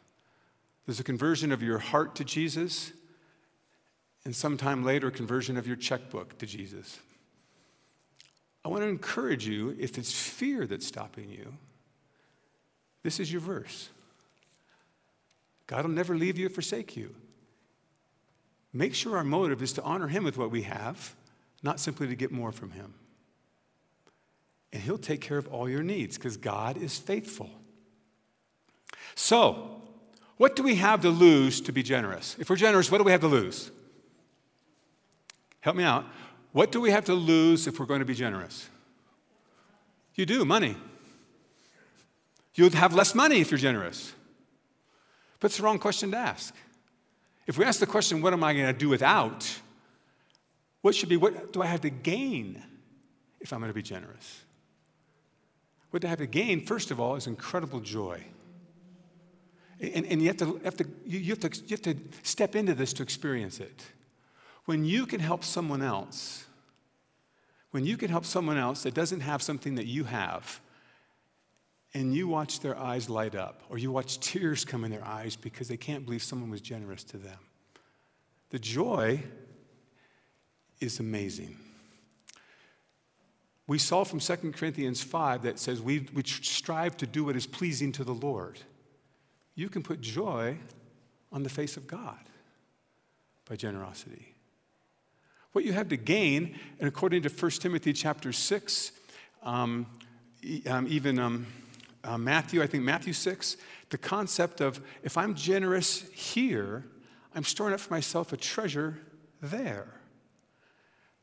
There's 0.86 0.98
a 0.98 1.04
conversion 1.04 1.52
of 1.52 1.62
your 1.62 1.78
heart 1.78 2.14
to 2.16 2.24
Jesus, 2.24 2.90
and 4.24 4.34
sometime 4.34 4.82
later, 4.82 5.08
a 5.08 5.12
conversion 5.12 5.58
of 5.58 5.66
your 5.66 5.76
checkbook 5.76 6.38
to 6.38 6.46
Jesus. 6.46 6.98
I 8.64 8.68
want 8.68 8.82
to 8.82 8.88
encourage 8.88 9.46
you, 9.46 9.76
if 9.78 9.98
it's 9.98 10.12
fear 10.12 10.66
that's 10.66 10.86
stopping 10.86 11.28
you, 11.28 11.54
this 13.02 13.20
is 13.20 13.30
your 13.30 13.42
verse. 13.42 13.90
God 15.66 15.84
will 15.84 15.92
never 15.92 16.16
leave 16.16 16.38
you 16.38 16.46
or 16.46 16.50
forsake 16.50 16.96
you. 16.96 17.14
Make 18.72 18.94
sure 18.94 19.16
our 19.16 19.24
motive 19.24 19.62
is 19.62 19.74
to 19.74 19.82
honor 19.82 20.08
Him 20.08 20.24
with 20.24 20.36
what 20.36 20.50
we 20.50 20.62
have, 20.62 21.14
not 21.62 21.78
simply 21.78 22.08
to 22.08 22.16
get 22.16 22.32
more 22.32 22.52
from 22.52 22.70
Him 22.70 22.94
and 24.74 24.82
He'll 24.82 24.98
take 24.98 25.20
care 25.20 25.38
of 25.38 25.46
all 25.46 25.68
your 25.68 25.84
needs 25.84 26.18
because 26.18 26.36
God 26.36 26.76
is 26.76 26.98
faithful. 26.98 27.48
So, 29.14 29.82
what 30.36 30.56
do 30.56 30.64
we 30.64 30.74
have 30.74 31.02
to 31.02 31.10
lose 31.10 31.60
to 31.62 31.72
be 31.72 31.84
generous? 31.84 32.36
If 32.40 32.50
we're 32.50 32.56
generous, 32.56 32.90
what 32.90 32.98
do 32.98 33.04
we 33.04 33.12
have 33.12 33.20
to 33.20 33.28
lose? 33.28 33.70
Help 35.60 35.76
me 35.76 35.84
out. 35.84 36.04
What 36.54 36.72
do 36.72 36.80
we 36.80 36.90
have 36.90 37.04
to 37.04 37.14
lose 37.14 37.66
if 37.66 37.78
we're 37.78 37.84
going 37.84 37.98
to 37.98 38.06
be 38.06 38.14
generous? 38.14 38.70
You 40.14 40.24
do, 40.24 40.46
money. 40.46 40.76
You'll 42.54 42.70
have 42.70 42.94
less 42.94 43.14
money 43.14 43.42
if 43.42 43.50
you're 43.50 43.58
generous. 43.58 44.14
But 45.40 45.48
it's 45.48 45.58
the 45.58 45.64
wrong 45.64 45.78
question 45.78 46.10
to 46.12 46.16
ask. 46.16 46.54
If 47.46 47.58
we 47.58 47.66
ask 47.66 47.80
the 47.80 47.86
question, 47.86 48.22
what 48.22 48.32
am 48.32 48.42
I 48.42 48.54
going 48.54 48.66
to 48.66 48.72
do 48.72 48.88
without? 48.88 49.60
What 50.80 50.94
should 50.94 51.10
be, 51.10 51.18
what 51.18 51.52
do 51.52 51.60
I 51.60 51.66
have 51.66 51.82
to 51.82 51.90
gain 51.90 52.62
if 53.40 53.52
I'm 53.52 53.58
going 53.58 53.68
to 53.68 53.74
be 53.74 53.82
generous? 53.82 54.44
what 55.94 56.00
do 56.00 56.08
I 56.08 56.10
have 56.10 56.18
to 56.18 56.26
gain, 56.26 56.60
first 56.60 56.90
of 56.90 56.98
all, 56.98 57.14
is 57.14 57.28
incredible 57.28 57.78
joy. 57.78 58.20
And, 59.80 60.04
and 60.06 60.20
you, 60.20 60.26
have 60.26 60.36
to, 60.38 60.60
have 60.64 60.76
to, 60.78 60.84
you, 61.06 61.30
have 61.30 61.38
to, 61.38 61.62
you 61.66 61.70
have 61.70 61.82
to 61.82 61.96
step 62.24 62.56
into 62.56 62.74
this 62.74 62.92
to 62.94 63.04
experience 63.04 63.60
it. 63.60 63.84
When 64.64 64.84
you 64.84 65.06
can 65.06 65.20
help 65.20 65.44
someone 65.44 65.82
else, 65.82 66.43
when 67.74 67.84
you 67.84 67.96
can 67.96 68.08
help 68.08 68.24
someone 68.24 68.56
else 68.56 68.84
that 68.84 68.94
doesn't 68.94 69.18
have 69.18 69.42
something 69.42 69.74
that 69.74 69.86
you 69.86 70.04
have, 70.04 70.60
and 71.92 72.14
you 72.14 72.28
watch 72.28 72.60
their 72.60 72.78
eyes 72.78 73.10
light 73.10 73.34
up, 73.34 73.62
or 73.68 73.78
you 73.78 73.90
watch 73.90 74.20
tears 74.20 74.64
come 74.64 74.84
in 74.84 74.92
their 74.92 75.04
eyes 75.04 75.34
because 75.34 75.66
they 75.66 75.76
can't 75.76 76.04
believe 76.04 76.22
someone 76.22 76.50
was 76.50 76.60
generous 76.60 77.02
to 77.02 77.16
them, 77.16 77.40
the 78.50 78.60
joy 78.60 79.20
is 80.78 81.00
amazing. 81.00 81.56
We 83.66 83.78
saw 83.78 84.04
from 84.04 84.20
2 84.20 84.52
Corinthians 84.52 85.02
5 85.02 85.42
that 85.42 85.58
says 85.58 85.82
we, 85.82 86.06
we 86.14 86.22
strive 86.22 86.96
to 86.98 87.08
do 87.08 87.24
what 87.24 87.34
is 87.34 87.48
pleasing 87.48 87.90
to 87.90 88.04
the 88.04 88.14
Lord. 88.14 88.60
You 89.56 89.68
can 89.68 89.82
put 89.82 90.00
joy 90.00 90.58
on 91.32 91.42
the 91.42 91.50
face 91.50 91.76
of 91.76 91.88
God 91.88 92.20
by 93.48 93.56
generosity. 93.56 94.33
What 95.54 95.64
you 95.64 95.72
have 95.72 95.88
to 95.90 95.96
gain, 95.96 96.58
and 96.80 96.88
according 96.88 97.22
to 97.22 97.28
1 97.28 97.50
Timothy 97.52 97.92
chapter 97.92 98.32
6, 98.32 98.90
um, 99.44 99.86
um, 100.66 100.86
even 100.88 101.20
um, 101.20 101.46
uh, 102.02 102.18
Matthew, 102.18 102.60
I 102.60 102.66
think 102.66 102.82
Matthew 102.82 103.12
6, 103.12 103.56
the 103.90 103.96
concept 103.96 104.60
of 104.60 104.80
if 105.04 105.16
I'm 105.16 105.36
generous 105.36 106.10
here, 106.10 106.84
I'm 107.36 107.44
storing 107.44 107.72
up 107.72 107.78
for 107.78 107.94
myself 107.94 108.32
a 108.32 108.36
treasure 108.36 108.98
there 109.40 109.86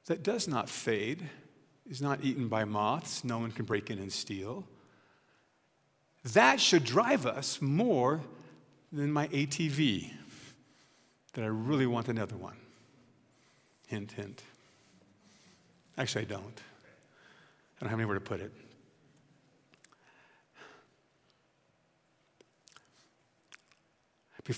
that 0.05 0.23
does 0.23 0.47
not 0.47 0.69
fade, 0.69 1.29
is 1.85 2.01
not 2.01 2.23
eaten 2.23 2.47
by 2.47 2.63
moths, 2.63 3.25
no 3.25 3.37
one 3.37 3.51
can 3.51 3.65
break 3.65 3.89
in 3.89 3.99
and 3.99 4.13
steal. 4.13 4.65
That 6.23 6.61
should 6.61 6.85
drive 6.85 7.25
us 7.25 7.61
more 7.61 8.21
than 8.93 9.11
my 9.11 9.27
ATV, 9.27 10.09
that 11.33 11.43
I 11.43 11.47
really 11.47 11.85
want 11.85 12.07
another 12.07 12.37
one. 12.37 12.55
Hint, 13.91 14.13
hint. 14.13 14.41
Actually, 15.97 16.21
I 16.21 16.27
don't. 16.29 16.61
I 17.75 17.81
don't 17.81 17.89
have 17.89 17.99
anywhere 17.99 18.17
to 18.17 18.21
put 18.21 18.39
it. 18.39 18.53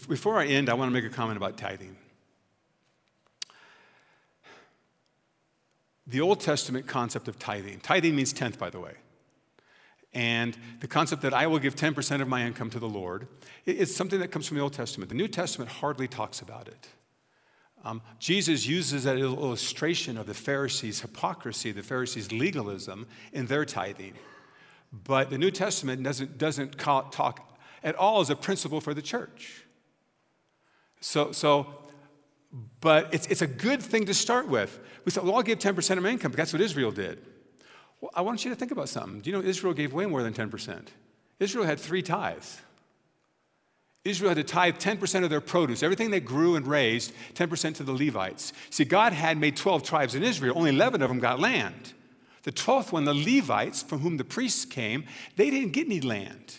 Before 0.08 0.38
I 0.38 0.46
end, 0.46 0.70
I 0.70 0.76
want 0.76 0.90
to 0.90 0.94
make 0.94 1.04
a 1.04 1.14
comment 1.14 1.38
about 1.38 1.58
tithing. 1.58 1.96
The 6.06 6.22
Old 6.22 6.40
Testament 6.40 6.86
concept 6.86 7.28
of 7.28 7.40
tithing, 7.40 7.80
tithing 7.80 8.16
means 8.16 8.34
tenth, 8.34 8.60
by 8.60 8.70
the 8.70 8.80
way. 8.80 8.94
And 10.14 10.56
the 10.80 10.88
concept 10.88 11.24
that 11.24 11.34
I 11.34 11.48
will 11.48 11.58
give 11.58 11.76
10% 11.76 12.22
of 12.22 12.28
my 12.28 12.46
income 12.46 12.70
to 12.70 12.78
the 12.78 12.88
Lord 12.88 13.28
is 13.66 13.96
something 13.96 14.20
that 14.20 14.28
comes 14.28 14.48
from 14.48 14.58
the 14.58 14.64
Old 14.64 14.74
Testament. 14.74 15.10
The 15.10 15.16
New 15.16 15.28
Testament 15.28 15.72
hardly 15.72 16.08
talks 16.08 16.40
about 16.40 16.68
it. 16.68 16.88
Um, 17.84 18.02
Jesus 18.20 18.66
uses 18.66 19.04
that 19.04 19.18
illustration 19.18 20.18
of 20.18 20.26
the 20.26 20.34
Pharisees' 20.34 21.02
hypocrisy, 21.02 21.72
the 21.72 21.84
Pharisees' 21.84 22.32
legalism 22.32 23.08
in 23.34 23.48
their 23.48 23.66
tithing. 23.66 24.14
But 24.92 25.30
the 25.30 25.38
New 25.38 25.52
Testament 25.52 26.02
doesn't, 26.04 26.38
doesn't 26.38 26.78
talk 26.78 27.58
at 27.84 27.96
all 27.96 28.22
as 28.22 28.30
a 28.30 28.36
principle 28.36 28.80
for 28.80 28.94
the 28.94 29.02
church. 29.02 29.66
So, 31.02 31.34
so 31.34 31.84
but 32.80 33.14
it's, 33.14 33.28
it's 33.28 33.42
a 33.42 33.48
good 33.48 33.82
thing 33.82 34.06
to 34.06 34.14
start 34.14 34.48
with. 34.48 34.80
We 35.06 35.12
said, 35.12 35.24
well, 35.24 35.36
I'll 35.36 35.44
give 35.44 35.60
10% 35.60 35.98
of 35.98 36.04
my 36.04 36.10
income, 36.10 36.32
that's 36.32 36.54
what 36.54 36.62
Israel 36.62 36.92
did. 36.92 37.20
Well, 38.00 38.12
I 38.14 38.22
want 38.22 38.46
you 38.46 38.52
to 38.52 38.56
think 38.56 38.72
about 38.72 38.90
something. 38.90 39.22
Do 39.22 39.30
you 39.30 39.36
know 39.36 39.44
Israel 39.44 39.74
gave 39.74 39.94
way 39.94 40.06
more 40.06 40.24
than 40.24 40.34
10%? 40.34 40.88
Israel 41.40 41.66
had 41.66 41.80
three 41.80 42.02
tithes. 42.02 42.62
Israel 44.06 44.30
had 44.30 44.38
to 44.38 44.44
tithe 44.44 44.78
10% 44.78 45.24
of 45.24 45.30
their 45.30 45.40
produce, 45.40 45.82
everything 45.82 46.12
they 46.12 46.20
grew 46.20 46.56
and 46.56 46.68
raised, 46.68 47.14
10% 47.36 47.76
to 47.76 47.84
the 47.84 47.94
Levites. 47.94 48.52
See, 48.70 48.84
God 48.84 49.14
had 49.14 49.38
made 49.38 49.56
12 49.56 49.84
tribes 49.84 50.14
in 50.14 50.24
Israel, 50.24 50.58
only 50.58 50.72
11 50.72 51.02
of 51.02 51.10
them 51.10 51.20
got 51.20 51.40
land. 51.40 51.94
The 52.44 52.52
12th 52.52 52.92
one, 52.92 53.06
the 53.06 53.14
Levites, 53.14 53.82
from 53.82 54.00
whom 54.00 54.18
the 54.18 54.26
priests 54.26 54.66
came, 54.66 55.06
they 55.38 55.50
didn't 55.50 55.72
get 55.72 55.86
any 55.86 56.02
land. 56.02 56.58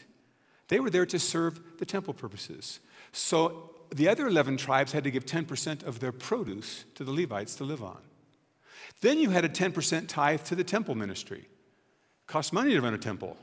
They 0.68 0.80
were 0.80 0.88
there 0.88 1.04
to 1.04 1.18
serve 1.18 1.60
the 1.78 1.84
temple 1.84 2.14
purposes. 2.14 2.80
So 3.12 3.70
the 3.90 4.08
other 4.08 4.26
11 4.26 4.56
tribes 4.56 4.92
had 4.92 5.04
to 5.04 5.10
give 5.10 5.26
10% 5.26 5.84
of 5.84 6.00
their 6.00 6.12
produce 6.12 6.84
to 6.94 7.04
the 7.04 7.12
Levites 7.12 7.54
to 7.56 7.64
live 7.64 7.82
on. 7.82 7.98
Then 9.02 9.18
you 9.18 9.28
had 9.28 9.44
a 9.44 9.50
10% 9.50 10.08
tithe 10.08 10.44
to 10.44 10.54
the 10.54 10.64
temple 10.64 10.94
ministry. 10.94 11.40
It 11.40 12.26
cost 12.26 12.54
money 12.54 12.72
to 12.72 12.80
run 12.80 12.94
a 12.94 12.98
temple. 12.98 13.36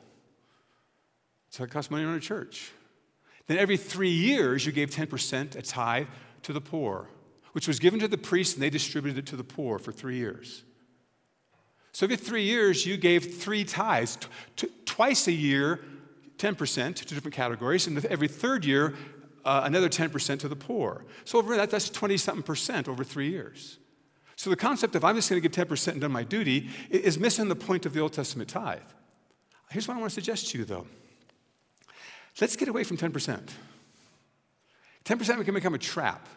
It 1.59 1.69
cost 1.69 1.91
money 1.91 2.03
to 2.03 2.07
run 2.07 2.17
a 2.17 2.21
church. 2.21 2.71
Then 3.51 3.59
every 3.59 3.75
three 3.75 4.11
years, 4.11 4.65
you 4.65 4.71
gave 4.71 4.91
10% 4.91 5.57
a 5.57 5.61
tithe 5.61 6.07
to 6.43 6.53
the 6.53 6.61
poor, 6.61 7.09
which 7.51 7.67
was 7.67 7.79
given 7.79 7.99
to 7.99 8.07
the 8.07 8.17
priests 8.17 8.53
and 8.53 8.63
they 8.63 8.69
distributed 8.69 9.19
it 9.19 9.25
to 9.31 9.35
the 9.35 9.43
poor 9.43 9.77
for 9.77 9.91
three 9.91 10.15
years. 10.15 10.63
So 11.91 12.05
every 12.05 12.15
three 12.15 12.43
years, 12.43 12.85
you 12.85 12.95
gave 12.95 13.41
three 13.41 13.65
tithes. 13.65 14.17
T- 14.55 14.69
twice 14.85 15.27
a 15.27 15.33
year, 15.33 15.81
10% 16.37 16.95
to 16.95 17.05
different 17.13 17.35
categories, 17.35 17.87
and 17.87 18.05
every 18.05 18.29
third 18.29 18.63
year, 18.63 18.95
uh, 19.43 19.63
another 19.65 19.89
10% 19.89 20.39
to 20.39 20.47
the 20.47 20.55
poor. 20.55 21.03
So 21.25 21.37
over 21.37 21.57
that, 21.57 21.69
that's 21.69 21.89
20 21.89 22.15
something 22.15 22.43
percent 22.43 22.87
over 22.87 23.03
three 23.03 23.31
years. 23.31 23.79
So 24.37 24.49
the 24.49 24.55
concept 24.55 24.95
of 24.95 25.03
I'm 25.03 25.17
just 25.17 25.29
going 25.29 25.41
to 25.41 25.49
give 25.49 25.67
10% 25.67 25.87
and 25.89 25.99
done 25.99 26.13
my 26.13 26.23
duty 26.23 26.69
is 26.89 27.19
missing 27.19 27.49
the 27.49 27.55
point 27.57 27.85
of 27.85 27.91
the 27.91 27.99
Old 27.99 28.13
Testament 28.13 28.49
tithe. 28.49 28.79
Here's 29.71 29.89
what 29.89 29.97
I 29.97 29.99
want 29.99 30.11
to 30.11 30.15
suggest 30.15 30.51
to 30.51 30.57
you, 30.57 30.63
though. 30.63 30.87
Let's 32.41 32.55
get 32.55 32.67
away 32.67 32.83
from 32.83 32.97
10%. 32.97 33.49
10% 35.05 35.45
can 35.45 35.53
become 35.53 35.73
a 35.75 35.77
trap. 35.77 36.27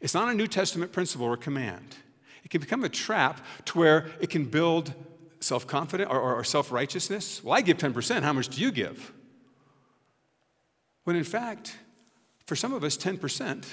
It's 0.00 0.14
not 0.14 0.28
a 0.28 0.34
New 0.34 0.46
Testament 0.46 0.92
principle 0.92 1.26
or 1.26 1.36
command. 1.36 1.96
It 2.44 2.50
can 2.50 2.60
become 2.60 2.84
a 2.84 2.88
trap 2.88 3.44
to 3.66 3.78
where 3.78 4.06
it 4.20 4.30
can 4.30 4.46
build 4.46 4.94
self 5.40 5.66
confidence 5.66 6.10
or, 6.10 6.18
or, 6.18 6.36
or 6.36 6.44
self 6.44 6.72
righteousness. 6.72 7.42
Well, 7.44 7.54
I 7.54 7.60
give 7.60 7.76
10%. 7.76 8.22
How 8.22 8.32
much 8.32 8.48
do 8.48 8.60
you 8.60 8.70
give? 8.70 9.12
When 11.04 11.16
in 11.16 11.24
fact, 11.24 11.76
for 12.46 12.56
some 12.56 12.72
of 12.72 12.84
us, 12.84 12.96
10%, 12.96 13.66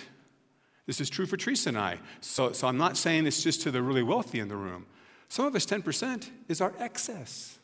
this 0.86 1.00
is 1.00 1.10
true 1.10 1.26
for 1.26 1.38
Teresa 1.38 1.70
and 1.70 1.78
I. 1.78 2.00
So, 2.22 2.52
so 2.54 2.68
I'm 2.68 2.78
not 2.78 2.98
saying 2.98 3.28
it's 3.28 3.44
just 3.44 3.62
to 3.64 3.72
the 3.72 3.82
really 3.82 4.04
wealthy 4.04 4.40
in 4.40 4.48
the 4.48 4.56
room. 4.56 4.86
Some 5.30 5.46
of 5.46 5.56
us, 5.56 5.66
10% 5.66 6.30
is 6.48 6.62
our 6.62 6.74
excess. 6.80 7.57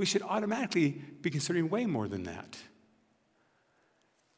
We 0.00 0.06
should 0.06 0.22
automatically 0.22 0.92
be 1.20 1.28
considering 1.28 1.68
way 1.68 1.84
more 1.84 2.08
than 2.08 2.22
that. 2.22 2.56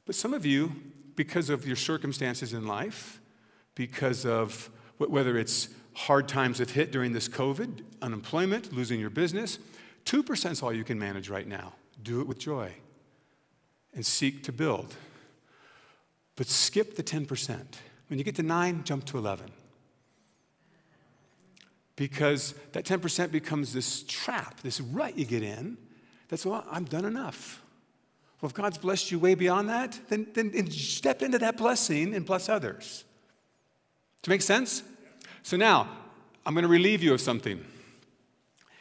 But 0.05 0.17
some 0.17 0.35
of 0.35 0.45
you, 0.45 0.73
because 1.15 1.51
of 1.51 1.69
your 1.69 1.77
circumstances 1.77 2.53
in 2.53 2.67
life, 2.67 3.21
because 3.77 4.27
of 4.27 4.69
whether 4.99 5.39
it's 5.39 5.69
hard 5.95 6.27
times 6.27 6.59
have 6.59 6.71
hit 6.71 6.91
during 6.91 7.13
this 7.13 7.29
COVID, 7.29 7.85
unemployment, 8.03 8.73
losing 8.73 8.99
your 8.99 9.09
business, 9.09 9.61
2% 10.05 10.51
is 10.51 10.65
all 10.65 10.73
you 10.73 10.83
can 10.83 10.99
manage 10.99 11.29
right 11.29 11.47
now. 11.47 11.75
Do 12.03 12.21
it 12.21 12.27
with 12.27 12.41
joy 12.41 12.73
and 13.95 14.05
seek 14.05 14.43
to 14.43 14.53
build. 14.53 14.97
But 16.35 16.49
skip 16.49 16.97
the 16.97 17.05
10%. 17.05 17.61
When 18.09 18.19
you 18.19 18.25
get 18.25 18.35
to 18.35 18.43
9, 18.43 18.83
jump 18.83 19.05
to 19.05 19.17
11. 19.17 19.49
Because 22.03 22.55
that 22.73 22.85
10% 22.85 23.31
becomes 23.31 23.73
this 23.73 24.03
trap, 24.09 24.59
this 24.63 24.81
rut 24.81 25.17
you 25.17 25.25
get 25.25 25.45
in. 25.45 25.79
That's, 26.27 26.45
well, 26.45 26.67
I'm 26.69 26.83
done 26.83 27.05
enough. 27.05 27.63
Well, 28.41 28.49
if 28.49 28.55
God's 28.57 28.77
blessed 28.77 29.13
you 29.13 29.21
way 29.21 29.37
beyond 29.37 29.69
that, 29.69 30.01
then, 30.09 30.27
then 30.35 30.69
step 30.73 31.23
into 31.23 31.39
that 31.39 31.57
blessing 31.57 32.13
and 32.13 32.27
bless 32.27 32.49
others. 32.49 33.05
To 34.23 34.31
make 34.31 34.43
sense? 34.43 34.83
So 35.45 35.57
now, 35.57 35.89
I'm 36.45 36.55
going 36.55 36.65
to 36.65 36.69
relieve 36.69 37.05
you 37.05 37.15
of 37.15 37.21
something. 37.21 37.65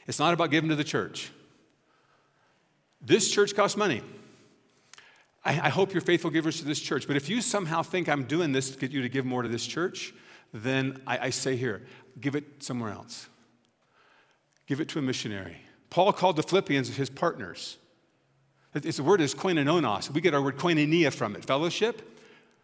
It's 0.07 0.17
not 0.17 0.33
about 0.33 0.49
giving 0.49 0.71
to 0.71 0.75
the 0.75 0.83
church. 0.83 1.29
This 3.03 3.29
church 3.29 3.55
costs 3.55 3.77
money. 3.77 4.01
I, 5.45 5.51
I 5.51 5.69
hope 5.69 5.93
you're 5.93 6.01
faithful 6.01 6.31
givers 6.31 6.57
to 6.57 6.65
this 6.65 6.79
church. 6.79 7.05
But 7.05 7.17
if 7.17 7.29
you 7.29 7.39
somehow 7.39 7.83
think 7.83 8.09
I'm 8.09 8.23
doing 8.23 8.51
this 8.51 8.71
to 8.71 8.79
get 8.79 8.89
you 8.89 9.03
to 9.03 9.09
give 9.09 9.25
more 9.25 9.43
to 9.43 9.47
this 9.47 9.67
church, 9.67 10.11
then 10.53 11.01
I, 11.07 11.17
I 11.17 11.29
say 11.29 11.55
here, 11.55 11.83
give 12.19 12.35
it 12.35 12.63
somewhere 12.63 12.91
else. 12.91 13.27
Give 14.67 14.79
it 14.79 14.89
to 14.89 14.99
a 14.99 15.01
missionary. 15.01 15.57
Paul 15.89 16.13
called 16.13 16.37
the 16.37 16.43
Philippians 16.43 16.95
his 16.95 17.09
partners. 17.09 17.77
It's, 18.73 18.97
the 18.97 19.03
word 19.03 19.21
is 19.21 19.35
koinonos. 19.35 20.09
We 20.11 20.21
get 20.21 20.33
our 20.33 20.41
word 20.41 20.57
koinonia 20.57 21.13
from 21.13 21.35
it, 21.35 21.43
fellowship. 21.45 22.07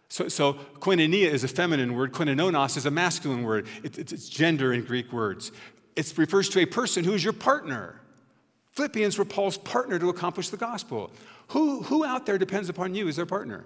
So, 0.10 0.30
so 0.30 0.54
koinonia 0.80 1.28
is 1.28 1.44
a 1.44 1.50
feminine 1.50 1.96
word, 1.96 2.14
koinonos 2.14 2.78
is 2.78 2.86
a 2.86 2.92
masculine 2.92 3.44
word. 3.44 3.68
It, 3.84 3.98
it's, 3.98 4.14
it's 4.14 4.30
gender 4.30 4.72
in 4.74 4.86
Greek 4.86 5.12
words. 5.12 5.52
It 5.96 6.14
refers 6.18 6.48
to 6.50 6.62
a 6.62 6.66
person 6.66 7.04
who 7.04 7.14
is 7.14 7.24
your 7.24 7.34
partner. 7.34 8.00
Philippians 8.72 9.18
were 9.18 9.26
Paul's 9.26 9.58
partner 9.58 10.00
to 10.00 10.10
accomplish 10.10 10.50
the 10.50 10.58
gospel. 10.58 11.12
Who, 11.50 11.82
who 11.84 12.06
out 12.06 12.26
there 12.26 12.38
depends 12.38 12.70
upon 12.70 12.94
you 12.94 13.08
as 13.08 13.16
their 13.16 13.26
partner? 13.26 13.66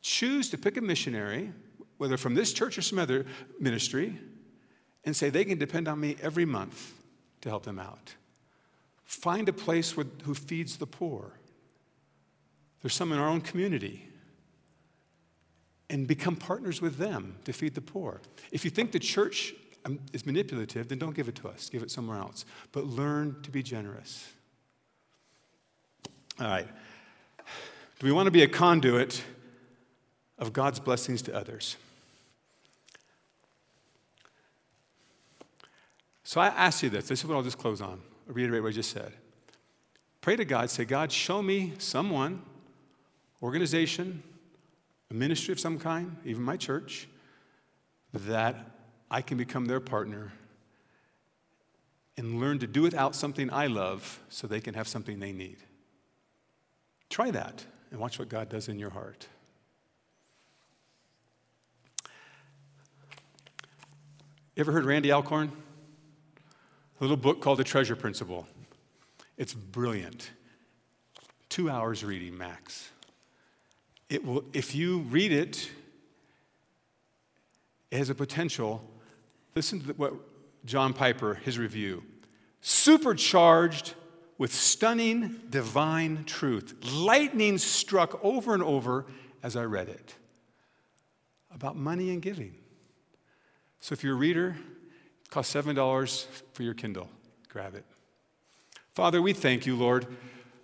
Choose 0.00 0.48
to 0.50 0.58
pick 0.58 0.76
a 0.76 0.80
missionary, 0.80 1.52
whether 2.00 2.16
from 2.16 2.34
this 2.34 2.54
church 2.54 2.78
or 2.78 2.82
some 2.82 2.98
other 2.98 3.26
ministry, 3.58 4.18
and 5.04 5.14
say 5.14 5.28
they 5.28 5.44
can 5.44 5.58
depend 5.58 5.86
on 5.86 6.00
me 6.00 6.16
every 6.22 6.46
month 6.46 6.94
to 7.42 7.50
help 7.50 7.62
them 7.62 7.78
out. 7.78 8.14
Find 9.04 9.46
a 9.50 9.52
place 9.52 9.98
where, 9.98 10.06
who 10.22 10.34
feeds 10.34 10.78
the 10.78 10.86
poor. 10.86 11.34
There's 12.80 12.94
some 12.94 13.12
in 13.12 13.18
our 13.18 13.28
own 13.28 13.42
community. 13.42 14.08
And 15.90 16.06
become 16.06 16.36
partners 16.36 16.80
with 16.80 16.96
them 16.96 17.36
to 17.44 17.52
feed 17.52 17.74
the 17.74 17.82
poor. 17.82 18.22
If 18.50 18.64
you 18.64 18.70
think 18.70 18.92
the 18.92 18.98
church 18.98 19.52
um, 19.84 19.98
is 20.14 20.24
manipulative, 20.24 20.88
then 20.88 20.98
don't 20.98 21.14
give 21.14 21.28
it 21.28 21.34
to 21.34 21.48
us. 21.48 21.68
Give 21.68 21.82
it 21.82 21.90
somewhere 21.90 22.16
else. 22.16 22.46
But 22.72 22.86
learn 22.86 23.36
to 23.42 23.50
be 23.50 23.62
generous. 23.62 24.26
All 26.40 26.46
right. 26.46 26.68
Do 27.98 28.06
we 28.06 28.12
want 28.12 28.26
to 28.26 28.30
be 28.30 28.42
a 28.42 28.48
conduit 28.48 29.22
of 30.38 30.54
God's 30.54 30.80
blessings 30.80 31.20
to 31.22 31.34
others? 31.34 31.76
So 36.30 36.40
I 36.40 36.46
ask 36.46 36.84
you 36.84 36.90
this. 36.90 37.08
This 37.08 37.18
is 37.18 37.26
what 37.26 37.34
I'll 37.34 37.42
just 37.42 37.58
close 37.58 37.80
on. 37.80 38.00
I'll 38.28 38.34
reiterate 38.34 38.62
what 38.62 38.68
I 38.68 38.70
just 38.70 38.92
said. 38.92 39.12
Pray 40.20 40.36
to 40.36 40.44
God, 40.44 40.70
say, 40.70 40.84
God, 40.84 41.10
show 41.10 41.42
me 41.42 41.72
someone, 41.78 42.40
organization, 43.42 44.22
a 45.10 45.14
ministry 45.14 45.50
of 45.50 45.58
some 45.58 45.76
kind, 45.76 46.16
even 46.24 46.44
my 46.44 46.56
church, 46.56 47.08
that 48.14 48.54
I 49.10 49.22
can 49.22 49.38
become 49.38 49.66
their 49.66 49.80
partner 49.80 50.32
and 52.16 52.38
learn 52.38 52.60
to 52.60 52.68
do 52.68 52.82
without 52.82 53.16
something 53.16 53.52
I 53.52 53.66
love 53.66 54.20
so 54.28 54.46
they 54.46 54.60
can 54.60 54.74
have 54.74 54.86
something 54.86 55.18
they 55.18 55.32
need. 55.32 55.56
Try 57.08 57.32
that 57.32 57.66
and 57.90 57.98
watch 57.98 58.20
what 58.20 58.28
God 58.28 58.48
does 58.48 58.68
in 58.68 58.78
your 58.78 58.90
heart. 58.90 59.26
You 64.54 64.60
ever 64.60 64.70
heard 64.70 64.84
Randy 64.84 65.10
Alcorn? 65.10 65.50
A 67.00 67.04
little 67.04 67.16
book 67.16 67.40
called 67.40 67.58
The 67.58 67.64
Treasure 67.64 67.96
Principle. 67.96 68.46
It's 69.38 69.54
brilliant. 69.54 70.30
Two 71.48 71.70
hours 71.70 72.04
reading 72.04 72.36
max. 72.36 72.90
It 74.10 74.24
will, 74.24 74.44
if 74.52 74.74
you 74.74 74.98
read 75.00 75.32
it, 75.32 75.70
it 77.90 77.96
has 77.96 78.10
a 78.10 78.14
potential. 78.14 78.84
Listen 79.54 79.80
to 79.80 79.92
what 79.94 80.12
John 80.66 80.92
Piper, 80.92 81.34
his 81.34 81.58
review. 81.58 82.02
Supercharged 82.60 83.94
with 84.36 84.52
stunning 84.52 85.40
divine 85.48 86.24
truth. 86.24 86.74
Lightning 86.92 87.56
struck 87.56 88.22
over 88.22 88.52
and 88.52 88.62
over 88.62 89.06
as 89.42 89.56
I 89.56 89.64
read 89.64 89.88
it 89.88 90.14
about 91.52 91.76
money 91.76 92.10
and 92.10 92.22
giving. 92.22 92.54
So 93.80 93.94
if 93.94 94.04
you're 94.04 94.14
a 94.14 94.18
reader, 94.18 94.56
Cost 95.30 95.54
$7 95.54 96.26
for 96.52 96.62
your 96.64 96.74
Kindle. 96.74 97.08
Grab 97.48 97.76
it. 97.76 97.84
Father, 98.94 99.22
we 99.22 99.32
thank 99.32 99.64
you, 99.64 99.76
Lord, 99.76 100.06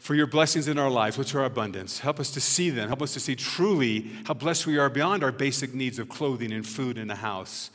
for 0.01 0.17
your 0.17 0.27
blessings 0.27 0.67
in 0.67 0.79
our 0.79 0.91
lives, 0.91 1.17
which 1.17 1.35
are 1.37 1.45
abundance. 1.45 2.01
Help 2.01 2.19
us 2.19 2.33
to 2.33 2.41
see 2.41 2.71
them. 2.71 2.89
Help 2.89 3.01
us 3.01 3.15
to 3.15 3.21
see 3.21 3.37
truly 3.37 4.11
how 4.25 4.35
blessed 4.35 4.67
we 4.67 4.79
are 4.79 4.91
beyond 4.91 5.23
our 5.23 5.31
basic 5.31 5.73
needs 5.73 6.01
of 6.01 6.09
clothing 6.09 6.53
and 6.53 6.67
food 6.67 6.99
in 6.99 7.11
a 7.11 7.15
house. 7.15 7.71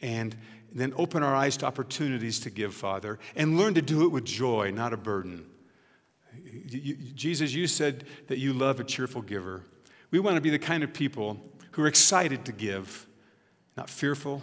And 0.00 0.36
then 0.72 0.92
open 0.96 1.22
our 1.22 1.34
eyes 1.34 1.56
to 1.58 1.66
opportunities 1.66 2.40
to 2.40 2.50
give, 2.50 2.74
Father, 2.74 3.20
and 3.36 3.56
learn 3.56 3.74
to 3.74 3.82
do 3.82 4.04
it 4.04 4.08
with 4.08 4.24
joy, 4.24 4.72
not 4.72 4.92
a 4.92 4.96
burden. 4.96 5.46
You, 6.68 6.94
Jesus, 7.14 7.54
you 7.54 7.66
said 7.68 8.04
that 8.26 8.38
you 8.38 8.52
love 8.52 8.80
a 8.80 8.84
cheerful 8.84 9.22
giver. 9.22 9.62
We 10.10 10.18
want 10.18 10.36
to 10.36 10.40
be 10.40 10.50
the 10.50 10.58
kind 10.58 10.82
of 10.82 10.92
people 10.92 11.38
who 11.72 11.84
are 11.84 11.88
excited 11.88 12.44
to 12.46 12.52
give, 12.52 13.06
not 13.76 13.88
fearful, 13.88 14.42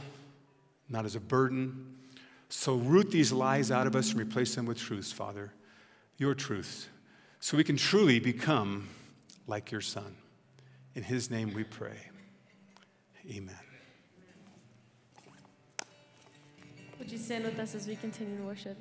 not 0.90 1.06
as 1.06 1.16
a 1.16 1.20
burden. 1.20 1.96
So 2.50 2.76
root 2.76 3.12
these 3.12 3.32
lies 3.32 3.72
out 3.72 3.88
of 3.88 3.96
us 3.96 4.12
and 4.12 4.20
replace 4.20 4.56
them 4.56 4.66
with 4.66 4.78
truths, 4.78 5.12
Father, 5.12 5.54
your 6.18 6.34
truths, 6.34 6.88
so 7.40 7.56
we 7.58 7.64
can 7.64 7.78
truly 7.78 8.20
become 8.20 8.90
like 9.48 9.72
your 9.72 9.82
Son. 9.82 10.16
In 10.96 11.04
his 11.04 11.30
name 11.30 11.54
we 11.54 11.64
pray. 11.64 11.98
Amen. 13.30 13.56
Would 16.98 17.12
you 17.12 17.18
stand 17.18 17.46
with 17.46 17.60
us 17.60 17.76
as 17.76 17.88
we 17.88 17.96
continue 17.96 18.38
to 18.38 18.44
worship? 18.44 18.78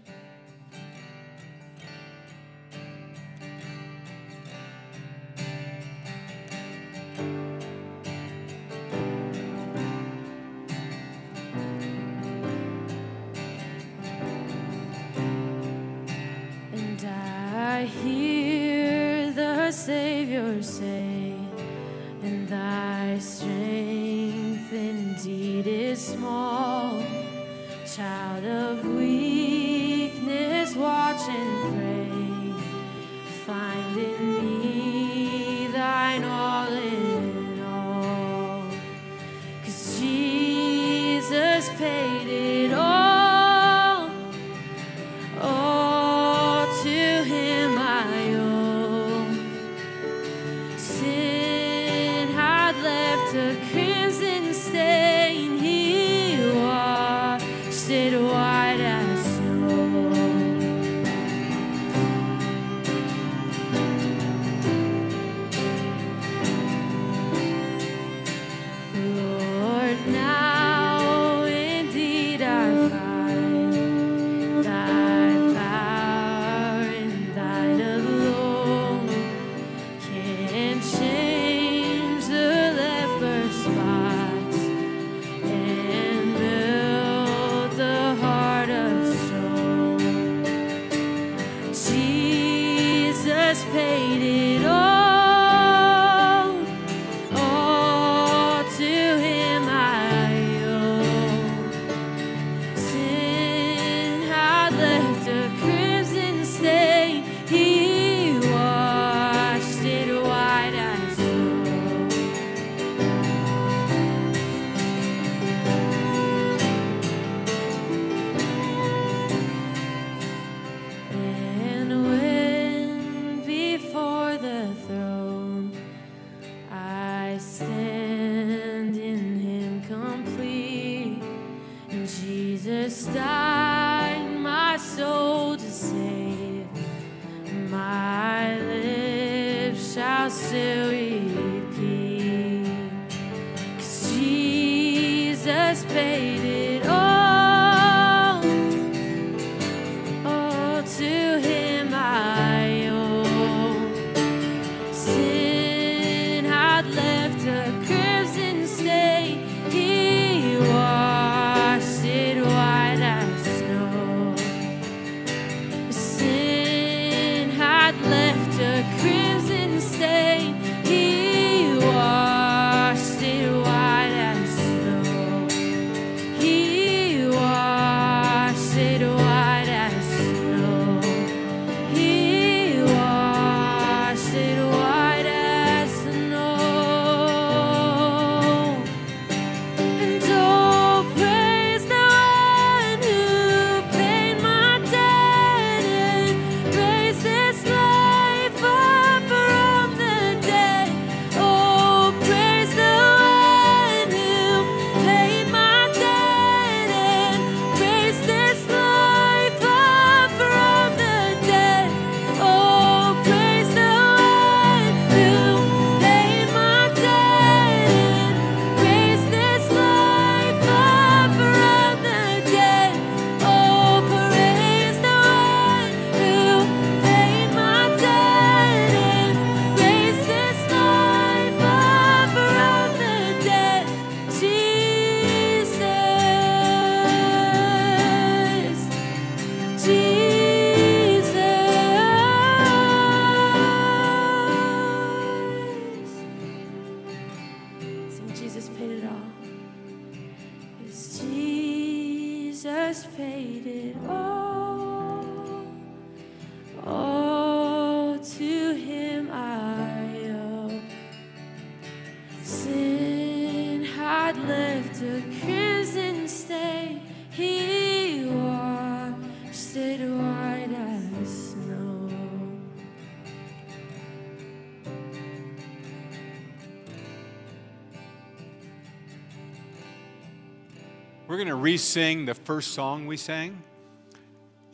Going 281.39 281.49
to 281.49 281.55
re 281.55 281.76
sing 281.76 282.26
the 282.26 282.34
first 282.34 282.72
song 282.72 283.07
we 283.07 283.16
sang. 283.16 283.62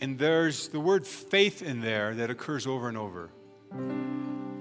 And 0.00 0.18
there's 0.18 0.68
the 0.68 0.80
word 0.80 1.06
faith 1.06 1.62
in 1.62 1.80
there 1.80 2.14
that 2.14 2.30
occurs 2.30 2.66
over 2.66 2.88
and 2.88 2.96
over. 2.96 3.30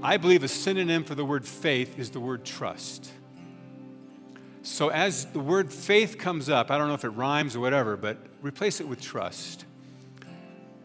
I 0.01 0.17
believe 0.17 0.43
a 0.43 0.47
synonym 0.47 1.05
for 1.05 1.15
the 1.15 1.25
word 1.25 1.45
faith 1.45 1.97
is 1.97 2.11
the 2.11 2.19
word 2.19 2.45
trust. 2.45 3.11
So 4.61 4.89
as 4.89 5.25
the 5.25 5.39
word 5.39 5.71
faith 5.71 6.17
comes 6.17 6.49
up, 6.49 6.71
I 6.71 6.77
don't 6.77 6.89
know 6.89 6.93
if 6.93 7.05
it 7.05 7.09
rhymes 7.09 7.55
or 7.55 7.61
whatever, 7.61 7.97
but 7.97 8.17
replace 8.41 8.79
it 8.79 8.87
with 8.87 9.01
trust. 9.01 9.65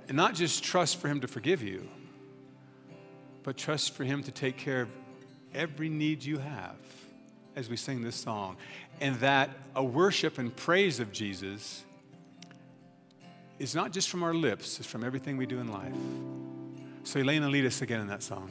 And 0.06 0.16
not 0.16 0.34
just 0.34 0.64
trust 0.64 1.00
for 1.00 1.08
Him 1.08 1.20
to 1.20 1.28
forgive 1.28 1.62
you, 1.62 1.86
but 3.42 3.56
trust 3.56 3.94
for 3.94 4.04
Him 4.04 4.22
to 4.22 4.30
take 4.30 4.56
care 4.56 4.82
of 4.82 4.88
every 5.52 5.88
need 5.88 6.24
you 6.24 6.38
have 6.38 6.76
as 7.56 7.68
we 7.68 7.76
sing 7.76 8.02
this 8.02 8.16
song. 8.16 8.56
And 9.00 9.16
that 9.16 9.50
a 9.74 9.84
worship 9.84 10.38
and 10.38 10.54
praise 10.54 11.00
of 11.00 11.12
Jesus 11.12 11.84
is 13.58 13.74
not 13.74 13.92
just 13.92 14.08
from 14.08 14.22
our 14.22 14.34
lips, 14.34 14.78
it's 14.78 14.88
from 14.88 15.04
everything 15.04 15.36
we 15.36 15.46
do 15.46 15.58
in 15.58 15.68
life. 15.68 15.94
So, 17.04 17.20
Elena, 17.20 17.48
lead 17.48 17.64
us 17.64 17.82
again 17.82 18.00
in 18.00 18.06
that 18.08 18.22
song. 18.22 18.50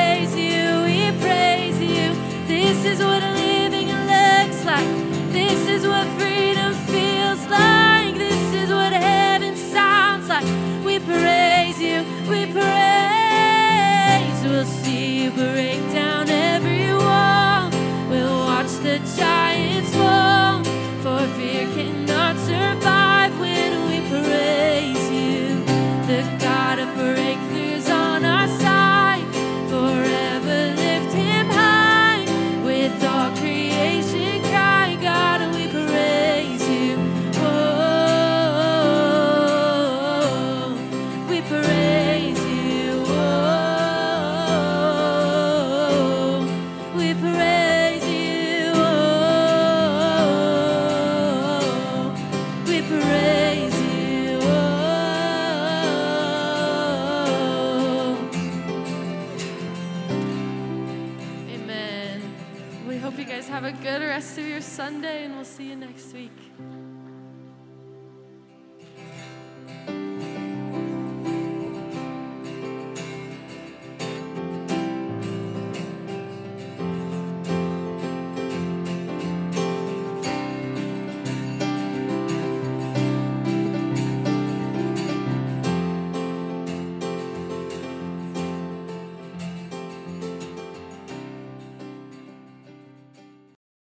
This 2.81 2.99
is 2.99 3.05
what 3.05 3.21
living 3.21 3.30